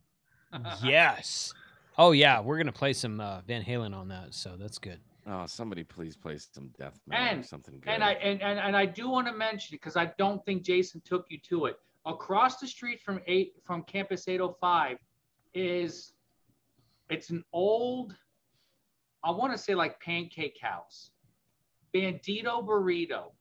[0.83, 1.53] yes.
[1.99, 5.01] Oh yeah, we're gonna play some uh, Van Halen on that, so that's good.
[5.27, 7.91] Oh, somebody please play some death metal or And something good.
[7.91, 10.63] and I and, and, and I do want to mention it because I don't think
[10.63, 11.77] Jason took you to it.
[12.05, 14.99] Across the street from eight from Campus 805
[15.55, 16.13] is
[17.09, 18.15] it's an old
[19.23, 21.11] I want to say like pancake house.
[21.95, 23.33] Bandito burrito.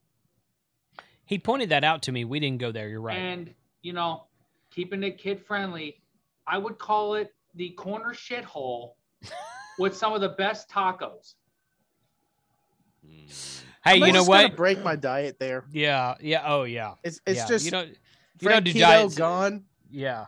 [1.26, 2.24] He pointed that out to me.
[2.24, 2.88] We didn't go there.
[2.88, 3.18] You're right.
[3.18, 4.28] And you know,
[4.72, 6.02] keeping it kid friendly,
[6.48, 8.92] I would call it the corner shithole
[9.80, 11.34] with some of the best tacos.
[13.06, 13.62] Mm.
[13.86, 14.56] hey, I'm you know just gonna what?
[14.56, 15.66] Break my diet there.
[15.72, 16.44] Yeah, yeah.
[16.46, 16.94] Oh yeah.
[17.04, 17.48] It's it's yeah.
[17.48, 17.96] just you don't you
[18.42, 19.16] Frank don't do Keto diets.
[19.16, 19.64] gone.
[19.92, 20.26] Yeah,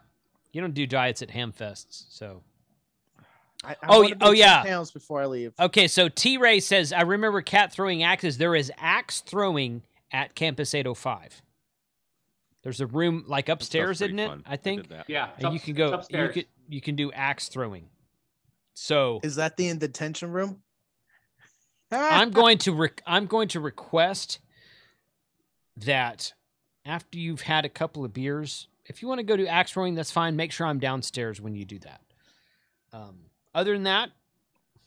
[0.51, 2.05] you don't do diets at Hamfests.
[2.09, 2.41] So
[3.63, 4.63] I, I Oh, wanna oh, yeah.
[4.63, 5.53] Pounds before I leave.
[5.59, 8.37] okay, so T Ray says I remember Kat throwing axes.
[8.37, 9.81] There is axe throwing
[10.11, 11.41] at Campus 805.
[12.63, 14.27] There's a room like upstairs, pretty isn't it?
[14.27, 14.43] fun.
[14.47, 14.83] I think.
[14.83, 15.05] did that.
[15.07, 15.87] Yeah, and you can go.
[15.89, 16.33] You upstairs.
[16.33, 17.89] could you can do axe throwing.
[18.73, 20.61] So Is that the in detention room?
[21.95, 24.39] I'm going to rec- I'm going to request
[25.77, 26.33] that
[26.85, 29.95] after you've had a couple of beers, if you want to go to axe throwing,
[29.95, 30.35] that's fine.
[30.35, 32.01] Make sure I'm downstairs when you do that.
[32.93, 33.17] Um,
[33.53, 34.09] other than that,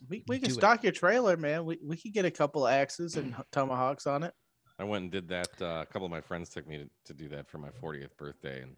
[0.08, 0.58] We, we can do it.
[0.58, 1.64] stock your trailer, man.
[1.64, 4.34] We we could get a couple of axes and tomahawks on it.
[4.78, 5.48] I went and did that.
[5.60, 8.16] Uh, a couple of my friends took me to, to do that for my 40th
[8.16, 8.76] birthday, and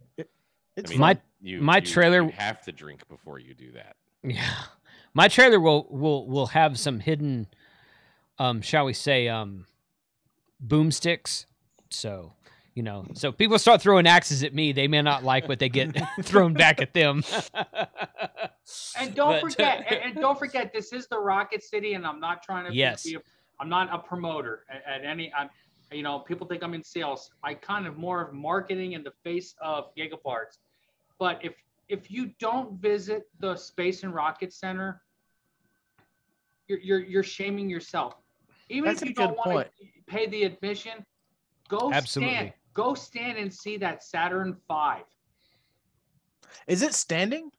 [0.77, 3.73] It's I mean, My- you, my you- trailer- you have to drink before you do
[3.73, 3.97] that.
[4.25, 4.51] yeah,
[5.15, 7.47] my trailer will will will have some hidden,
[8.41, 9.67] um, shall we say, um,
[10.67, 11.47] boomsticks.
[11.91, 12.33] So.
[12.77, 14.71] You know, so people start throwing axes at me.
[14.73, 17.25] They may not like what they get thrown back at them.
[18.97, 22.21] And don't But- forget, and, and don't forget, this is the Rocket City, and I'm
[22.21, 22.71] not trying to.
[22.71, 23.03] be- Yes.
[23.03, 23.21] Be a,
[23.59, 25.33] I'm not a promoter at, at any.
[25.37, 25.51] I'm,
[25.91, 27.33] you know, people think I'm in sales.
[27.43, 30.59] I kind of more of marketing in the face of Gigaparts.
[31.19, 31.55] But if
[31.89, 35.03] if you don't visit the Space and Rocket Center,
[36.69, 38.15] you're you're, you're shaming yourself.
[38.71, 41.05] Even That's if you don't want to pay the admission,
[41.69, 42.35] go Absolutely.
[42.35, 42.53] stand.
[42.73, 45.03] Go stand and see that Saturn Five.
[46.69, 47.51] Is it standing?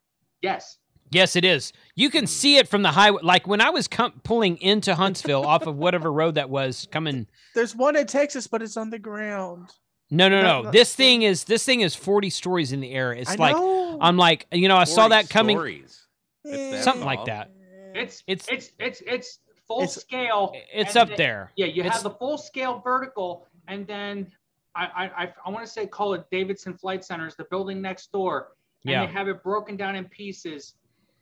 [0.41, 0.77] Yes.
[1.11, 1.73] Yes, it is.
[1.95, 2.27] You can hmm.
[2.27, 3.19] see it from the highway.
[3.21, 7.27] Like when I was com- pulling into Huntsville off of whatever road that was coming.
[7.53, 9.69] There's one in Texas, but it's on the ground.
[10.09, 10.61] No, no, No, no.
[10.63, 10.71] no.
[10.71, 13.11] This thing is this thing is forty stories in the air.
[13.11, 13.97] It's I like know.
[13.99, 15.57] I'm like you know I saw that coming.
[15.57, 16.07] stories.
[16.45, 16.81] It's that eh.
[16.81, 17.51] Something like that.
[17.93, 19.39] It's It's- it's it's it's
[19.71, 20.53] full It's- scale.
[20.73, 21.51] It's up then- there.
[21.55, 24.31] Yeah, you It's- have the full scale vertical, and then
[24.75, 28.11] I I I, I want to say call it Davidson Flight Centers, the building next
[28.11, 28.53] door,
[28.83, 29.05] and Yeah.
[29.05, 30.75] they have it broken down in pieces.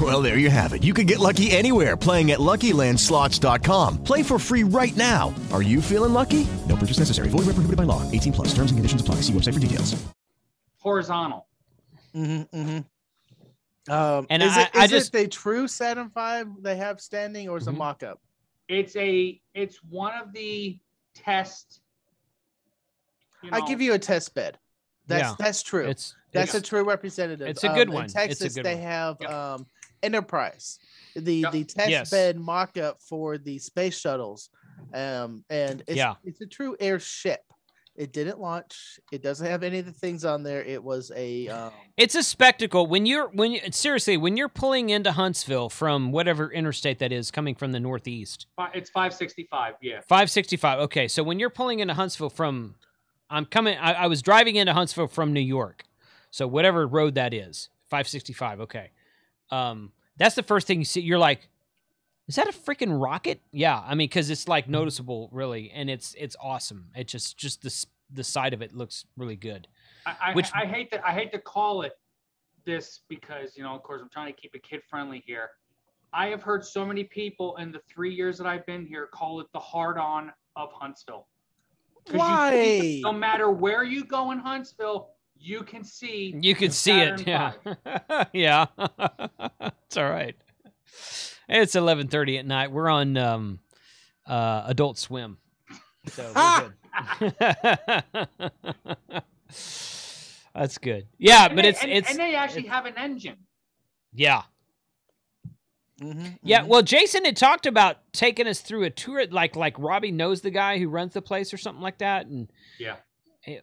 [0.00, 0.82] Well, there you have it.
[0.84, 4.04] You can get lucky anywhere playing at LuckyLandSlots.com.
[4.04, 5.34] Play for free right now.
[5.52, 6.46] Are you feeling lucky?
[6.68, 7.28] No purchase necessary.
[7.28, 8.08] Void where prohibited by law.
[8.10, 8.48] 18 plus.
[8.54, 9.16] Terms and conditions apply.
[9.16, 10.02] See website for details.
[10.78, 11.46] Horizontal.
[12.14, 13.92] Mm-hmm, mm-hmm.
[13.92, 17.00] Um, And is I- it, I is just- it the true Saturn Five they have
[17.00, 17.74] standing, or is it Mhm.
[17.74, 18.20] a mock-up?
[18.68, 20.78] It's a it's one of the
[21.14, 21.80] test.
[23.42, 24.58] You I give you a test bed.
[25.08, 25.34] That's Yeah.
[25.38, 25.86] that's true.
[25.88, 27.48] It's that's it's, a true representative.
[27.48, 28.02] it's a good Um, one.
[28.04, 28.84] In It's a Texas, good they one.
[28.84, 29.30] have Yep.
[29.30, 29.66] um,
[30.02, 30.78] Enterprise,
[31.14, 31.52] the Yep.
[31.52, 32.10] the test Yes.
[32.10, 34.50] bed mock-up for the space shuttles,
[34.94, 36.14] um, and it's Yeah.
[36.24, 37.40] it's a true airship.
[37.96, 38.98] It didn't launch.
[39.12, 40.62] It doesn't have any of the things on there.
[40.62, 44.88] It was a um, it's a spectacle when you're when you, seriously when you're pulling
[44.90, 48.46] into Huntsville from whatever interstate that is coming from the northeast.
[48.72, 49.74] it's 565.
[49.82, 50.00] Yeah.
[50.08, 50.78] 565.
[50.80, 52.76] Okay, so when you're pulling into Huntsville from,
[53.28, 53.76] I'm coming.
[53.76, 55.82] I, I was driving into Huntsville from New York,
[56.30, 58.60] so whatever road that is, 565.
[58.60, 58.92] Okay,
[59.50, 61.00] um, that's the first thing you see.
[61.00, 61.48] You're like,
[62.28, 63.40] is that a freaking rocket?
[63.52, 66.86] Yeah, I mean, because it's like noticeable, really, and it's it's awesome.
[66.94, 69.68] It just just the the side of it looks really good.
[70.06, 71.92] I, I, Which- I hate to I hate to call it
[72.64, 75.50] this because you know of course I'm trying to keep it kid friendly here.
[76.12, 79.40] I have heard so many people in the three years that I've been here call
[79.40, 81.26] it the hard on of Huntsville.
[82.10, 82.50] Why?
[82.80, 85.10] see- no matter where you go in Huntsville,
[85.40, 87.18] you can see You can the see it.
[87.20, 87.52] Saturn
[87.84, 88.24] Yeah.
[88.32, 88.66] Yeah.
[89.86, 90.36] it's all right.
[91.48, 92.70] It's 11:30 at night.
[92.70, 93.58] We're on um
[94.26, 95.38] uh Adult Swim.
[96.08, 96.72] So we're
[97.40, 97.80] good.
[100.54, 101.06] That's good.
[101.18, 103.36] Yeah, And but they- it's and, it's and they actually have an engine.
[104.12, 104.42] yeah.
[106.00, 106.66] mhm, Yeah, mhm.
[106.66, 110.50] well Jason had talked about taking us through a tour like like Robbie knows the
[110.50, 112.96] guy who runs the place or something like that and Yeah.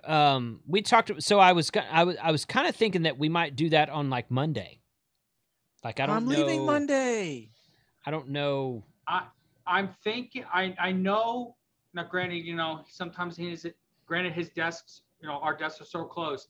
[0.03, 3.29] Um we talked so I was I was I was kind of thinking that we
[3.29, 4.81] might do that on like Monday.
[5.83, 7.51] Like I don't I'm know leaving Monday.
[8.05, 9.23] I don't know I
[9.65, 11.55] I'm thinking I I know
[11.93, 13.67] now granted you know sometimes he is
[14.05, 16.47] granted his desks you know our desks are so close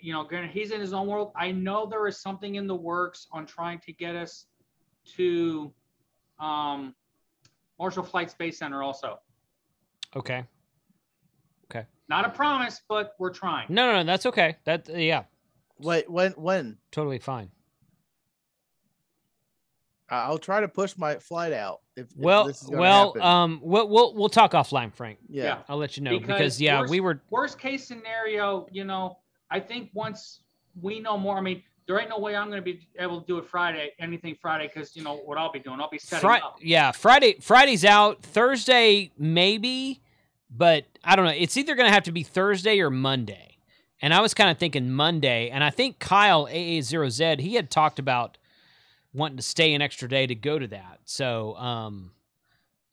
[0.00, 2.74] you know granted he's in his own world I know there is something in the
[2.74, 4.46] works on trying to get us
[5.16, 5.72] to
[6.38, 6.94] um
[7.78, 9.18] Marshall Flight Space Center also
[10.14, 10.44] Okay.
[12.10, 12.20] Okay.
[12.20, 14.56] not a promise but we're trying No, no, no, that's okay.
[14.64, 15.24] That yeah,
[15.78, 16.78] Wait, when when?
[16.90, 17.50] totally fine.
[20.08, 21.80] I- I'll try to push my flight out.
[21.96, 23.22] If, if Well, this is well, happen.
[23.22, 25.18] um, we'll we'll we'll talk offline, Frank.
[25.28, 25.44] yeah.
[25.44, 25.58] yeah.
[25.68, 29.18] I'll let you know because, yeah, worst, we were worst case scenario, you know,
[29.50, 30.40] I think once
[30.80, 33.26] we know more, I mean, there ain't no way I'm going to be able to
[33.26, 35.80] do it Friday, anything Friday, because you know what I'll be doing.
[35.80, 36.58] I'll be setting Fri- up.
[36.62, 38.22] yeah, Friday Friday's out.
[38.22, 40.00] Thursday maybe,
[40.54, 41.32] but I don't know.
[41.32, 43.48] It's either gonna have to be Thursday or Monday.
[44.00, 48.00] And I was kind of thinking Monday, and I think Kyle AA0Z he had talked
[48.00, 48.36] about
[49.14, 51.00] wanting to stay an extra day to go to that.
[51.04, 52.12] So, um,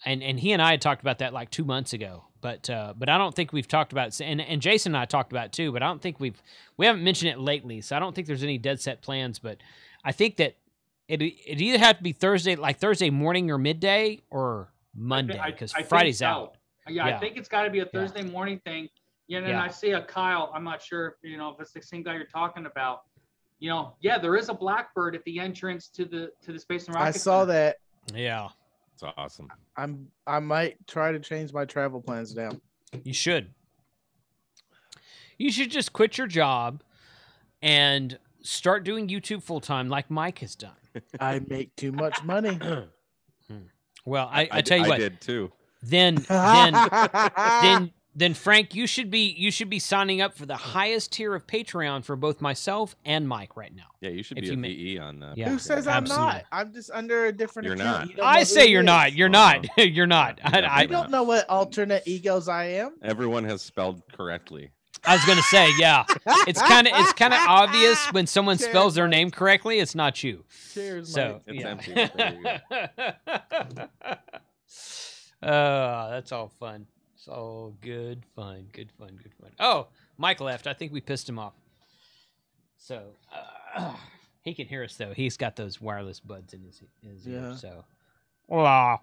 [0.06, 2.94] and and he and I had talked about that like two months ago, but uh,
[2.98, 4.22] but I don't think we've talked about it.
[4.22, 6.41] And and Jason and I talked about it too, but I don't think we've
[6.77, 7.81] we haven't mentioned it lately.
[7.81, 9.40] So I don't think there's any dead set plans.
[9.40, 9.57] But
[10.03, 10.56] I think that
[11.07, 15.72] it it either have to be Thursday, like Thursday morning or midday, or Monday because
[15.72, 16.27] Friday's so.
[16.27, 16.56] out.
[16.91, 17.15] Yeah, Yeah.
[17.15, 18.89] I think it's got to be a Thursday morning thing.
[19.27, 19.63] Yeah, and then Yeah.
[19.63, 20.51] I see a Kyle.
[20.53, 23.01] I'm not sure, if, you know, if it's the same guy you're talking about.
[23.59, 26.85] You know, yeah, there is a Blackbird at the entrance to the to the Space
[26.87, 27.07] and Rocket.
[27.07, 27.53] I saw Center.
[27.53, 27.75] that.
[28.15, 28.47] Yeah,
[28.93, 29.49] It's awesome.
[29.75, 32.51] I'm I might try to change my travel plans now.
[33.03, 33.53] you should.
[35.37, 36.81] You should just quit your job
[37.61, 40.71] and start doing YouTube full time, like Mike has done.
[41.19, 42.57] I make too much money.
[43.49, 43.57] Hmm.
[44.05, 44.99] Well, I, I, I, tell you I what.
[44.99, 45.51] did too.
[45.81, 46.73] Then then
[47.61, 51.34] then then Frank, you should be you should be signing up for the highest tier
[51.35, 53.84] of Patreon for both myself and Mike right now.
[54.01, 55.49] Yeah, you should be you a ma- VE on uh, Yeah.
[55.49, 56.26] Who says I'm absolutely.
[56.34, 56.45] not?
[56.51, 57.99] I'm just under a different You're account.
[57.99, 58.10] not.
[58.10, 58.85] You don't know I who say you're is.
[58.85, 59.14] not.
[59.14, 59.65] You're not.
[59.77, 60.39] you're not.
[60.43, 62.95] I, I, don't know what alternate egos I am.
[63.01, 64.72] Everyone has spelled correctly.
[65.06, 66.03] I was gonna say, yeah.
[66.45, 69.80] It's kind of it's kind of obvious when someone Cheers, spells their name correctly.
[69.80, 70.43] It's not you.
[70.73, 71.56] Cheers, So Mike.
[71.56, 71.69] It's yeah.
[71.69, 72.89] empty,
[73.77, 73.85] you
[75.43, 76.85] uh, that's all fun.
[77.15, 78.67] It's all good fun.
[78.71, 79.17] Good fun.
[79.21, 79.51] Good fun.
[79.59, 79.87] Oh,
[80.17, 80.67] Mike left.
[80.67, 81.53] I think we pissed him off.
[82.77, 83.11] So
[83.75, 83.93] uh,
[84.41, 85.13] he can hear us though.
[85.13, 87.55] He's got those wireless buds in his, in his ear.
[87.57, 87.83] So,
[88.49, 88.99] hola.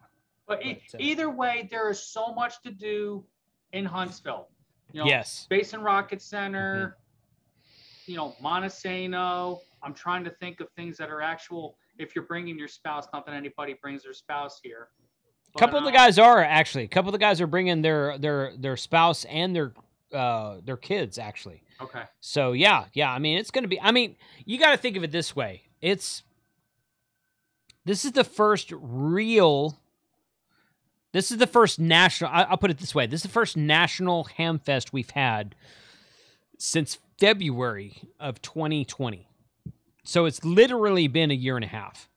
[0.48, 3.24] But, e- either way, there is so much to do
[3.72, 4.48] in Huntsville.
[4.92, 5.32] You know, Yes.
[5.32, 6.96] Space and Rocket Center,
[8.06, 9.60] you know, Monte Sano.
[9.82, 11.76] I'm trying to think of things that are actual.
[11.98, 14.88] If you're bringing your spouse, not that anybody brings their spouse here.
[15.56, 16.84] A couple of the guys are actually.
[16.84, 19.72] A couple of the guys are bringing their their their spouse and their
[20.12, 21.62] uh their kids actually.
[21.80, 22.02] Okay.
[22.20, 23.10] So yeah, yeah.
[23.10, 23.80] I mean, it's going to be.
[23.80, 25.62] I mean, you got to think of it this way.
[25.80, 26.22] It's
[27.84, 29.78] this is the first real.
[31.12, 32.30] This is the first national.
[32.30, 33.06] I, I'll put it this way.
[33.06, 35.54] This is the first national ham fest we've had
[36.58, 39.28] since February of 2020.
[40.04, 42.08] So it's literally been a year and a half.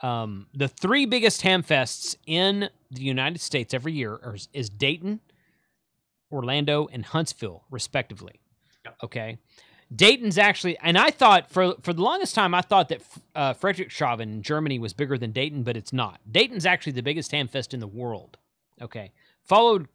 [0.00, 5.20] Um, the three biggest ham fests in the United States every year are, is Dayton,
[6.32, 8.40] Orlando, and Huntsville, respectively.
[9.02, 9.38] Okay.
[9.94, 13.02] Dayton's actually, and I thought for for the longest time, I thought that
[13.34, 16.20] uh, Friedrichshafen in Germany was bigger than Dayton, but it's not.
[16.30, 18.36] Dayton's actually the biggest ham fest in the world.
[18.82, 19.12] Okay,
[19.44, 19.88] followed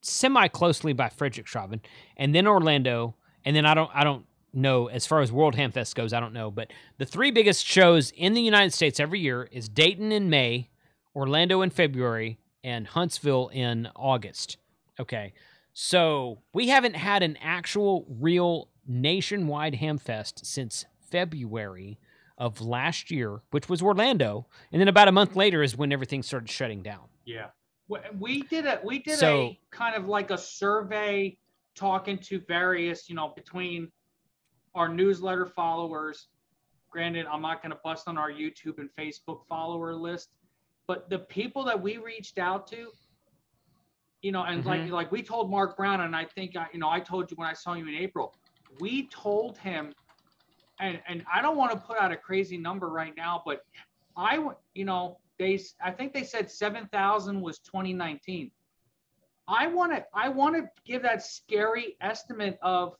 [0.00, 1.80] semi closely by Friedrichshafen,
[2.16, 5.70] and then Orlando, and then I don't I don't know as far as World Ham
[5.70, 6.12] Fest goes.
[6.12, 9.68] I don't know, but the three biggest shows in the United States every year is
[9.68, 10.68] Dayton in May,
[11.14, 14.56] Orlando in February, and Huntsville in August.
[15.00, 15.32] Okay.
[15.72, 21.98] So we haven't had an actual real nationwide hamfest since February
[22.38, 24.46] of last year, which was Orlando.
[24.70, 27.04] And then about a month later is when everything started shutting down.
[27.24, 27.48] Yeah.
[28.18, 31.36] We- did a we did So- a kind of like a survey
[31.74, 33.90] talking to various, you know, between
[34.74, 36.28] our newsletter followers.
[36.90, 40.30] Granted, I'm not going to bust on our YouTube and Facebook follower list,
[40.92, 42.92] but the people that we reached out to,
[44.20, 44.90] you know, and like Mhm.
[44.90, 47.48] like we told Mark Brown, and I think I, you know I told you when
[47.48, 48.34] I saw you in April,
[48.78, 49.94] we told him,
[50.80, 53.64] and and I don't want to put out a crazy number right now, but
[54.18, 58.50] I you know they I think they said seven thousand was 2019.
[59.48, 62.98] I want to I want to give that scary estimate of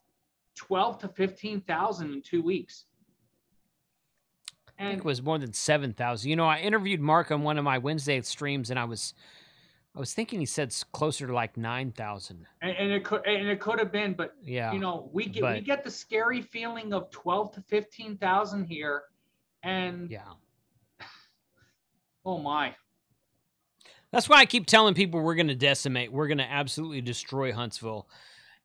[0.54, 2.86] 12 to 15,000 in two weeks.
[4.82, 5.06] I think it mm.
[5.06, 6.30] was more than seven thousand.
[6.30, 9.14] You know, I interviewed Mark on one of my Wednesday streams, and I was,
[9.94, 12.46] I was thinking he said closer to like nine thousand.
[12.60, 15.44] and, and it could and it could have been, but Yeah, you know, we get
[15.44, 19.02] we get the scary feeling of twelve to fifteen thousand here,
[19.62, 20.22] and yeah,
[22.24, 22.74] oh my,
[24.10, 26.12] That's why I keep telling people we're going to decimate.
[26.12, 28.08] We're going to absolutely destroy Huntsville.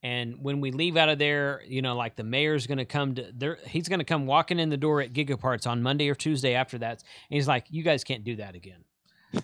[0.04, 3.16] And when we leave out of there, you know, like the mayor's going to come
[3.16, 6.16] to there, he's going to come walking in the door at Gigaparts on Monday or
[6.16, 7.04] Tuesday after that.
[7.30, 8.84] And he's like, "You guys can't do that again."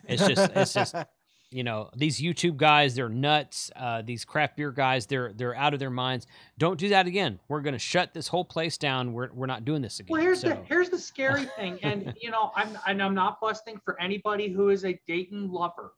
[0.07, 0.95] It's just, it's just,
[1.49, 3.71] you know, these YouTube guys, they're nuts.
[3.75, 6.27] Uh, these craft beer guys, they're they're out of their minds.
[6.59, 7.39] Don't do that again.
[7.47, 9.11] We're going to shut this whole place down.
[9.11, 10.13] We're we're not doing this again.
[10.13, 13.41] Well, here's So- the here's the scary thing, and you know, I'm and I'm not
[13.41, 15.93] busting for anybody who is a Dayton lover.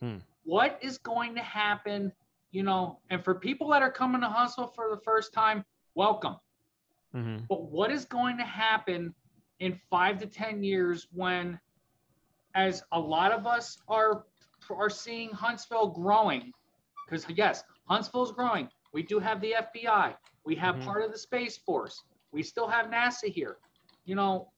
[0.00, 0.18] Hmm.
[0.44, 2.12] What is going to happen?
[2.50, 5.64] You know, and for people that are coming to Huntsville for the first time,
[5.94, 6.36] welcome.
[7.14, 7.46] Mhm.
[7.48, 9.14] But what is going to happen
[9.60, 11.60] in five to ten years when,
[12.54, 14.26] as a lot of us are
[14.70, 16.52] are seeing Huntsville growing,
[17.04, 18.68] because yes, Huntsville's growing.
[18.92, 20.16] We do have the FBI.
[20.44, 20.84] We have Mhm.
[20.84, 22.04] part of the Space Force.
[22.30, 23.58] We still have NASA here.
[24.04, 24.52] You know,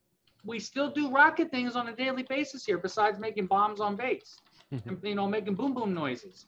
[0.44, 4.38] we still do rocket things on a daily basis here, besides making bombs on base,
[4.70, 6.46] and, you know, making boom boom noises.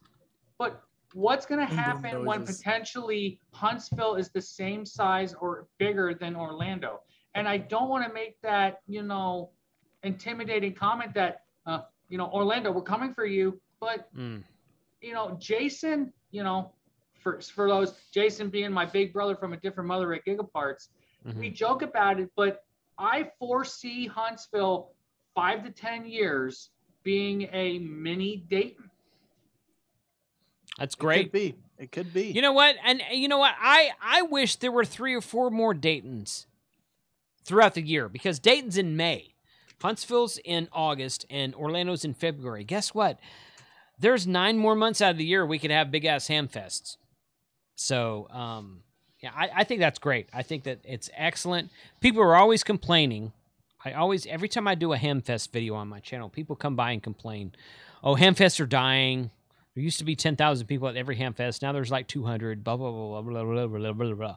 [0.59, 0.83] But
[1.15, 7.01] what's going to happen when potentially Huntsville is the same size or bigger than Orlando?
[7.36, 9.51] And I don't want to make that, you know,
[10.03, 14.43] intimidating comment that, uh, you know, Orlando, we're coming for you, but Mm.
[15.01, 16.73] you know, Jason, you know,
[17.23, 20.89] for for those Jason being my big brother from a different mother at Gigaparts,
[21.39, 22.65] we joke about it, but
[22.99, 24.93] I foresee Huntsville
[25.35, 26.70] five to ten years
[27.03, 28.84] being a mini Dayton.
[30.79, 31.21] That's great.
[31.21, 31.55] It could be.
[31.79, 32.27] It could be.
[32.31, 32.77] You know what?
[32.85, 33.55] And you know what?
[33.61, 36.47] I I wish there were three or four more Daytons
[37.45, 39.35] throughout the year because Dayton's in May,
[39.83, 42.65] Huntsville's in August, and Orlando's in February.
[42.65, 43.19] Guess what?
[43.99, 46.97] There's nine more months out of the year we could have big ass ham fests.
[47.77, 48.83] So, um,
[49.21, 50.29] yeah, I, I think that's great.
[50.33, 51.71] I think that it's excellent.
[52.01, 53.33] People are always complaining.
[53.85, 56.77] I always, every time I do a ham fest video on my channel, people come
[56.77, 57.53] by and complain,
[58.03, 59.31] "Oh, ham fests are dying."
[59.75, 61.63] There used to be 10,000 people at every ham fest.
[61.63, 64.37] Now there's like 200, blah, blah, blah, blah, blah, blah, blah, blah, blah, blah.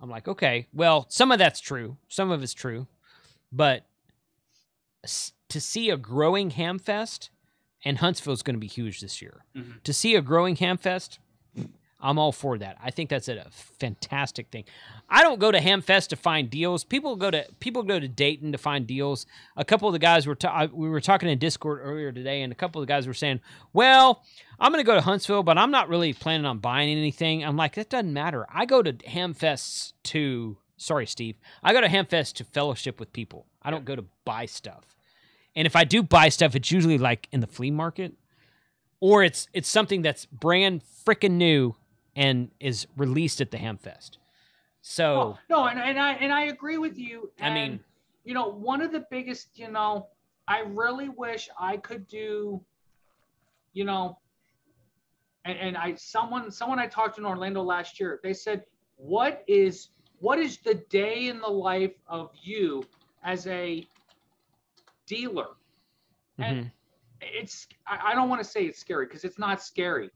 [0.00, 1.96] I'm like, okay, well, some of that's true.
[2.08, 2.86] Some of it's true.
[3.50, 3.84] But
[5.02, 7.30] s- to see a growing ham fest,
[7.84, 9.44] and Huntsville's going to be huge this year.
[9.56, 9.82] Mhm.
[9.84, 11.18] To see a growing ham fest,
[12.00, 12.76] I'm all for that.
[12.82, 14.64] I think that's a fantastic thing.
[15.10, 16.84] I don't go to Hamfest to find deals.
[16.84, 19.26] People go to people go to Dayton to find deals.
[19.56, 22.52] A couple of the guys were ta- we were talking in Discord earlier today, and
[22.52, 23.40] a couple of the guys were saying,
[23.72, 24.22] "Well,
[24.60, 27.56] I'm going to go to Huntsville, but I'm not really planning on buying anything." I'm
[27.56, 28.46] like, that doesn't matter.
[28.48, 31.36] I go to Hamfests to sorry, Steve.
[31.64, 33.46] I go to Hamfest to fellowship with people.
[33.60, 34.96] I don't go to buy stuff.
[35.56, 38.14] And if I do buy stuff, it's usually like in the flea market,
[39.00, 41.74] or it's it's something that's brand freaking new
[42.18, 44.18] and is released at the Hamfest.
[44.82, 47.30] So Oh, no, and, and I and I agree with you.
[47.40, 47.80] I mean-
[48.24, 50.08] you know, one of the biggest, you know,
[50.46, 52.60] I really wish I could do,
[53.72, 54.18] you know,
[55.46, 58.64] and, and I someone someone I talked to in Orlando last year, they said,
[58.96, 62.82] what is what is the day in the life of you
[63.22, 63.86] as a
[65.06, 65.50] dealer?
[66.38, 66.70] mhm.
[67.20, 70.10] it's I, I don't want to say it's scary because it's not scary,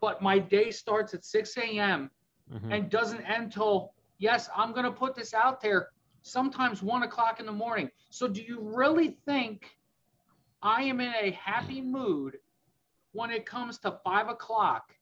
[0.00, 2.10] but my day starts at 6 a.m.
[2.52, 2.72] Mhm.
[2.72, 5.88] and doesn't end till yes, I'm gonna put this out there
[6.22, 7.90] sometimes one o'clock in the morning.
[8.10, 9.78] So do you really think
[10.62, 12.38] I am in a happy mood
[13.12, 14.94] when it comes to five o'clock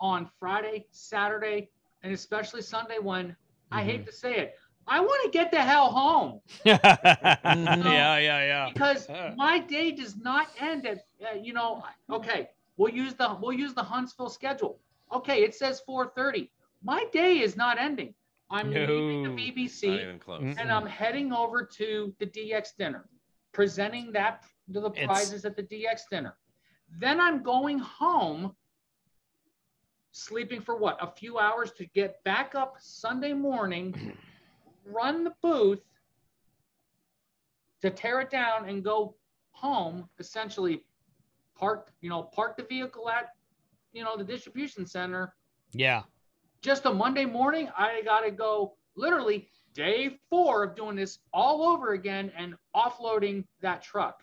[0.00, 1.70] on Friday, Saturday,
[2.02, 3.36] and especially Sunday when
[3.72, 4.54] I hate to say it,
[4.86, 8.70] I want to get the hell home yeah, yeah, yeah.
[8.72, 13.52] because my day does not end at uh, you know okay we'll use the we'll
[13.52, 14.78] use the huntsville schedule.
[15.12, 16.48] Okay it says 4.30
[16.82, 18.14] my day is not ending.
[18.50, 20.54] I'm leaving the bbc Not even close.
[20.58, 23.08] and i'm heading over to the dx dinner
[23.52, 26.36] presenting that to the It's- prizes at the dx dinner.
[27.00, 28.54] Then i'm going home
[30.12, 34.12] sleeping for what a few hours to get back up sunday morning
[34.84, 35.80] run the booth
[37.82, 39.14] to tear it down and go
[39.50, 40.82] home, essentially
[41.56, 43.30] park, you know, park the vehicle at,
[43.92, 45.34] you know, the distribution center.
[45.72, 46.02] Yeah.
[46.62, 51.62] Just a Monday morning, I got to go literally day four of doing this all
[51.62, 54.22] over again and offloading that truck.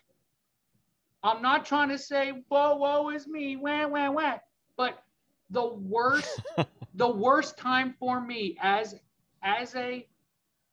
[1.22, 4.38] I'm not trying to say, whoa, whoa is me, wah, wah, wah.
[4.76, 5.02] But
[5.50, 6.42] the worst,
[6.94, 8.96] the worst time for me as,
[9.42, 10.06] as a,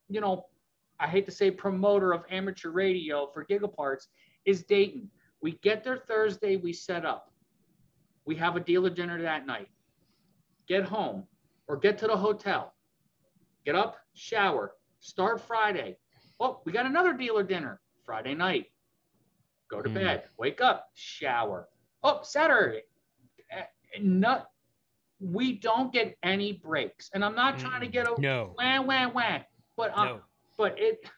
[0.10, 0.48] you know,
[1.00, 4.08] I hate to say promoter of amateur radio for Gigaparts
[4.46, 5.10] is Dayton.
[5.42, 7.32] We get there Thursday, we set up.
[8.26, 9.70] We have a dealer dinner that night.
[10.68, 11.28] Get home
[11.68, 12.74] or get to the hotel.
[13.66, 15.98] Get up, shower, start Friday.
[16.40, 18.68] Oh, we got another dealer dinner Friday night.
[19.70, 19.94] Go to Mm.
[19.96, 21.68] bed, wake up, shower.
[22.04, 22.84] Oh, Saturday.
[23.50, 23.66] Eh,
[24.00, 24.46] No,
[25.20, 27.10] we don't get any breaks.
[27.14, 28.56] And I'm not trying to get a No.
[28.58, 29.40] wah, wah, wah.
[29.76, 30.22] But um, No.
[30.58, 31.10] but it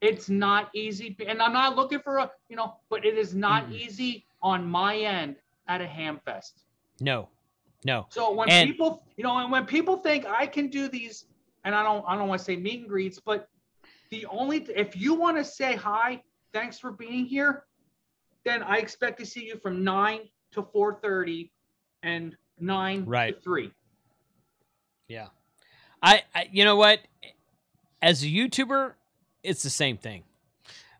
[0.00, 3.70] it's not easy and i'm not looking for a you know but it is not
[3.72, 6.64] easy on my end at a ham fest
[7.00, 7.28] No.
[7.84, 8.06] No.
[8.10, 11.26] so when And- people you know and when people think i can do these
[11.64, 13.48] and i don't i don't want to say meet and greets but
[14.10, 16.22] the only if you want to say hi
[16.52, 17.64] thanks for being here
[18.44, 20.20] then i expect to see you from 9
[20.52, 21.50] to 4.30
[22.02, 23.34] and 9 Right.
[23.36, 23.70] to 3
[25.08, 25.28] Yeah.
[26.02, 27.00] I, I you know what?
[28.00, 28.94] As a YouTuber,
[29.42, 30.24] it's the same thing.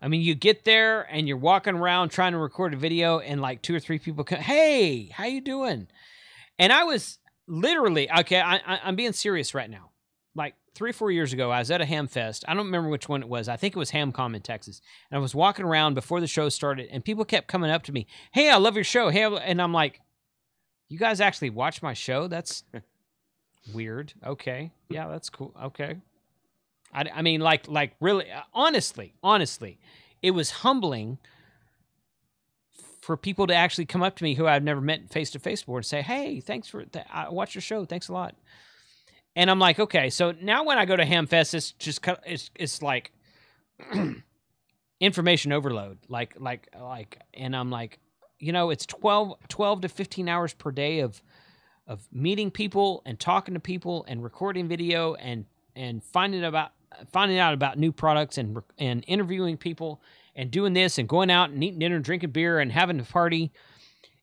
[0.00, 3.40] I mean, you get there and you're walking around trying to record a video, and
[3.40, 5.88] like two or three people come, "Hey, how you doing?"
[6.58, 8.40] And I was literally okay.
[8.40, 9.90] I, I, I'm being serious right now.
[10.34, 12.44] Like three or four years ago, I was at a ham fest.
[12.46, 13.48] I don't remember which one it was.
[13.48, 14.80] I think it was Hamcom in Texas.
[15.10, 17.92] And I was walking around before the show started, and people kept coming up to
[17.92, 20.00] me, "Hey, I love your show." Hey, and I'm like,
[20.88, 22.28] "You guys actually watch my show?
[22.28, 22.62] That's
[23.74, 24.12] weird.
[24.24, 25.54] Okay, yeah, that's cool.
[25.60, 25.96] Okay."
[26.92, 29.78] I, I mean, like, like really, uh, honestly, honestly,
[30.22, 31.18] it was humbling
[33.00, 35.62] for people to actually come up to me who I've never met face to face
[35.62, 37.84] before and say, "Hey, thanks for th- I watch your show.
[37.84, 38.34] Thanks a lot."
[39.34, 42.82] And I'm like, okay, so now when I go to Hamfest, it's just it's it's
[42.82, 43.12] like
[45.00, 47.98] information overload, like like like, and I'm like,
[48.38, 51.22] you know, it's 12, 12 to fifteen hours per day of
[51.86, 56.72] of meeting people and talking to people and recording video and and finding about
[57.12, 60.00] finding out about new products and and interviewing people
[60.34, 63.52] and doing this and going out and eating dinner, drinking beer and having a party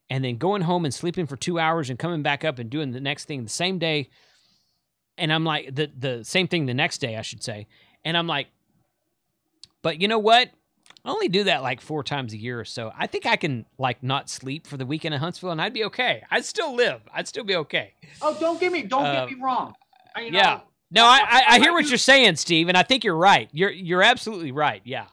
[0.08, 2.92] and then going home and sleeping for 2 hours and coming back up and doing
[2.92, 4.08] the next thing the same day
[5.18, 7.66] and I'm like the the same thing the next day I should say
[8.04, 8.48] and I'm like
[9.82, 10.50] but you know what
[11.04, 12.92] I only do that like four times a year or so.
[12.96, 15.84] I think I can like not sleep for the weekend in Huntsville and I'd be
[15.84, 16.22] okay.
[16.32, 17.00] I'd still live.
[17.14, 17.94] I'd still be okay.
[18.22, 19.74] oh don't get me don't Uh, get me wrong
[20.14, 20.60] I, you know, yeah.
[20.96, 23.50] No, I, I, I hear what you're saying, Steve, and I think you're right.
[23.52, 24.80] You're you're absolutely right.
[24.84, 25.06] Yeah.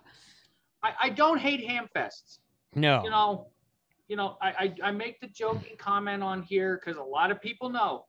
[0.82, 2.40] I, I don't hate hamfests.
[2.74, 3.04] No.
[3.04, 3.48] you know,
[4.08, 7.42] you know, I I, I make the joking comment on here because a lot of
[7.42, 8.06] people know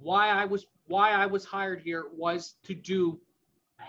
[0.00, 3.20] why I was why I was hired here was to do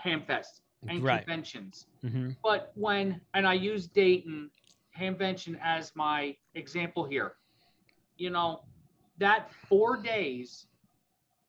[0.04, 1.20] hamfests and Right.
[1.24, 1.86] conventions.
[2.04, 2.36] Mhm.
[2.42, 4.50] But when and I use Dayton
[4.98, 7.34] Hamvention as my example here,
[8.16, 8.64] you know,
[9.18, 10.66] that four days,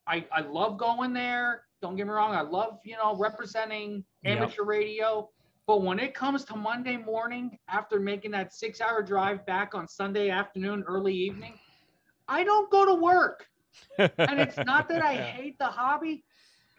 [0.05, 1.63] I I love going there.
[1.81, 4.37] Don't get me wrong, I love you know representing Yep.
[4.37, 5.29] amateur radio.
[5.67, 10.29] But when it comes to Monday morning after making that six-hour drive back on Sunday
[10.29, 11.53] afternoon, early evening,
[12.27, 13.47] I don't go to work.
[13.97, 16.23] and it's not that I hate the hobby,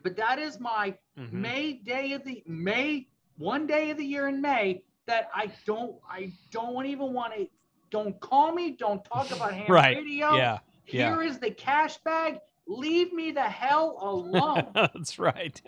[0.02, 1.32] but that is my Mhm.
[1.32, 3.08] May day of the May
[3.38, 7.48] one day of the year in May that I don't I don't even want to
[7.90, 9.96] don't call me don't talk about ham Right.
[9.96, 10.36] radio.
[10.36, 10.58] Yeah.
[10.86, 11.10] Yeah.
[11.10, 12.38] Here is the cash bag.
[12.66, 15.60] Leave me the hell alone That's right.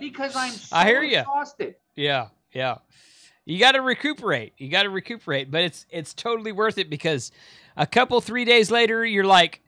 [0.00, 1.20] because I'm so I hear ya.
[1.20, 1.76] exhausted.
[1.94, 2.78] Yeah, yeah.
[3.44, 4.52] You got to recuperate.
[4.58, 7.30] You got to recuperate, but it's it's totally worth it because
[7.76, 9.62] a couple three days later, you're like,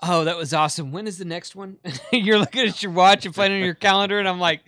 [0.00, 0.92] "Oh, that was awesome.
[0.92, 1.78] When is the next one?"
[2.12, 4.60] you're looking at your watch and playing on your calendar, and I'm like,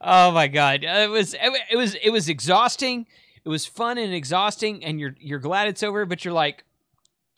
[0.00, 3.06] "Oh my god, uh, it was it, it was it was exhausting.
[3.44, 6.62] It was fun and exhausting, and you're you're glad it's over, but you're like,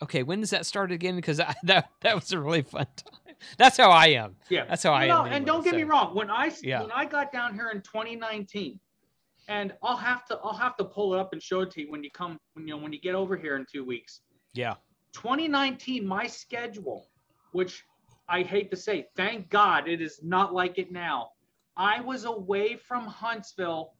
[0.03, 1.15] okay, when does that start again?
[1.15, 3.19] Because that that was a really fun time.
[3.57, 4.35] That's how I am.
[4.49, 5.33] Yeah, that's how I You know, am.
[5.33, 6.15] And don't get me wrong.
[6.15, 6.81] When I Yeah.
[6.81, 8.79] when I got down here in 2019,
[9.47, 11.91] and I'll have to I'll have to pull it up and show it to you
[11.91, 14.21] when you come when you know when you get over here in two weeks.
[14.53, 14.75] Yeah.
[15.13, 17.07] 2019, my schedule,
[17.51, 17.83] which
[18.27, 21.29] I hate to say, thank God it is not like it now.
[21.77, 23.93] I was away from Huntsville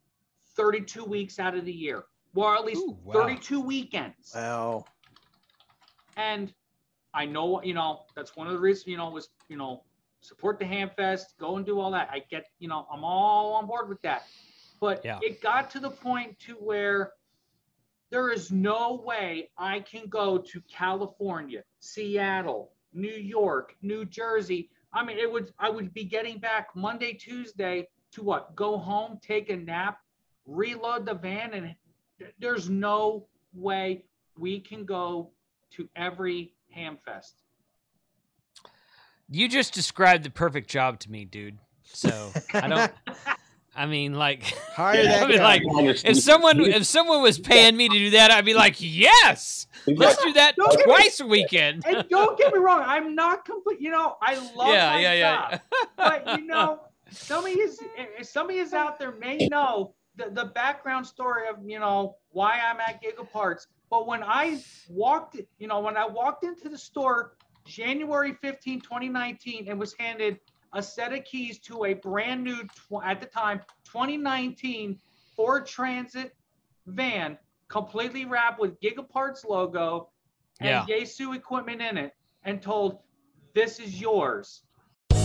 [0.56, 2.06] 32 weeks out of the year,
[2.36, 4.32] or at least 32 weekends.
[4.34, 4.86] Wow.
[6.18, 6.53] And
[7.14, 9.84] I know, you know, that's one of the reasons, you know, was, you know,
[10.22, 12.10] support the Hamfest, go and do all that.
[12.11, 14.23] I get, you know, I'm all on board with that.
[14.80, 15.19] But Yeah.
[15.22, 17.14] it got to the point to where
[18.10, 24.69] there is no way I can go to California, Seattle, New York, New Jersey.
[24.94, 28.56] I mean, it would I would be getting back Monday, Tuesday to what?
[28.56, 29.99] Go home, take a nap,
[30.45, 31.76] reload the van, and
[32.40, 34.06] there's no way
[34.38, 35.31] we can go
[35.72, 37.34] to every Hamfest.
[39.30, 41.58] You just described the perfect job to me, dude.
[41.86, 42.91] So I don't.
[43.76, 44.44] I mean, like,
[44.76, 45.64] Hire I mean, like,
[46.06, 50.22] if someone if someone was paying me to do that, I'd be like, yes, let's
[50.24, 51.84] do that Don't get me- twice a weekend.
[51.88, 53.82] and don't get me wrong, I'm not complete.
[53.82, 55.60] You know, I love Yeah, my yeah, yeah.
[55.98, 57.74] but you know, some of you,
[58.22, 62.60] some of you out there may know the, the background story of you know why
[62.64, 63.66] I'm at Gigaparts.
[63.94, 64.60] But when I
[64.90, 70.40] walked, you know, when I walked into the store January 15, 2019, and was handed
[70.74, 74.99] a set of keys to a brand new, tw- at the time, 2019
[75.36, 76.36] Ford Transit
[76.88, 77.38] van,
[77.68, 80.10] completely wrapped with Gigaparts logo
[80.60, 80.86] and Yeah.
[80.88, 83.03] Yaesu equipment in it, and told,
[83.53, 84.64] "This is yours."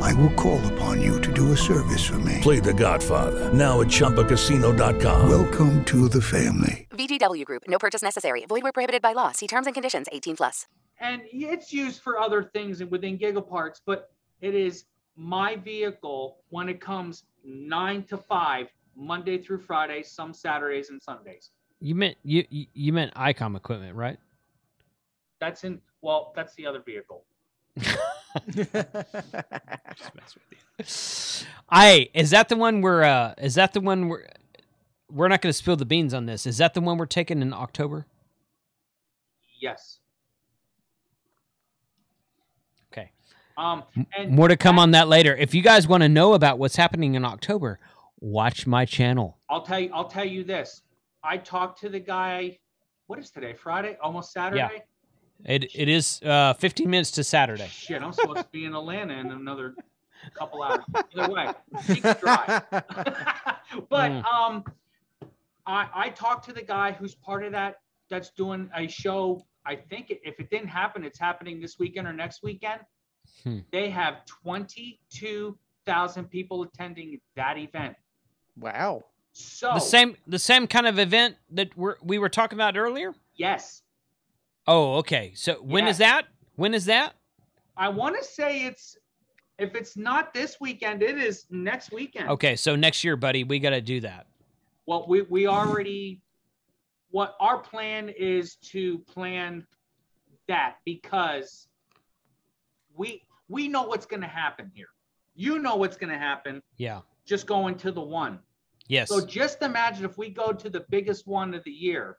[0.00, 2.38] I will call upon you to do a service for me.
[2.42, 5.28] Play The Godfather now at ChumbaCasino.com.
[5.28, 6.86] Welcome to the family.
[6.90, 7.64] VGW Group.
[7.66, 8.44] No purchase necessary.
[8.46, 9.32] Void where prohibited by law.
[9.32, 10.06] See terms and conditions.
[10.12, 10.66] 18 plus.
[11.00, 14.84] and it's used for other things within gigaparts but it is
[15.16, 21.50] my vehicle when it comes nine to five monday through friday some saturdays and sundays
[21.80, 24.18] You meant you you- you meant ICOM equipment, right?
[25.40, 27.24] that's in well that's the other vehicle
[31.70, 34.28] I is that the one where uh is that the one where
[35.10, 36.46] we're not going to spill the beans on this.
[36.46, 38.06] Is that the one we're taking in October?
[39.60, 39.98] yes
[42.92, 43.10] Okay.
[43.56, 43.84] um
[44.16, 45.34] and More to come on that later.
[45.36, 47.78] If you guys want to know about what's happening in October,
[48.20, 49.38] watch my channel.
[49.50, 50.80] i'll tell you i'll tell you this
[51.22, 52.58] i talked to the guy
[53.06, 54.82] what is today friday almost saturday
[55.44, 57.66] It it is uh 15 minutes to Saturday.
[57.68, 59.74] shit i'm supposed to be in atlanta in another
[60.38, 60.80] couple hours.
[61.14, 61.52] Either way,
[61.86, 62.62] she can drive.
[62.70, 64.24] but Mm.
[64.24, 64.64] um,
[65.66, 67.76] I I talked to the guy who's part of that.
[68.10, 69.44] That's doing a show.
[69.66, 72.80] I think if it didn't happen, it's happening this weekend or next weekend.
[73.42, 73.58] Hmm.
[73.70, 77.94] They have twenty two thousand people attending that event.
[78.58, 79.04] Wow.
[79.32, 83.12] So The same the same kind of event that we're, we were talking about earlier?
[83.36, 83.82] yes,
[84.66, 85.32] Oh, okay.
[85.34, 86.10] So when is Yes.
[86.10, 86.28] that?
[86.56, 87.14] When is that?
[87.76, 88.96] I want to say it's
[89.58, 92.28] if it's not this weekend, it is next weekend.
[92.28, 94.26] Okay, so next year, buddy, we got to do that.
[94.86, 96.20] Well, we we already
[97.10, 99.66] what our plan is to plan
[100.48, 101.68] that because
[102.96, 104.88] we we know what's going to happen here.
[105.34, 107.00] You know what's going to happen Yeah.
[107.26, 108.38] just going to the one.
[108.86, 109.08] Yes.
[109.08, 112.18] So just imagine if we go to the biggest one of the year.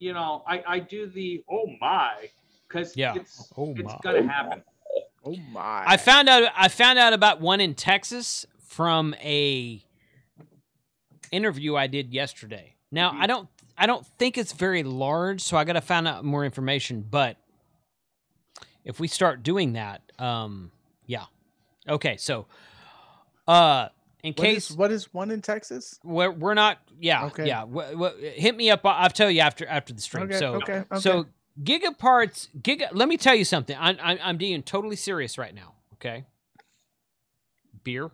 [0.00, 0.08] Yep.
[0.08, 2.28] You know, I I do the oh my
[2.68, 3.14] because Yeah.
[3.16, 3.98] it's Oh it's my.
[4.02, 4.62] going to happen.
[5.24, 5.84] Oh my.
[5.86, 9.82] I found out I found out about one in Texas from a
[11.32, 12.74] interview I did yesterday.
[12.90, 13.22] Now, Mm-hmm.
[13.22, 16.44] I don't I don't think it's very large, so I got to find out more
[16.44, 17.36] information, but
[18.84, 20.70] if we start doing that, um
[21.06, 21.24] yeah.
[21.88, 22.46] Okay, so
[23.48, 23.88] uh
[24.24, 26.00] in What case is, what is one in Texas?
[26.02, 27.46] we're, we're not yeah Okay.
[27.46, 30.54] yeah w- w- hit me up i'll tell you after after the stream Okay, so
[30.56, 30.98] okay, okay.
[30.98, 31.26] so
[31.62, 35.74] gigaparts giga let me tell you something i'm i'm, I'm being totally serious right now
[35.94, 36.24] okay
[37.84, 38.10] beer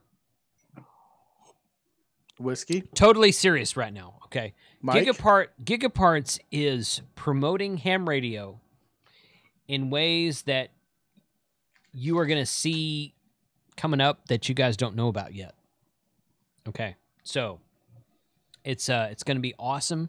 [2.39, 2.83] Whiskey.
[2.95, 5.05] totally serious right now okay Mike?
[5.07, 8.59] gigapart gigaparts is promoting ham radio
[9.69, 10.71] in ways that
[11.93, 13.15] you are going to see
[13.77, 15.55] coming up that you guys don't know about yet
[16.71, 17.61] okay so
[18.65, 20.09] it's uh it's going to be awesome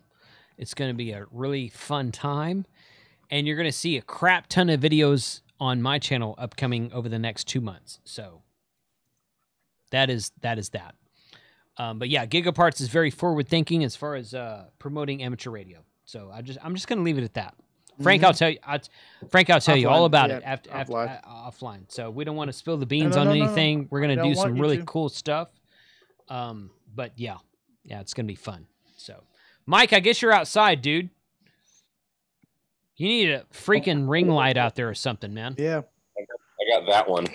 [0.58, 2.66] it's going to be a really fun time
[3.30, 7.08] and you're going to see a crap ton of videos on my channel upcoming over
[7.10, 8.42] the next two months so
[9.92, 10.96] that is that is that
[11.78, 15.80] um, but yeah, Gigaparts is very forward thinking as far as uh, promoting amateur radio.
[16.06, 17.56] So I just I'm just gonna leave it at that.
[18.04, 18.26] Frank, Mhm.
[18.26, 18.60] I'll tell you.
[18.64, 18.80] I'll,
[19.30, 21.20] Frank, I'll tell you all about yeah, it after, after offline.
[21.26, 21.92] uh, offline.
[21.92, 23.46] So we don't want to spill the beans no, on no, no, no.
[23.46, 23.88] anything.
[23.90, 24.84] We're gonna don't some really to.
[24.84, 25.50] cool stuff.
[26.32, 27.38] Um, but yeah,
[27.84, 28.66] yeah, it's gonna be fun.
[28.96, 29.22] So,
[29.66, 31.10] Mike, I guess you're outside, dude.
[32.96, 35.56] You need a freaking ring light out there or something, man.
[35.58, 35.82] Yeah.
[36.18, 37.26] I got that one.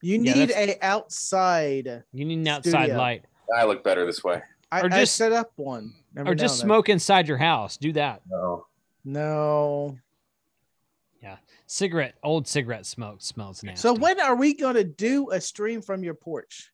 [0.00, 2.02] You Yeah, need that's- a outside.
[2.12, 2.96] You need an outside Studio.
[2.96, 3.24] light,
[3.54, 4.42] I look better this way.
[4.72, 5.94] I, Or I just- set up one.
[6.16, 6.74] Every or now just and then.
[6.76, 7.76] smoke inside your house.
[7.76, 8.22] Do that.
[8.26, 8.66] No.
[9.04, 9.98] No.
[11.22, 11.36] Yeah,
[11.66, 13.80] cigarette, old cigarette smoke smells nasty.
[13.80, 16.71] So when are we gonna do a stream from your porch?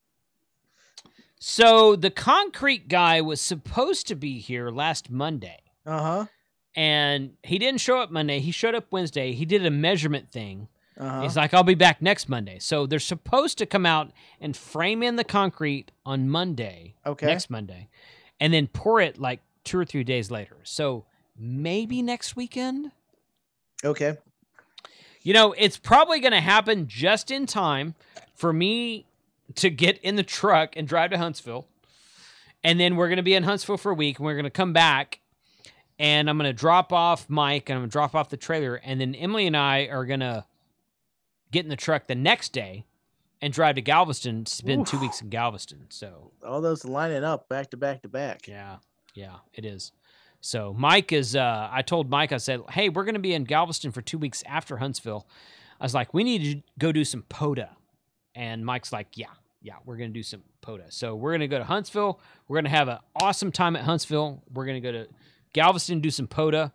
[1.38, 6.26] So the concrete guy was supposed to be here last Monday, Uh huh.
[6.74, 8.40] and he didn't show up Monday.
[8.40, 9.32] He showed up Wednesday.
[9.32, 10.68] He did a measurement thing.
[10.98, 11.20] Uh-huh.
[11.22, 14.10] He's like, "I'll be back next Monday." So they're supposed to come out
[14.40, 17.26] and frame in the concrete on Monday, Okay.
[17.26, 17.88] next Monday,
[18.40, 20.56] and then pour it like two or three days later.
[20.64, 21.04] So
[21.38, 22.90] maybe next weekend.
[23.84, 24.16] Okay.
[25.22, 27.94] You know, it's probably going to happen just in time
[28.34, 29.04] for me
[29.56, 31.66] to get in the truck and drive to Huntsville.
[32.64, 34.50] And then we're going to be in Huntsville for a week and we're going to
[34.50, 35.20] come back
[35.98, 38.76] and I'm going to drop off Mike and I'm going to drop off the trailer.
[38.76, 40.44] And then Emily and I are going to
[41.50, 42.84] get in the truck the next day
[43.40, 45.86] and drive to Galveston, spend two weeks in Galveston.
[45.88, 48.48] So, All those lining up back to back to back.
[48.48, 48.78] yeah,
[49.14, 49.92] yeah, it is.
[50.40, 51.34] So Mike is.
[51.34, 52.30] Uh, I told Mike.
[52.32, 55.26] I said, "Hey, we're going to be in Galveston for two weeks after Huntsville."
[55.80, 57.70] I was like, "We need to go do some POTA,"
[58.38, 59.26] and Mike's like, "Yeah,
[59.60, 62.20] yeah, we're going to do some POTA." So we're going to go to Huntsville.
[62.46, 64.42] We're going to have an awesome time at Huntsville.
[64.54, 65.08] We're going to go to
[65.52, 66.72] Galveston do some POTA.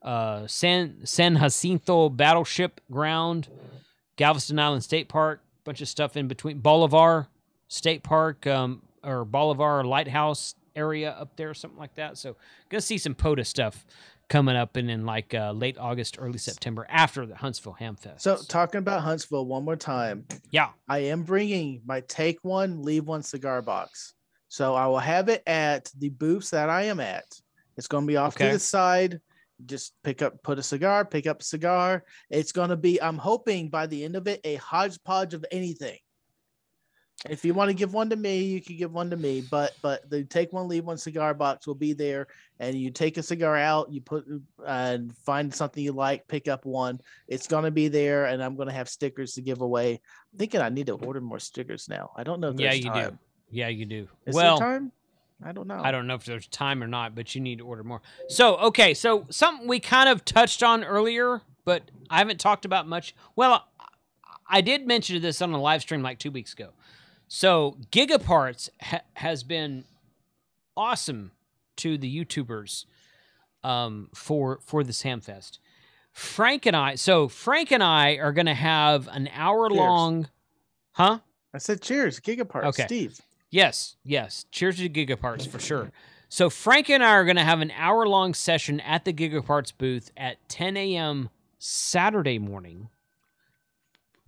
[0.00, 3.48] Uh, San San Jacinto Battleship Ground,
[4.16, 6.60] Galveston Island State Park, bunch of stuff in between.
[6.60, 7.26] Bolivar
[7.66, 12.16] State Park, um, or Bolivar Lighthouse area up there, something like that.
[12.16, 12.36] So
[12.70, 13.84] gonna see some POTA stuff
[14.30, 18.22] coming up in, in like uh, late August, early September after the Huntsville Ham Fest.
[18.22, 20.24] So talking about Huntsville one more time.
[20.50, 20.68] Yeah.
[20.88, 24.14] I am bringing my take one, leave one cigar box.
[24.48, 27.24] So I will have it at the booths that I am at.
[27.76, 28.46] It's going to be off Okay.
[28.46, 29.20] to the side.
[29.66, 32.04] Just pick up, put a cigar, pick up a cigar.
[32.30, 35.98] It's going to be, I'm hoping by the end of it, a hodgepodge of anything.
[37.28, 39.42] If you want to give one to me, you can give one to me.
[39.50, 42.28] But but the take one, leave one cigar box will be there,
[42.58, 46.48] and you take a cigar out, you put uh, and find something you like, pick
[46.48, 46.98] up one.
[47.28, 50.00] It's gonna be there, and I'm gonna have stickers to give away.
[50.32, 52.10] I'm thinking I need to order more stickers now.
[52.16, 52.48] I don't know.
[52.48, 53.10] If yeah, you time.
[53.10, 53.18] do.
[53.50, 54.08] Yeah, you do.
[54.24, 54.92] Is well, there time?
[55.44, 55.80] I don't know.
[55.82, 58.02] I don't know if there's time or not, but you need to order more.
[58.28, 62.86] So, okay, so something we kind of touched on earlier, but I haven't talked about
[62.86, 63.14] much.
[63.36, 63.86] Well, I-
[64.52, 66.70] I did mention this on a live stream like two weeks ago.
[67.32, 69.84] So Gigaparts ha- has been
[70.76, 71.30] awesome
[71.76, 72.86] to the YouTubers
[73.62, 75.60] um, for for this Hamfest.
[76.10, 80.28] Frank and I, so Frank and I are going to have an hour long,
[80.92, 81.20] huh?
[81.54, 82.86] I said cheers, Gigaparts, Okay.
[82.86, 83.20] Steve.
[83.48, 84.44] Yes, yes.
[84.50, 85.92] Cheers to Gigaparts for sure.
[86.28, 89.72] So Frank and I are going to have an hour long session at the Gigaparts
[89.76, 91.28] booth at 10 a.m.
[91.60, 92.88] Saturday morning,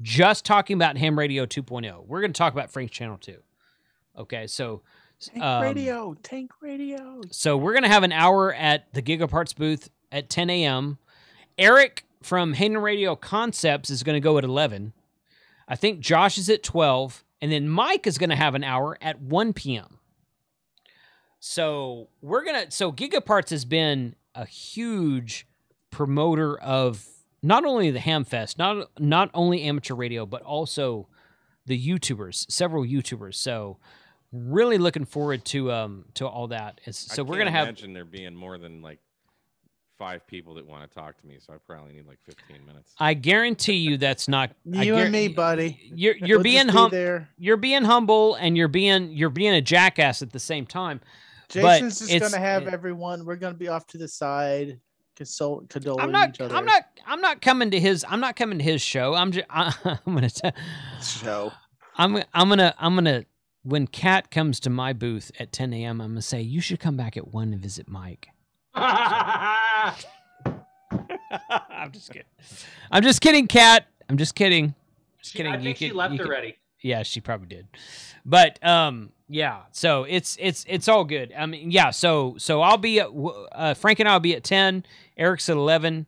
[0.02, 2.06] just talking about Ham Radio 2.0.
[2.06, 3.38] We're going to talk about Frank's channel too.
[4.18, 4.82] Okay, so
[5.20, 7.20] Tank um, radio, tank radio.
[7.30, 10.98] so we're gonna have an hour at the Gigaparts booth at 10 a.m.
[11.56, 14.92] Eric from Ham Radio Concepts is gonna go at 11.
[15.68, 19.20] I think Josh is at 12, and then Mike is gonna have an hour at
[19.20, 19.98] 1 p.m.
[21.38, 22.70] So we're gonna.
[22.70, 25.46] So Gigaparts has been a huge
[25.90, 27.06] promoter of
[27.42, 31.08] not only the Hamfest, not not only amateur radio, but also
[31.66, 33.34] the YouTubers, several YouTubers.
[33.34, 33.78] So
[34.32, 36.80] really looking forward to um to all that.
[36.84, 38.98] It's, I so we're can't gonna have imagine there being more than like
[39.98, 42.92] five people that want to talk to me, so I probably need like 15 minutes.
[42.98, 45.78] I guarantee you that's not I You and me, buddy.
[45.94, 47.24] You're you're We'll just being be.
[47.38, 51.00] You're being humble and you're being you're being a jackass at the same time.
[51.54, 53.24] But Jason's just gonna have everyone.
[53.26, 54.80] We're gonna be off to the side,
[55.16, 56.30] consult, condoling I'm not.
[56.30, 56.54] each other.
[56.54, 56.84] I'm not.
[57.06, 58.04] I'm not coming to his.
[58.08, 59.14] I'm not coming to his show.
[59.14, 59.46] I'm just.
[59.50, 59.74] I,
[60.06, 60.52] I'm gonna tell.
[61.02, 61.52] Show.
[61.96, 62.22] I'm.
[62.34, 62.74] I'm gonna.
[62.78, 63.24] I'm gonna.
[63.64, 66.96] When Kat comes to my booth at 10 a.m., I'm gonna say you should come
[66.96, 68.28] back at one and visit Mike.
[68.74, 69.94] I'm
[71.92, 72.26] just kidding.
[72.90, 73.86] I'm just kidding, Kat.
[74.08, 74.74] I'm just kidding.
[75.22, 75.52] Just kidding.
[75.52, 76.56] I think she could- left you could- already.
[76.84, 77.68] Yeah, she probably did.
[78.24, 79.62] But um, yeah.
[79.72, 81.32] So it's it's it's all good.
[81.36, 81.90] I mean, yeah.
[81.90, 83.08] So so I'll be at
[83.52, 84.84] uh, Frank and I'll be at ten.
[85.16, 86.06] Eric's at eleven.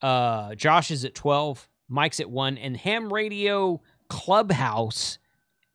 [0.00, 1.68] Uh, Josh is at twelve.
[1.88, 5.18] Mike's at one, and Ham Radio Clubhouse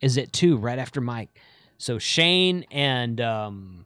[0.01, 1.39] is at two, right after Mike.
[1.77, 3.85] So Shane and um,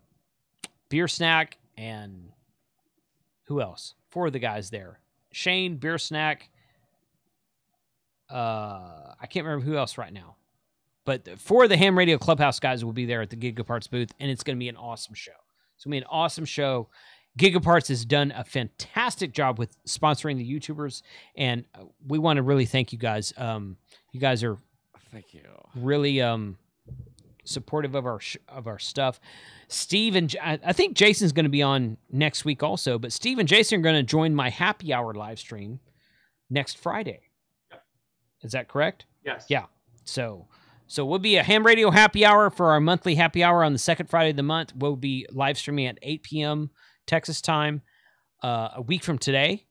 [0.90, 2.32] Beer Snack and
[3.46, 3.96] who else?
[4.10, 5.00] Four of the guys there.
[5.32, 6.50] Shane, Beer Snack.
[8.30, 10.36] Uh, I can't remember who else right now.
[11.08, 14.12] But four of the Ham Radio Clubhouse guys will be there at the Gigaparts booth,
[14.20, 15.32] and it's going to be an awesome show.
[15.78, 16.90] It's going to be an awesome show.
[17.40, 21.04] Gigaparts has done a fantastic job with sponsoring the YouTubers,
[21.38, 23.32] and uh, we want to really thank you guys.
[23.38, 23.78] Um,
[24.12, 24.58] you guys are
[25.14, 25.44] Thank you.
[25.76, 26.58] really um
[27.46, 29.22] supportive of our sh- of our stuff.
[29.70, 33.14] Steve and J- I I think Jason's going to be on next week also, but
[33.14, 35.80] Steve and Jason are going to join my happy hour live stream
[36.50, 37.22] next Friday.
[37.72, 37.84] Yep.
[38.42, 39.06] Is that correct?
[39.24, 39.46] Yes.
[39.48, 39.68] Yeah.
[40.04, 40.48] So
[40.88, 43.80] so we'll be a ham radio happy hour for our monthly happy hour on the
[43.80, 44.74] second Friday of the month.
[44.76, 46.70] We'll be live streaming at 8 p.m.
[47.06, 47.82] Texas time
[48.44, 49.66] uh, a week from today.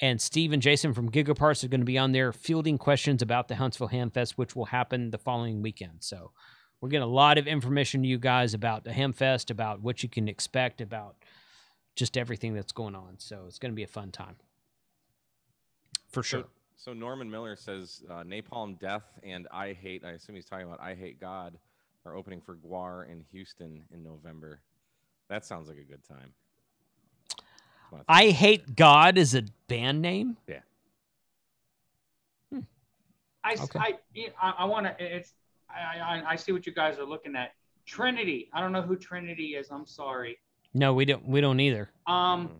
[0.00, 3.48] And Steve and Jason from Gigaparts are going to be on there fielding questions about
[3.48, 5.98] the Huntsville Ham Fest, which will happen the following weekend.
[6.00, 6.30] So
[6.80, 10.02] we're getting a lot of information to you guys about the Ham Fest, about what
[10.02, 11.16] you can expect, about
[11.96, 13.14] just everything that's going on.
[13.18, 14.36] So it's going to be a fun time.
[16.10, 16.44] For sure.
[16.78, 20.66] So, so Norman Miller says uh, Napalm Death and I Hate, I assume he's talking
[20.66, 21.58] about I Hate God,
[22.06, 24.60] are opening for GWAR in Houston in November.
[25.28, 26.32] That sounds like a good time.
[28.08, 30.36] I Hate God is a band name?
[30.46, 30.60] Yeah.
[33.44, 33.78] I, Okay.
[33.78, 33.94] I,
[34.42, 34.94] I, I want to.
[34.98, 35.32] It's.
[35.70, 37.52] I, I, I see what you guys are looking at.
[37.86, 38.50] Trinity.
[38.52, 39.68] I don't know who Trinity is.
[39.70, 40.38] I'm sorry.
[40.74, 41.90] No, we don't we don't either.
[42.06, 42.50] Um,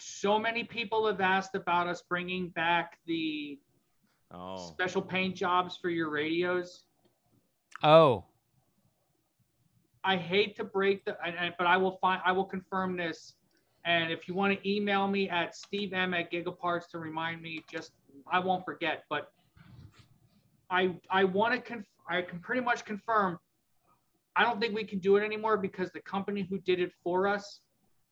[0.00, 3.58] so many people have asked about us bringing back the
[4.32, 4.56] Oh.
[4.58, 6.84] special paint jobs for your radios.
[7.82, 8.26] Oh.
[10.04, 13.34] I hate to break the, and, and- but I will find, I will confirm this.
[13.84, 17.92] And if you want to email me at stevem at gigaparts to remind me, just,
[18.30, 19.32] I won't forget, but
[20.70, 23.38] I, I want to, conf- I can pretty much confirm,
[24.36, 27.26] I don't think we can do it anymore because the company who did it for
[27.26, 27.60] us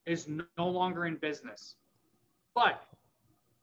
[0.08, 1.76] is no- no longer in business.
[2.54, 2.82] But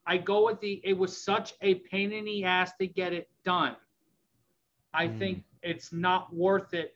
[0.05, 3.29] I go with the, it was such a pain in the ass to get it
[3.43, 3.75] done.
[4.93, 6.93] I think it's not worth it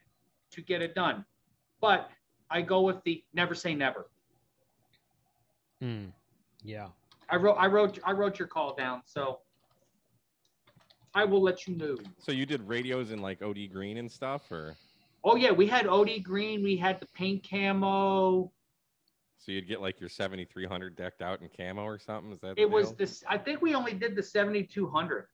[0.51, 1.25] to get it done.
[1.81, 2.09] But
[2.49, 4.09] I go with the never say never.
[5.81, 6.05] Hmm.
[6.63, 6.87] Yeah.
[7.29, 9.39] I wrote I wrote I wrote your call down, so
[11.13, 11.97] I will let you know.
[12.17, 14.75] So you did radios in like OD Green and stuff, or
[15.23, 18.51] Oh yeah, we had OD green, we had the paint camo.
[19.39, 22.31] So you'd get like your 7300 decked out in camo or something?
[22.31, 22.97] Is that the It was deal?
[22.97, 25.25] this I think we only did the 7200.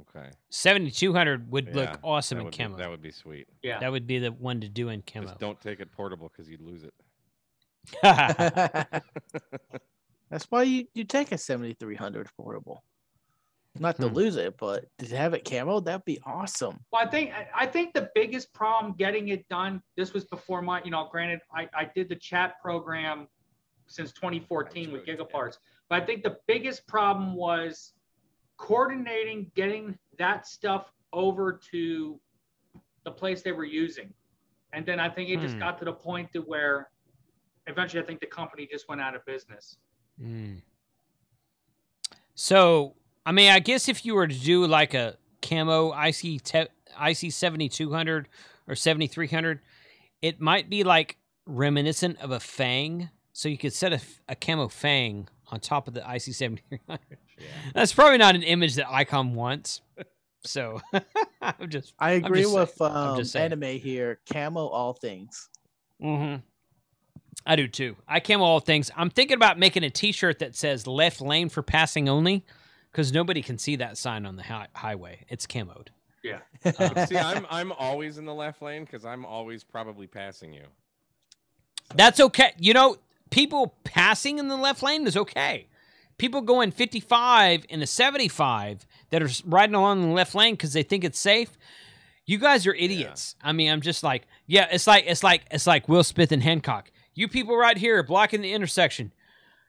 [0.00, 0.30] okay?
[0.50, 2.76] 7200 would look awesome that in would be- camo.
[2.78, 3.48] that would be sweet.
[3.62, 3.80] Yeah.
[3.80, 5.26] That would be the one to do in camo.
[5.26, 6.94] Just don't take it portable because you'd lose it.
[10.30, 12.84] That's why you, you take a 7300 portable.
[13.78, 14.14] Not to Hmm.
[14.14, 16.84] lose it, but to have it camo, that'd be awesome.
[16.92, 19.82] Well, I think I- I think the biggest problem getting it done.
[19.96, 23.28] This was before my, you know, granted, I, I did the chat program
[23.86, 25.56] since 2014 with Gigaparts,
[25.88, 27.94] but I think the biggest problem was
[28.58, 32.20] coordinating getting that stuff over to
[33.04, 34.12] the place they were using,
[34.74, 35.60] and then I think it just Hmm.
[35.60, 36.90] got to the point to where
[37.66, 39.78] eventually I think the company just went out of business.
[40.20, 40.62] Mm.
[42.34, 46.66] So, I mean, I guess if you were to do like a camo IC te-
[47.00, 48.28] IC seventy two hundred
[48.68, 49.60] or seventy three hundred,
[50.20, 51.16] it might be like
[51.46, 53.10] reminiscent of a fang.
[53.32, 56.80] So you could set a, a camo fang on top of the IC seventy three
[56.88, 57.18] hundred.
[57.74, 59.80] That's probably not an image that Icom wants.
[60.44, 60.80] So
[61.42, 61.94] I'm just.
[61.98, 64.18] I I'm agree just with saying- um, just anime here.
[64.32, 65.48] Camo all things.
[66.02, 66.40] Mm-hmm.
[67.46, 67.96] I do too.
[68.06, 68.90] I camo all things.
[68.96, 72.44] I'm thinking about making a T-shirt that says "Left lane for passing only,"
[72.92, 75.24] because nobody can see that sign on the hi- highway.
[75.28, 75.88] It's camoed.
[76.22, 76.38] Yeah.
[76.64, 80.64] Uh, See, I'm I'm always in the left lane because I'm always probably passing you.
[81.94, 82.52] That's okay.
[82.58, 82.96] You know,
[83.30, 85.66] people passing in the left lane is okay.
[86.18, 90.84] People going 55 in a 75 that are riding along the left lane because they
[90.84, 91.58] think it's safe.
[92.24, 93.34] You guys are idiots.
[93.42, 96.42] I mean, I'm just like, yeah, it's like it's like it's like Will Smith and
[96.42, 96.92] Hancock.
[97.14, 99.12] You people right here blocking the intersection.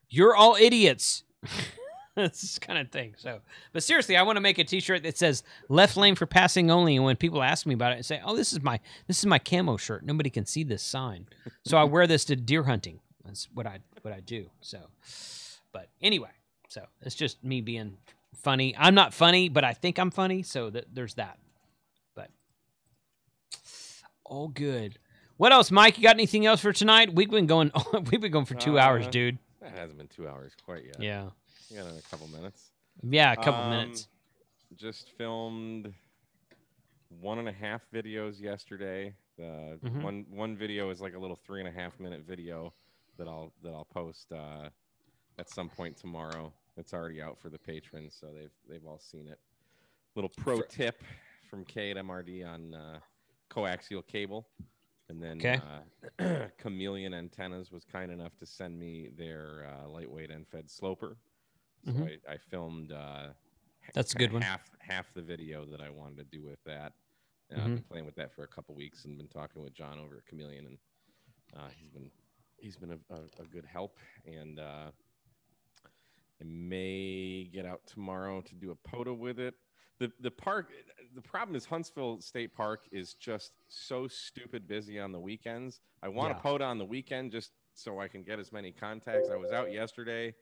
[0.08, 1.24] You're all idiots.
[2.16, 3.16] this kind of thing.
[3.18, 3.40] So,
[3.72, 6.96] but seriously, I want to make a T-shirt that says "Left lane for passing only."
[6.96, 9.26] And when people ask me about it, I say, "Oh, this is my this is
[9.26, 10.06] my camo shirt.
[10.06, 11.28] Nobody can see this sign,
[11.66, 13.00] so I wear this to deer hunting.
[13.26, 14.80] That's what I what I do." So,
[15.72, 16.30] but anyway,
[16.68, 17.98] so it's just me being
[18.36, 18.76] funny.
[18.78, 20.44] I'm not funny, but I think I'm funny.
[20.44, 21.40] So th- there's that.
[22.16, 22.30] But
[24.24, 25.00] all good.
[25.38, 25.98] What else, Mike?
[25.98, 27.14] You got anything else for tonight?
[27.14, 27.72] We've been going.
[28.12, 29.40] we've been going for two hours, Uh, dude.
[29.62, 31.02] That hasn't been two hours quite yet.
[31.02, 31.30] Yeah.
[31.70, 32.72] We got another couple minutes.
[33.02, 34.08] Yeah, a couple Um, minutes.
[34.76, 35.94] Just filmed
[37.10, 39.16] one and a half videos yesterday.
[39.40, 40.02] Uh, Mhm.
[40.04, 42.74] One one video is like a little three and a half minute video
[43.18, 44.70] that I'll that I'll post uh,
[45.38, 46.54] at some point tomorrow.
[46.78, 49.40] It's already out for the patrons, so they've they've all seen it.
[50.16, 51.04] Little pro tip
[51.50, 53.00] from K8MRD on uh,
[53.50, 54.48] coaxial cable,
[55.10, 55.60] and then Okay.
[56.20, 61.18] uh, Chameleon Antennas was kind enough to send me their uh, lightweight end fed sloper.
[61.86, 62.20] So Mhm.
[62.28, 62.92] I, I filmed.
[62.92, 63.34] Uh,
[63.94, 64.42] That's a good one.
[64.42, 66.94] Half half the video that I wanted to do with that.
[67.52, 67.76] Uh, I've Mhm.
[67.76, 70.26] been playing with that for a couple weeks and been talking with John over at
[70.26, 70.78] Chameleon, and
[71.54, 72.12] uh, he's been
[72.58, 73.98] he's been a, a, a good help.
[74.26, 74.92] And uh,
[75.86, 79.56] I may get out tomorrow to do a POTA with it.
[80.00, 80.72] The the park.
[81.14, 85.82] The problem is Huntsville State Park is just so stupid busy on the weekends.
[86.02, 86.40] I want Yeah.
[86.40, 89.30] a POTA on the weekend just so I can get as many contacts.
[89.30, 90.34] I was out yesterday,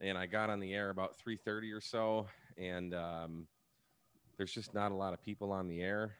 [0.00, 2.26] and I got on the air about three thirty or so,
[2.56, 3.46] and um,
[4.36, 6.14] there's just not a lot of people on the air.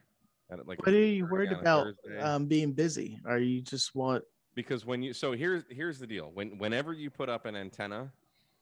[0.51, 1.87] At like What are you worried about
[2.19, 3.19] um, being busy?
[3.25, 4.23] Are you just want?
[4.55, 8.11] because when you so here's here's the deal when whenever you put up an antenna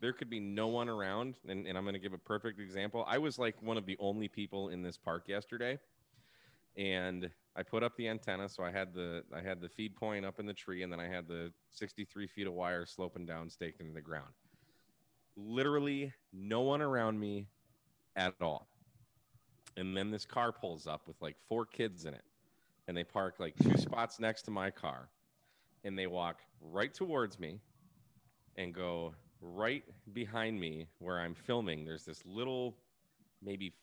[0.02, 3.06] there could be no one around and, and i'm going to give a perfect example
[3.08, 5.78] i was like one of the only people in this park yesterday
[6.76, 10.26] and i put up the antenna so i had the i had the feed point
[10.26, 13.50] up in the tree and then i had the 63 feet of wire sloping down
[13.50, 14.34] staked into the ground
[15.36, 17.48] literally no one around me
[18.16, 18.68] at all
[19.78, 22.24] and then this car pulls up with like four kids in it
[22.88, 25.10] and they park like two spots next to my car
[25.84, 27.60] and they walk right towards me
[28.56, 29.84] and go right
[30.14, 31.86] behind me where I'm filming.
[31.86, 32.78] There's this little,
[33.42, 33.74] maybe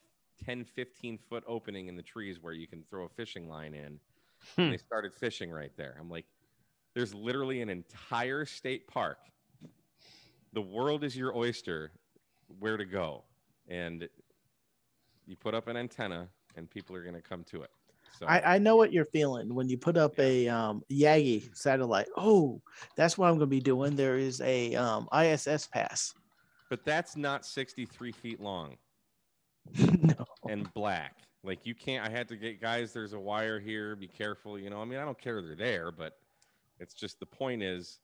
[0.45, 3.99] 10, 15 foot opening in the trees where you can throw a fishing line in.
[4.57, 4.63] Hmm.
[4.63, 5.97] And they started fishing right there.
[6.01, 6.27] I'm like,
[6.95, 9.19] there's literally an entire state park.
[10.53, 11.93] The world is your oyster.
[12.59, 13.25] Where to go?
[13.69, 14.09] And
[15.27, 17.71] you put up an antenna, and people are going to come to it.
[18.19, 22.09] So I, I know what you're feeling when you put up a um, Yagi satellite.
[22.17, 22.61] Oh,
[22.97, 23.95] that's what I'm going to be doing.
[23.95, 26.13] There is a um, ISS pass.
[26.69, 28.77] But that's not 63 feet long.
[29.79, 30.25] no.
[30.49, 31.17] And black.
[31.43, 34.69] Like you can't I had to get guys, there's a wire here, be careful, you
[34.69, 34.81] know.
[34.81, 36.19] I mean, I don't care they're there, but
[36.79, 37.99] it's just the point is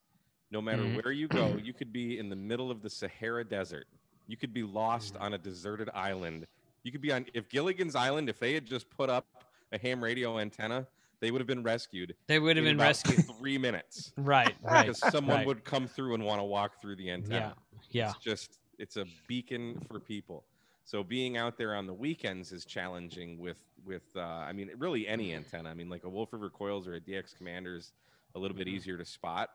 [0.51, 1.03] no matter Mhm.
[1.03, 3.87] where you go, you could be in the middle of the Sahara Desert.
[4.27, 5.23] You could be lost Mm-hmm.
[5.23, 6.47] on a deserted island.
[6.83, 9.25] You could be on if Gilligan's Island, if they had just put up
[9.71, 10.87] a ham radio antenna,
[11.19, 12.15] they would have been rescued.
[12.27, 13.25] They would have been rescued.
[13.39, 14.13] three minutes.
[14.17, 15.47] Right, right, Because someone right.
[15.47, 17.55] would come through and want to walk through the antenna.
[17.89, 18.11] yeah.
[18.11, 20.45] It's just it's a beacon for people.
[20.85, 25.07] So being out there on the weekends is challenging with with uh, I mean really
[25.07, 25.69] any antenna.
[25.69, 27.91] I mean like a Wolf River Coils or a DX Commander is
[28.35, 29.49] a little bit easier to spot,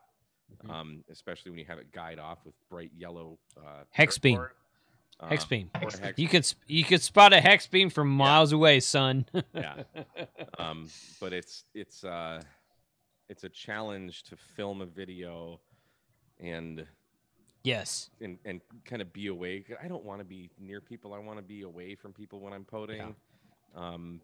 [0.69, 4.37] um, especially when you have it guide off with bright yellow uh, Hex beam.
[4.39, 5.29] paracord.
[5.29, 5.69] Hex Um, beam.
[5.75, 9.25] hex You could sp- you could spot a hex beam from miles away, son.
[9.53, 9.83] yeah.
[10.57, 10.89] Um,
[11.19, 12.41] but it's it's uh,
[13.29, 15.59] it's a challenge to film a video,
[16.39, 16.85] and
[17.63, 19.63] yes, and and kind of be away.
[19.81, 21.13] I don't want to be near people.
[21.13, 23.13] I want to be away from people when I'm POTAing.
[23.75, 24.19] Um,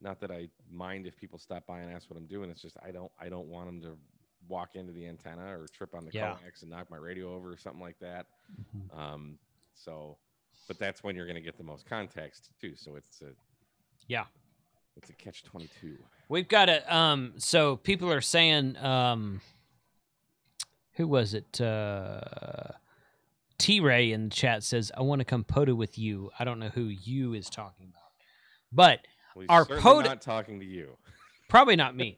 [0.00, 2.50] not that I mind if people stop by and ask what I'm doing.
[2.50, 3.96] It's just I don't I don't want them to
[4.48, 6.36] walk into the antenna or trip on the Yeah.
[6.42, 8.26] coax and knock my radio over or something like that.
[8.76, 8.98] Mm-hmm.
[8.98, 9.38] Um,
[9.74, 10.16] so,
[10.68, 12.74] but that's when you're going to get the most context too.
[12.76, 13.30] So it's a
[14.08, 14.24] yeah.
[14.96, 15.96] it's a catch twenty two.
[16.28, 19.40] We've got a um so people are saying um
[20.94, 21.60] who was it?
[21.60, 22.20] Uh
[23.58, 26.30] T Ray in the chat says, I want to come POTA with you.
[26.38, 28.10] I don't know who you is talking about.
[28.72, 29.06] But
[29.36, 30.96] Well, our POTA not talking to you.
[31.52, 32.16] Probably not me.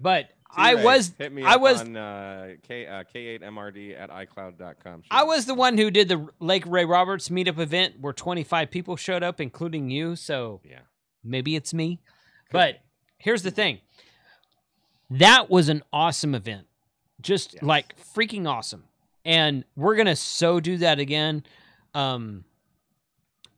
[0.00, 5.02] But I was hit me I was on uh, K uh, K8MRD at iCloud.com.
[5.10, 8.94] I was the one who did the Lake Ray Roberts meetup event where 25 people
[8.94, 10.14] showed up, including you.
[10.14, 10.82] So yeah,
[11.24, 11.98] maybe it's me.
[12.52, 12.78] But
[13.18, 13.80] here's the thing
[15.10, 16.68] that was an awesome event.
[17.20, 18.84] Just like freaking awesome.
[19.24, 21.42] And we're going to so do that again.
[21.94, 22.44] Um,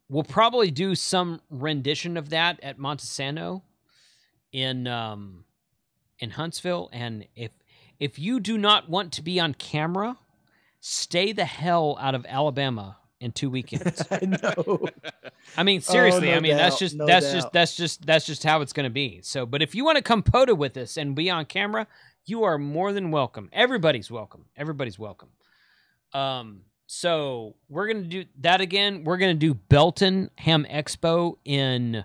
[0.09, 3.65] we'll probably do some rendition of that at Monte Sano
[4.53, 5.45] in um,
[6.19, 6.89] in Huntsville.
[6.93, 7.53] And if
[7.99, 10.17] if you do not want to be on camera,
[10.81, 14.03] stay the hell out of Alabama in two weekends.
[14.11, 14.87] I know.
[15.57, 16.29] I mean, seriously.
[16.29, 17.35] Oh, no I mean, that's just no that's doubt.
[17.35, 19.21] just that's just that's just how it's going to be.
[19.23, 21.87] So, but if you want to come POTA with us and be on camera,
[22.27, 23.51] you are more than welcome.
[23.53, 24.47] Everybody's welcome.
[24.57, 25.29] Everybody's welcome.
[26.13, 29.05] Um, so we're gonna do that again.
[29.05, 32.05] We're gonna do Belton Ham Expo in.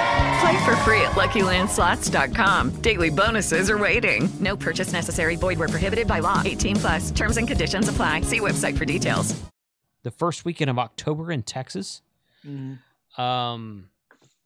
[0.41, 2.81] Play for free at LuckyLandSlots.com.
[2.81, 4.27] Daily bonuses are waiting.
[4.39, 5.35] No purchase necessary.
[5.35, 6.41] Void where prohibited by law.
[6.43, 7.11] 18 plus.
[7.11, 8.21] Terms and conditions apply.
[8.21, 9.39] See website for details.
[10.03, 12.01] the first weekend of October in Texas.
[12.43, 12.79] Mhm.
[13.19, 13.89] Um,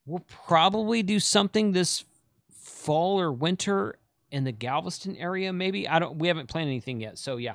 [0.05, 2.03] we'll probably do something this
[2.51, 3.97] fall or winter
[4.31, 5.53] in the Galveston area.
[5.53, 6.17] Maybe I don't.
[6.17, 7.17] We haven't planned anything yet.
[7.17, 7.53] So yeah,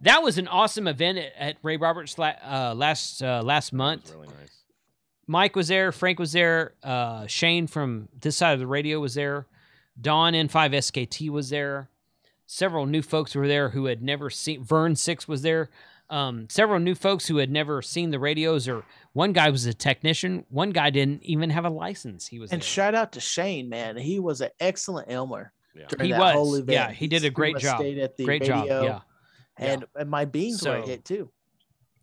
[0.00, 4.10] that was an awesome event at, at Ray Roberts la- uh, last uh, last month.
[4.14, 4.61] really nice.
[5.26, 5.92] Mike was there.
[5.92, 6.74] Frank was there.
[6.82, 9.46] Uh, Shane from this side of the radio was there.
[10.00, 11.88] Don N5 SKT was there.
[12.46, 14.62] Several new folks were there who had never seen.
[14.64, 15.70] Vern Six was there.
[16.10, 18.84] Um, several new folks who had never seen the radios, or
[19.14, 20.44] one guy was a technician.
[20.50, 22.26] One guy didn't even have a license.
[22.26, 22.66] He was And there.
[22.66, 23.96] shout out to Shane, man.
[23.96, 25.52] He was an excellent Elmer.
[25.88, 26.64] during He was.
[26.68, 27.78] Yeah, he did a great job.
[27.78, 29.00] stayed At the Great job, yeah.
[29.56, 31.30] And, and my beans were So- hit too.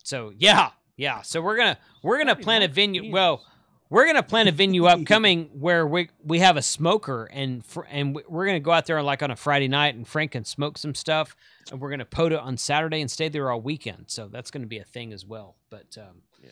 [0.03, 0.69] So yeah,
[0.99, 1.21] yeah.
[1.21, 3.11] So we're gonna we're gonna plan a venue.
[3.11, 3.41] Well,
[3.89, 8.13] we're gonna plan a venue upcoming where we we have a smoker and fr- and
[8.15, 10.77] we- we're gonna go out there like on a Friday night and Frank can smoke
[10.77, 11.35] some stuff
[11.71, 14.05] and we're gonna POTA on Saturday and stay there all weekend.
[14.07, 15.55] So that's gonna be a thing as well.
[15.69, 16.49] But um, yeah,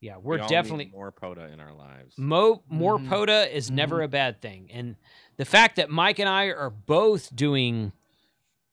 [0.00, 2.14] yeah, We we're all need definitely more POTA in our lives.
[2.16, 2.98] Mo more.
[3.00, 4.94] POTA is never a bad thing, and
[5.38, 7.92] the fact that Mike and I are both doing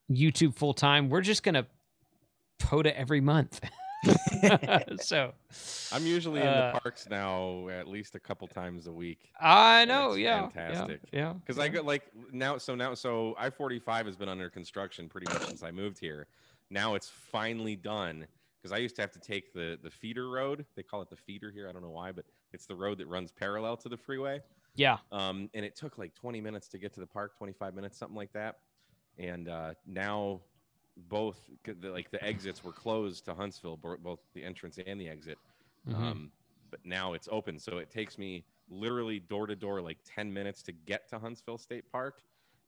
[0.10, 1.66] YouTube full time, we're just gonna
[2.60, 3.60] POTA every month.
[5.02, 5.34] so
[5.92, 9.32] I'm usually in uh, the parks now at least a couple times a week.
[9.40, 11.02] I know, yeah, yeah, fantastic.
[11.12, 15.32] yeah, Because I got like now, so now, so I-45 has been under construction pretty
[15.34, 16.28] much since I moved here.
[16.70, 18.28] Now it's finally done.
[18.62, 20.66] Because I used to have to take the the feeder road.
[20.76, 21.70] They call it the feeder here.
[21.70, 24.42] I don't know why, but it's the road that runs parallel to the freeway.
[24.76, 24.98] Yeah.
[25.12, 28.16] Um, and it took like 20 minutes to get to the park, 25 minutes, something
[28.16, 28.58] like that.
[29.20, 30.42] And uh, now
[30.98, 35.40] both like the exits were closed to Huntsville, both the entrance and the exit.
[35.86, 35.96] Mhm.
[35.96, 36.34] Um,
[36.70, 40.64] but now it's open, so it takes me literally door to door like 10 minutes
[40.64, 42.24] to get to Huntsville State Park,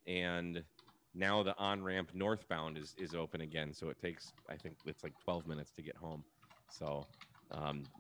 [0.06, 0.66] and
[1.14, 3.74] now the on ramp northbound is is open again.
[3.74, 6.26] So it takes I think it's like 12 minutes to get home.
[6.68, 7.10] So
[7.50, 7.92] um,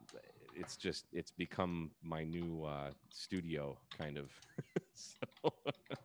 [0.54, 4.40] it's just it's become my new uh, studio kind of.
[4.94, 5.18] so,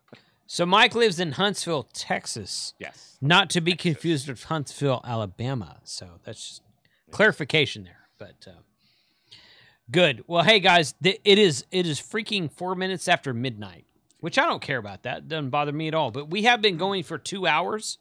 [0.53, 2.75] So Mike lives in Huntsville, Texas.
[2.77, 3.17] Yes.
[3.19, 5.77] Not to be confused with Huntsville, Alabama.
[5.83, 6.61] So that's just
[7.09, 8.07] clarification there.
[8.19, 8.61] But uh,
[9.89, 10.23] good.
[10.27, 13.85] Well, hey guys, th- it is it is freaking four minutes after midnight,
[14.19, 15.01] which I don't care about.
[15.01, 16.11] That doesn't bother me at all.
[16.11, 17.97] But we have been going for two hours.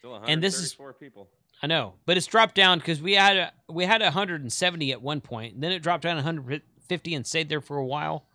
[0.00, 1.28] Still And this is- 134 people.
[1.62, 5.20] I know, but it's dropped down because we had a, we had 170 at one
[5.20, 8.26] point, then it dropped down to 150 and stayed there for a while,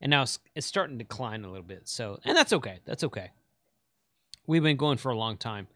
[0.00, 1.88] and now it's, it's starting to decline a little bit.
[1.88, 2.80] So, and that's okay.
[2.84, 3.30] That's okay.
[4.46, 5.68] We've been going for a long time.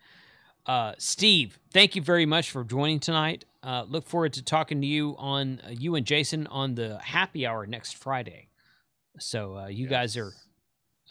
[0.66, 3.44] Uh, Steve, thank you very much for joining tonight.
[3.62, 7.46] Uh, look forward to talking to you on uh, you and Jason on the happy
[7.46, 8.48] hour next Friday.
[9.18, 10.32] So uh, you guys are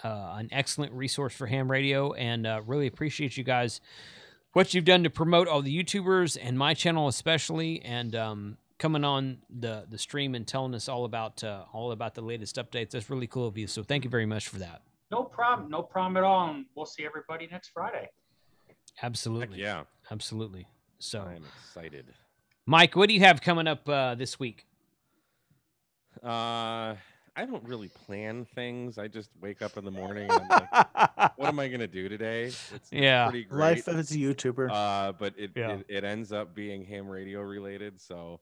[0.03, 3.79] uh, an excellent resource for ham radio, and uh, really appreciate you guys
[4.53, 9.05] what you've done to promote all the YouTubers and my channel especially, and um, coming
[9.05, 12.89] on the the stream and telling us all about uh, all about the latest updates.
[12.91, 13.65] That's really cool of you.
[13.65, 14.81] So thank you very much for that.
[15.09, 15.69] No problem.
[15.71, 16.49] No problem at all.
[16.49, 18.09] And we'll see everybody next Friday.
[19.01, 19.59] Absolutely.
[19.61, 19.83] yeah.
[20.11, 20.67] Absolutely.
[20.99, 22.05] So, I'm excited.
[22.65, 24.65] Mike, what do you have coming up uh, this week?
[26.21, 26.95] Uh,
[27.35, 28.97] I don't really plan things.
[28.97, 32.09] I just wake up in the morning and I'm like, what am I gonna do
[32.09, 32.43] today?
[32.45, 33.29] It's, it's Yeah.
[33.29, 33.59] pretty great.
[33.59, 34.69] Life as a YouTuber.
[34.71, 35.71] Uh, but it, Yeah.
[35.77, 37.99] it it ends up being ham radio related.
[38.01, 38.39] So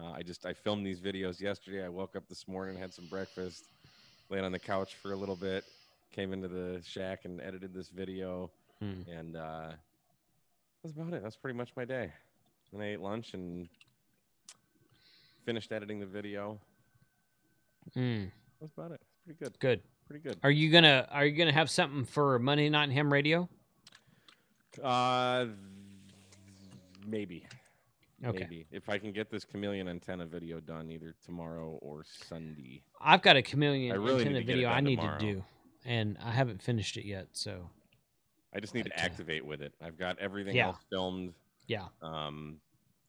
[0.00, 1.84] uh, I just I filmed these videos yesterday.
[1.84, 3.66] I woke up this morning, had some breakfast,
[4.30, 5.64] laid on the couch for a little bit,
[6.12, 8.50] came into the shack and edited this video,
[8.80, 9.02] Hmm.
[9.10, 9.70] and uh,
[10.82, 11.22] that's about it.
[11.22, 12.12] That's pretty much my day.
[12.72, 13.68] And I ate lunch and
[15.44, 16.60] finished editing the video.
[17.96, 18.30] Mm,
[18.60, 19.00] That's about it.
[19.02, 19.58] It's pretty good.
[19.60, 19.80] good.
[20.06, 20.38] Pretty good.
[20.44, 23.48] Are you gonna Are you gonna have something for Monday Night Ham Radio?
[24.82, 25.46] Uh,
[27.06, 27.46] maybe.
[28.26, 28.38] Okay.
[28.40, 32.82] Maybe if I can get this chameleon antenna video done either tomorrow or Sunday.
[33.00, 35.18] I've got a chameleon really antenna to get it video I need tomorrow.
[35.18, 35.44] to do,
[35.84, 37.28] and I haven't finished it yet.
[37.32, 37.70] So
[38.52, 39.72] I just need to activate with it.
[39.80, 40.66] I've got everything Yeah.
[40.66, 41.32] else filmed.
[41.68, 42.60] yeah, Um,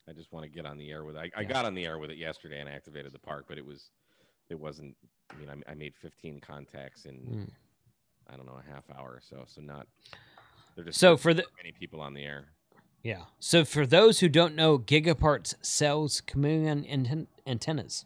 [0.08, 1.32] I just want to get on the air with it.
[1.36, 3.66] I, I got on the air with it yesterday and activated the park, but it
[3.66, 3.90] was,
[4.50, 4.96] it wasn't.
[5.32, 7.50] I mean, I, I made 15 contacts in, Mm.
[8.32, 9.44] I don't know, a half hour or so.
[9.48, 9.88] So not.
[10.76, 12.50] There just So for the- many people on the air.
[13.04, 13.24] Yeah.
[13.40, 18.06] So for those who don't know, Gigaparts sells chameleon anten- antennas.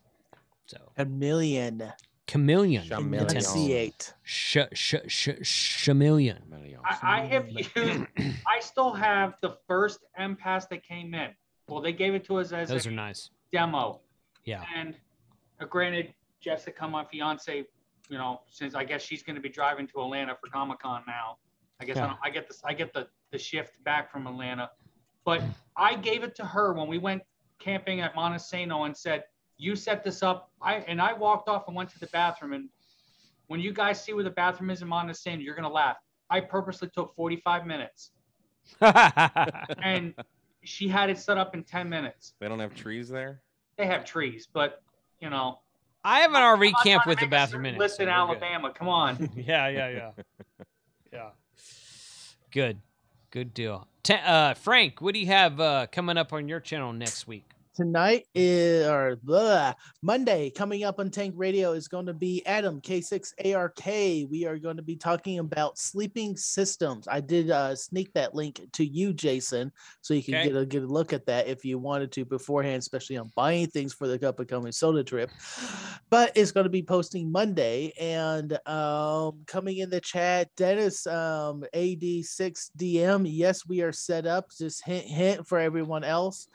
[0.65, 1.91] So A million.
[2.27, 3.23] chameleon Chameleon.
[3.23, 3.53] antennas.
[3.53, 4.13] Enunciate.
[4.23, 6.43] Sh sh sh chameleon.
[6.85, 7.71] I, I have used.
[8.47, 11.29] I still have the first MPAS that came in.
[11.67, 13.29] Well, they gave it to us as Those a are nice.
[13.51, 14.01] demo,
[14.45, 14.63] Yeah.
[14.75, 14.95] and
[15.61, 17.65] uh, granted, Jessica, my fiance,
[18.09, 21.03] you know, since I guess she's going to be driving to Atlanta for Comic Con
[21.07, 21.37] now.
[21.79, 22.07] I guess I, Yeah.
[22.07, 22.61] don't, I get this.
[22.65, 24.69] I get the the shift back from Atlanta,
[25.25, 25.41] but
[25.75, 27.23] I gave it to her when we went
[27.59, 29.23] camping at Monte Sano and said,
[29.57, 32.53] "You set this up." I and I walked off and went to the bathroom.
[32.53, 32.69] And
[33.47, 35.97] when you guys see where the bathroom is in Monte Sano, you're gonna laugh.
[36.29, 38.11] I purposely took 45 minutes,
[38.81, 40.13] and
[40.63, 42.33] she had it set up in 10 minutes.
[42.39, 43.41] They don't have trees there.
[43.77, 44.81] They have trees, but
[45.19, 45.59] you know.
[46.05, 47.77] I have an RV camp with the bathroom in it.
[47.77, 48.13] List so in good.
[48.13, 48.73] Alabama.
[48.73, 49.29] Come on.
[49.35, 50.11] yeah, yeah, yeah.
[51.13, 51.29] Yeah.
[52.51, 52.79] Good.
[53.33, 53.87] Good deal.
[54.03, 57.49] Ta uh, Frank, what do you have uh, coming up on your channel next week?
[57.75, 62.79] Tonight is or blah, Monday coming up on Tank Radio is going to be Adam
[62.79, 64.29] K6ARK.
[64.29, 67.07] We are going to be talking about sleeping systems.
[67.07, 69.71] I did uh, sneak that link to you, Jason,
[70.01, 70.49] so you can Okay.
[70.49, 73.91] get a good look at that if you wanted to beforehand, especially on buying things
[73.91, 75.31] for the Cup of Coming Soda trip.
[76.11, 81.63] But it's going to be posting Monday and um, coming in the chat, Dennis um,
[81.73, 83.25] AD6DM.
[83.27, 84.51] Yes, we are set up.
[84.55, 86.47] Just hint, hint for everyone else.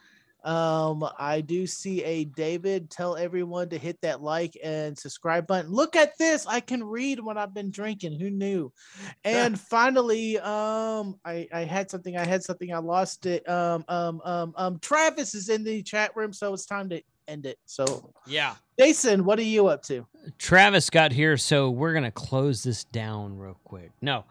[0.45, 5.71] Um, I do see a David tell everyone to hit that like and subscribe button.
[5.71, 6.47] Look at this.
[6.47, 8.19] I can read when I've been drinking.
[8.19, 8.73] Who knew?
[9.25, 13.47] And finally, um, I, I had something, I had something, I lost it.
[13.49, 17.47] Um, um, um, um, Travis is in the chat room, so it's time to end
[17.47, 17.59] it.
[17.67, 18.55] So Yeah.
[18.79, 20.07] Jason, what are you up to?
[20.39, 23.91] Travis got here, so we're gonna close this down real quick.
[24.01, 24.25] No.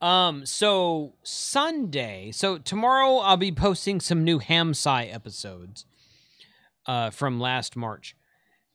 [0.00, 5.84] Um, so Sunday, so tomorrow I'll be posting some new Hamsai episodes
[6.86, 8.16] uh from last March.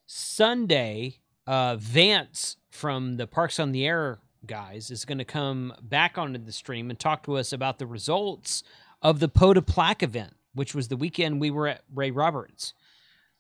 [0.06, 6.38] Sunday, uh Vance from the Parks on the Air guys is gonna come back onto
[6.38, 8.64] the stream and talk to us about the results
[9.02, 12.74] of the POTA Plaque event, which was the weekend we were at Ray Roberts.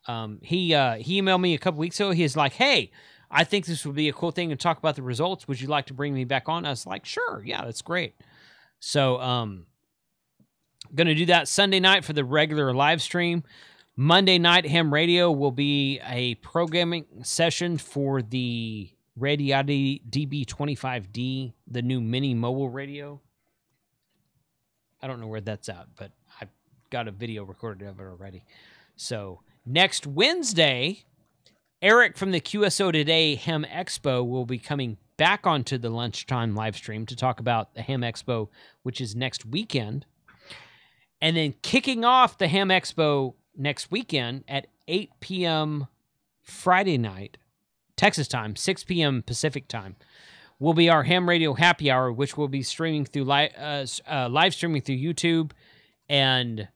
[0.08, 2.12] Um, he uh, he emailed me a couple weeks ago.
[2.12, 2.92] He's like, "Hey,
[3.36, 5.48] I think this would be a cool thing to talk about the results.
[5.48, 8.16] Would you like to bring me back on?" I was like, "Sure, yeah, that's great."
[8.80, 9.66] So, um,
[10.96, 13.44] gonna do that Sunday night for the regular live stream.
[13.98, 18.90] Monday night, Ham Radio will be a programming session for the
[19.20, 23.22] Radioddity DB25D, the new mini mobile radio.
[25.02, 26.50] I don't know where that's at, but I've
[26.90, 28.44] got a video recorded of it already.
[28.96, 31.06] So next Wednesday,
[31.86, 36.76] Eric from the QSO Today Ham Expo will be coming back onto the lunchtime live
[36.76, 38.50] stream to talk about the Ham Expo,
[38.82, 40.08] which is next weekend.
[41.22, 45.86] And then kicking off the Ham Expo next weekend at 8 p.m.
[46.42, 47.38] Friday night,
[47.96, 49.22] Texas time, 6 p.m.
[49.22, 49.96] Pacific time,
[50.58, 54.28] will be our Ham Radio Happy Hour, which will be streaming through live, uh, uh,
[54.28, 55.52] live streaming through YouTube
[56.10, 56.68] and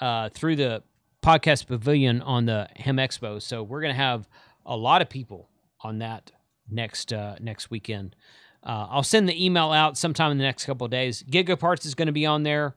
[0.00, 0.82] uh, through the
[1.22, 3.40] podcast pavilion on the Ham Expo.
[3.40, 4.28] So we're gonna have
[4.64, 5.48] a lot of people
[5.80, 6.32] on that
[6.70, 8.14] next uh, next weekend.
[8.62, 11.22] Uh, I'll send the email out sometime in the next couple days.
[11.22, 12.74] Gigaparts is going to be on there.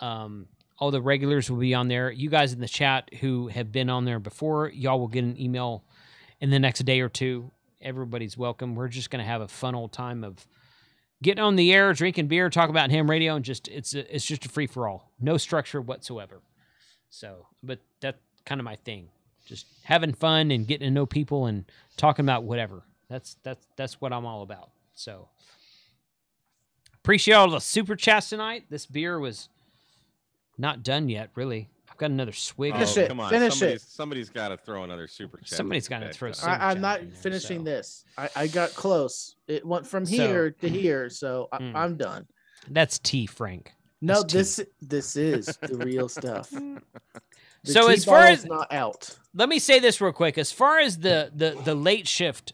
[0.00, 0.46] Um,
[0.78, 2.10] all the regulars will be on there.
[2.10, 5.38] You guys in the chat who have been on there before, y'all will get an
[5.40, 5.82] email
[6.40, 7.50] in the next day or two.
[7.82, 8.76] Everybody's welcome.
[8.76, 10.46] We're just going to have a fun old time of
[11.20, 14.24] getting on the air, drinking beer, talk about ham radio, and just it's a, it's
[14.24, 16.40] just a free for all, no structure whatsoever.
[17.10, 19.08] So, but that's kind of my thing,
[19.46, 21.64] just having fun and getting to know people and
[21.96, 22.82] talking about whatever.
[23.08, 24.70] That's that's that's what I'm all about.
[24.94, 25.28] So,
[26.94, 28.64] appreciate all the super chats tonight.
[28.70, 29.48] This beer was
[30.58, 31.68] not done yet, really.
[31.90, 32.74] I've got another swig.
[32.76, 33.08] Oh, it.
[33.08, 33.88] Come on, Finish somebody's, it.
[33.88, 35.48] Somebody's got to throw another super chat.
[35.56, 37.64] Somebody's gotta throw uh, some- I, I'm not in there, finishing so.
[37.64, 38.04] this.
[38.18, 39.34] I, I got close.
[39.46, 41.74] It went from So- here to here, so I, Mm.
[41.74, 42.26] I'm done.
[42.70, 43.72] That's tea, Frank.
[44.00, 44.38] No, That's tea.
[44.38, 46.52] this this is the real stuff.
[47.64, 50.38] The So tea as far bottle's as not out, let me say this real quick.
[50.38, 52.52] As far as the the the late shift,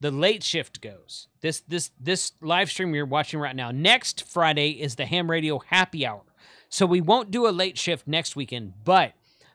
[0.00, 1.28] the late shift goes.
[1.40, 3.70] This this this live stream you're watching right now.
[3.70, 6.22] Next Friday is the Ham Radio Happy Hour.
[6.68, 9.12] So we won't do a late shift next weekend, but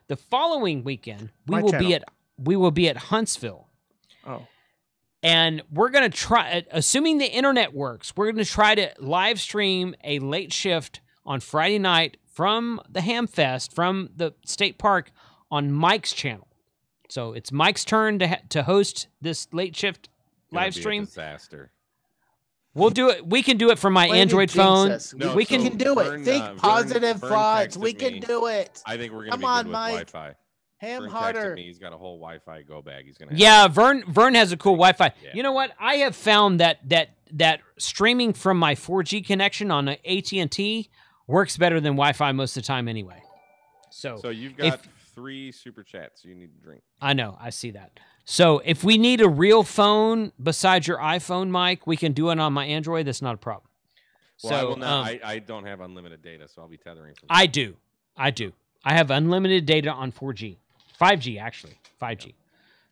[0.08, 1.86] the following weekend we My will channel.
[1.88, 2.04] be at
[2.38, 3.68] we will be at Huntsville.
[4.26, 4.46] oh,
[5.24, 9.40] and we're going to try assuming the internet works we're going to try to live
[9.40, 15.10] stream a late shift on friday night from the hamfest from the state park
[15.50, 16.46] on mike's channel
[17.08, 20.08] so it's mike's turn to, ha- to host this late shift
[20.52, 21.70] gonna live be a stream disaster.
[22.74, 25.18] we'll do it we can do it from my Way android jinx phone.
[25.18, 26.24] No, we so can can do Vern, it.
[26.24, 27.76] Think uh, positive Vern thoughts.
[27.76, 28.20] texted We can me.
[28.20, 28.82] do it.
[28.86, 30.12] I think we're gonna Come be on, good with Mike.
[30.12, 30.34] Wi-Fi.
[30.84, 31.54] Ham Vern texted harder.
[31.54, 31.64] me.
[31.64, 33.06] He's got a whole Wi-Fi go bag.
[33.06, 33.32] He's gonna.
[33.34, 35.12] Yeah, Vern Vern has a cool Wi-Fi.
[35.22, 35.30] Yeah.
[35.34, 35.72] You know what?
[35.78, 40.88] I have found that that that streaming from my 4G connection on a AT&T
[41.26, 43.20] works better than Wi-Fi most of the time anyway.
[43.90, 44.80] So, So you've if- got
[45.14, 46.82] three super chats you need to drink.
[47.00, 47.98] I know, I see that.
[48.24, 52.38] So if we need a real phone besides your iPhone, Mike, we can do it
[52.38, 53.06] on my Android.
[53.06, 53.68] That's not a problem.
[54.42, 54.88] Well, so I will not.
[54.88, 57.26] um, I, I don't have unlimited data, so I'll be tethering from.
[57.30, 57.76] I do.
[58.16, 58.52] I do.
[58.84, 60.56] I have unlimited data on 4G.
[61.00, 61.78] 5G actually.
[62.00, 62.34] 5G.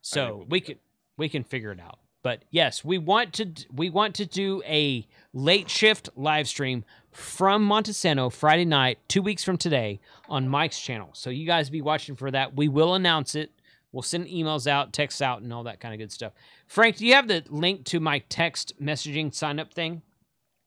[0.00, 0.66] So we'll we good.
[0.66, 0.78] can
[1.16, 1.98] we can figure it out.
[2.22, 7.64] But yes, we want to we want to do a late shift live stream from
[7.64, 11.10] Monte Sano Friday night, 2 weeks from today on Mike's channel.
[11.12, 12.56] So you guys be watching for that.
[12.56, 13.50] We will announce it.
[13.90, 16.32] We'll send emails out, texts out and all that kind of good stuff.
[16.66, 20.00] Frank, do you have the link to my text messaging sign up thing?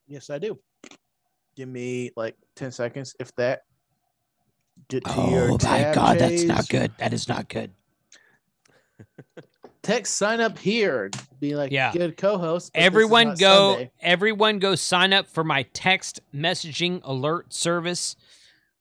[0.07, 0.59] Yes, I do.
[1.55, 3.63] Give me like ten seconds, if that.
[4.87, 6.67] Get to Oh your tab chase.
[6.67, 6.91] good.
[6.97, 7.71] That is not good.
[9.81, 11.11] Text sign up here.
[11.39, 11.91] Be like Yeah.
[11.93, 12.71] good co-host.
[12.73, 13.91] but this is everyone go Sunday.
[14.01, 18.15] everyone go sign up for my text messaging alert service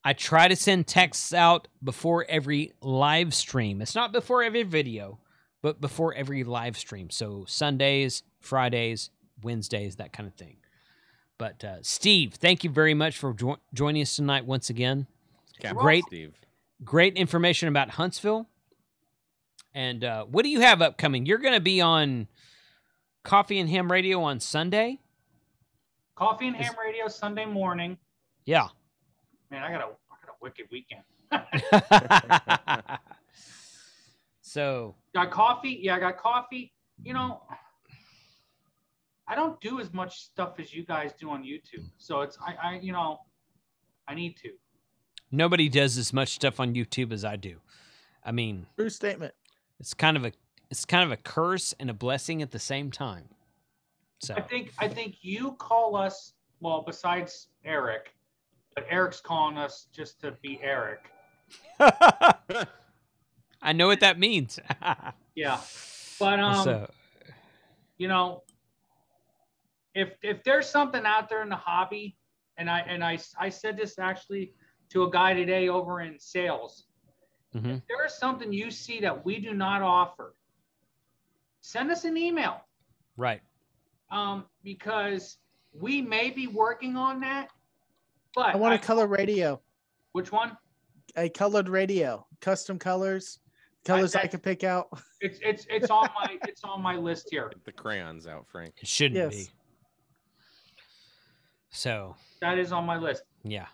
[0.05, 5.19] i try to send texts out before every live stream it's not before every video
[5.63, 9.11] but before every live stream so sundays fridays
[9.43, 10.57] wednesdays that kind of thing
[11.39, 15.07] but uh, steve thank you very much for jo- joining us tonight once again
[15.61, 16.35] Captain great Steve.
[16.85, 18.49] great information about huntsville
[19.75, 22.29] and uh, what do you have upcoming you're going to be on
[23.23, 24.99] coffee and ham radio on sunday
[26.17, 27.99] Coffee and Ham Radio Sunday morning.
[28.45, 28.69] yeah
[29.51, 31.03] Man, I got a I got a wicked weekend.
[34.41, 35.79] so Got coffee.
[35.83, 36.73] Yeah, I got coffee.
[37.03, 37.43] You know,
[39.27, 41.85] I don't do as much stuff as you guys do on YouTube.
[41.99, 43.19] So it's I, I you know,
[44.07, 44.51] I need to.
[45.37, 47.57] Nobody does as much stuff on youtube as i do
[48.25, 49.35] i mean True statement.
[49.81, 50.33] it's kind of a
[50.71, 53.29] it's kind of a curse and a blessing at the same time
[54.25, 58.15] so I think I think you call us well besides Eric,
[58.75, 61.11] but Eric's calling us just to be Eric.
[61.79, 64.59] i know what that means
[65.35, 65.61] Yeah.
[66.19, 66.91] But um so
[67.99, 68.43] you know,
[69.95, 72.17] if if there's something out there in the hobby,
[72.57, 74.53] and I and I I said this actually
[74.95, 76.85] to a guy today over in sales.
[77.55, 77.77] mhm.
[77.79, 80.35] If there is something you see that we do not offer,
[81.61, 82.61] send us an email
[83.17, 83.41] Right.
[84.11, 85.39] um, because
[85.73, 87.51] we may be working on that.
[88.35, 89.61] But I want a color radio.
[90.13, 90.57] Which one?
[91.17, 93.39] A colored radio, custom colors,
[93.85, 94.89] colors I, that- can pick out.
[95.21, 97.51] It's it's it's on my it's on my list here.
[97.65, 98.75] The crayons out, Frank.
[98.83, 99.47] It shouldn't Yes.
[99.47, 99.51] be.
[101.71, 103.23] So That is on my list.
[103.43, 103.67] Yeah.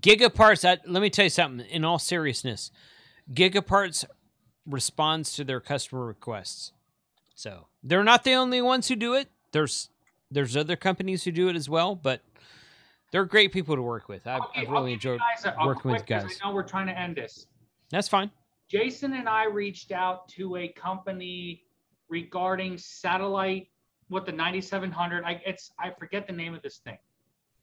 [0.00, 1.66] Gigaparts, that, let me tell you something.
[1.66, 2.70] In all seriousness,
[3.32, 4.04] Gigaparts
[4.66, 6.72] responds to their customer requests.
[7.34, 9.28] So they're not the only ones who do it.
[9.52, 9.90] There's
[10.30, 12.20] there's other companies who do it as well, but
[13.12, 14.26] they're great people to work with.
[14.26, 16.38] I've, I've really enjoyed guys a- working with guys.
[16.42, 17.46] I know we're trying to end this.
[17.90, 18.30] That's fine.
[18.68, 21.64] Jason and I reached out to a company
[22.10, 23.68] regarding satellite,
[24.08, 25.24] what the 9700.
[25.24, 26.98] I it's I forget the name of this thing.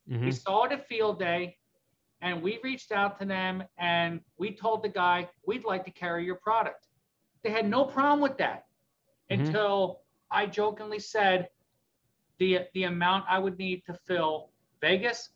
[0.07, 0.33] We Mhm.
[0.41, 1.57] saw it at field day,
[2.21, 6.25] and we reached out to them and we told the guy we'd like to carry
[6.25, 6.87] your product.
[7.43, 8.65] They had no problem with that
[9.29, 9.47] Mhm.
[9.47, 11.49] until I jokingly said
[12.37, 15.29] the the amount I would need to fill Vegas,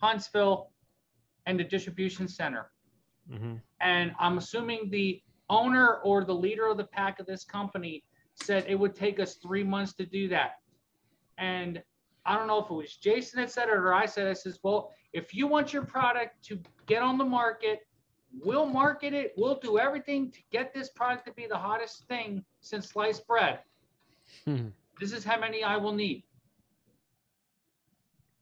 [0.00, 0.72] Huntsville,
[1.46, 2.72] and the distribution center.
[3.30, 3.56] Mm-hmm.
[3.80, 8.04] And I'm assuming the owner or the leader of the pack of this company
[8.34, 10.60] said it would take us three months to do that.
[11.38, 11.82] And
[12.24, 14.30] I don't know if it was Jason that said it or I said, it.
[14.30, 17.86] I says, well, if you want your product to get on the market,
[18.44, 19.32] we'll market it.
[19.38, 23.60] We'll do everything to get this product to be the hottest thing since sliced bread.
[24.44, 24.68] Hmm.
[25.00, 26.24] This is how many I will need.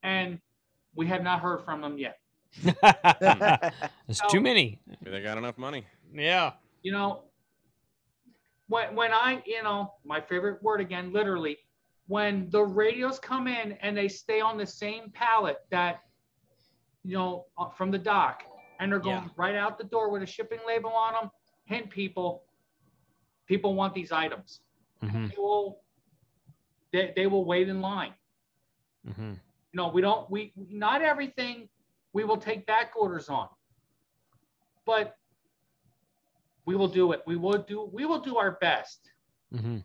[0.03, 0.41] And
[0.97, 2.19] we have not heard from them yet.
[2.63, 4.81] There's too many.
[5.01, 5.87] They got enough money.
[6.13, 6.53] Yeah.
[6.83, 7.23] you know,
[8.67, 11.57] when when I, you know, my favorite word again, literally,
[12.09, 16.01] when the radios come in and they stay on the same palette that,
[17.05, 18.43] you know, uh, from the dock,
[18.81, 19.29] and they're going Yeah.
[19.37, 21.31] right out the door with a shipping label on them,
[21.65, 22.45] hint people,
[23.47, 24.61] people want these items.
[25.03, 25.27] Mm-hmm.
[25.29, 25.83] They will,
[26.93, 28.15] they, they will wait in line.
[29.09, 29.33] Mm-hmm.
[29.33, 31.69] You know, we don't, we, not everything
[32.13, 33.49] we will take back orders on,
[34.87, 35.17] but
[36.65, 37.23] we will do it.
[37.27, 39.11] We will do, we will do our best
[39.55, 39.77] Mm-hmm.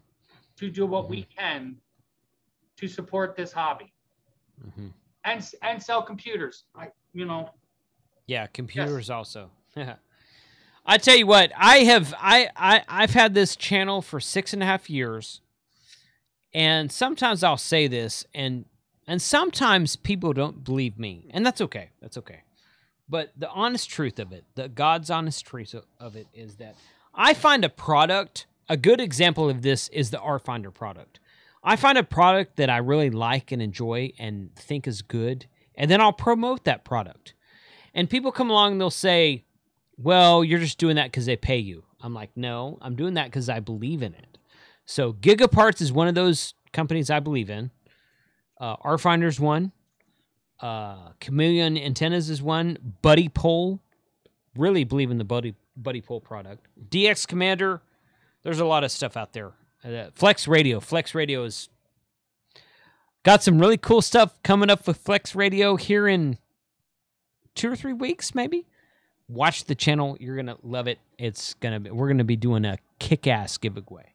[0.55, 1.75] to do what we can
[2.77, 3.93] to support this hobby
[4.65, 4.87] Mm-hmm.
[5.25, 6.63] And, and sell computers.
[6.75, 7.49] I, you know,
[8.25, 9.51] Yeah, computers also.
[10.85, 14.63] I tell you what, I have I, I I've had this channel for six and
[14.63, 15.41] a half years,
[16.53, 18.65] and sometimes I'll say this, and
[19.05, 21.89] and sometimes people don't believe me, and that's okay.
[22.01, 22.41] That's okay.
[23.07, 26.75] But the honest truth of it, the God's honest truth of- of it, is that
[27.13, 28.45] I find a product.
[28.71, 31.18] A good example of this is the RFinder product.
[31.63, 35.89] I find a product that I really like and enjoy and think is good, and
[35.91, 37.33] then I'll promote that product.
[37.93, 39.43] And people come along and they'll say,
[39.97, 41.83] well, you're just doing that because they pay you.
[42.01, 44.37] I'm like, no, I'm doing that because I believe in it.
[44.85, 47.71] So Gigaparts is one of those companies I believe in.
[48.59, 49.71] Uh, RFinder's one.
[50.59, 52.77] Uh, Chameleon Antennas is one.
[53.01, 53.81] Buddy Pole.
[54.55, 56.67] Really believe in the Buddy Buddy Pole product.
[56.89, 57.81] DX Commander.
[58.43, 59.51] There's a lot of stuff out there.
[59.83, 60.79] Uh, Flex Radio.
[60.79, 61.69] Flex Radio is
[63.23, 66.37] got some really cool stuff coming up with Flex Radio here in
[67.55, 68.65] two or three weeks, maybe.
[69.27, 70.99] Watch the channel; you're gonna love it.
[71.17, 74.13] It's gonna be, we're gonna be doing a kick-ass giveaway.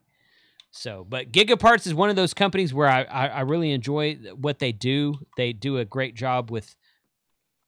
[0.71, 4.59] So, but Gigaparts is one of those companies where I, I I really enjoy what
[4.59, 5.15] they do.
[5.37, 6.75] They do a great job with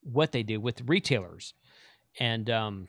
[0.02, 1.54] what they do with retailers,
[2.18, 2.88] and um,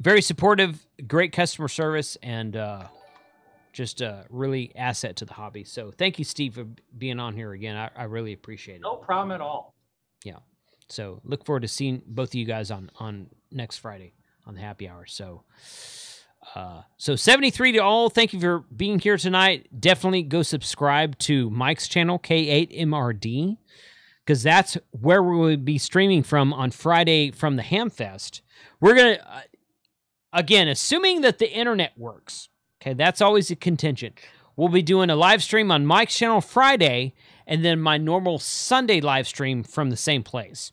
[0.00, 2.84] very supportive, great customer service, and uh,
[3.76, 5.62] just a really asset to the hobby.
[5.64, 7.76] So, thank you, Steve, for being on here again.
[7.76, 8.80] I, I really appreciate it.
[8.80, 9.74] no problem at all.
[10.24, 10.38] Yeah.
[10.88, 14.14] So look forward to seeing both of you guys on on next Friday
[14.46, 15.04] on the happy hour.
[15.06, 15.42] So
[16.54, 18.08] uh so 73 to all.
[18.08, 19.68] Thank you for being here tonight.
[19.78, 23.58] Definitely go subscribe to Mike's channel K8MRD
[24.24, 28.40] because that's where we will be streaming from on Friday from the Hamfest.
[28.80, 29.40] We're going to uh,
[30.32, 32.48] again, assuming that the internet works.
[32.82, 34.18] Okay, that's always a contingent.
[34.56, 37.14] We'll be doing a live stream on Mike's channel Friday
[37.46, 40.72] and then my normal Sunday live stream from the same place.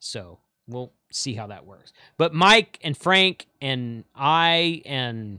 [0.00, 1.92] So we'll see how that works.
[2.16, 5.38] But Mike and Frank and I and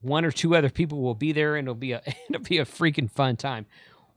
[0.00, 2.64] one or two other people will be there, and it'll be a it'll be a
[2.64, 3.66] freaking fun time.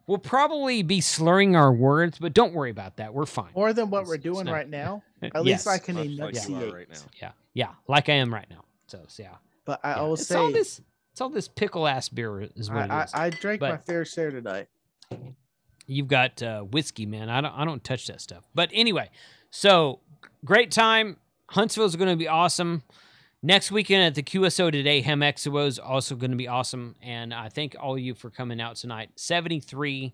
[0.07, 3.13] We'll probably be slurring our words, but don't worry about that.
[3.13, 3.51] We're fine.
[3.55, 5.03] More than what we're doing not- right now.
[5.21, 5.65] At Yes.
[5.65, 6.97] least I can Much like you right now.
[7.21, 8.63] Yeah, yeah, like I am right now.
[8.87, 9.35] So, so yeah.
[9.71, 10.01] But I Yeah.
[10.01, 10.81] will it's say, all this.
[11.13, 13.13] It's all this pickle ass beer is what I, it is.
[13.13, 14.67] I, I drank my fair share tonight.
[15.87, 17.29] You've got uh, whiskey, man.
[17.29, 18.43] I don't I don't touch that stuff.
[18.53, 19.09] But anyway,
[19.49, 19.99] so
[20.43, 21.15] great time.
[21.49, 22.83] Huntsville's going to be awesome.
[23.41, 26.95] Next weekend at the QSO today, Ham Expo is also going to be awesome.
[27.01, 29.09] And I thank all of you for coming out tonight.
[29.15, 30.13] 73.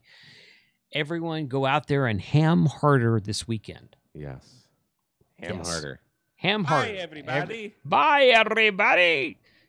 [0.94, 3.96] Everyone go out there and ham harder this weekend.
[4.14, 4.64] Yes.
[5.40, 5.68] Ham Yes.
[5.70, 6.00] harder.
[6.38, 6.84] Ham harder.
[6.86, 7.02] Bye, harder.
[7.02, 7.40] everybody.
[7.42, 9.38] Every- Bye, everybody.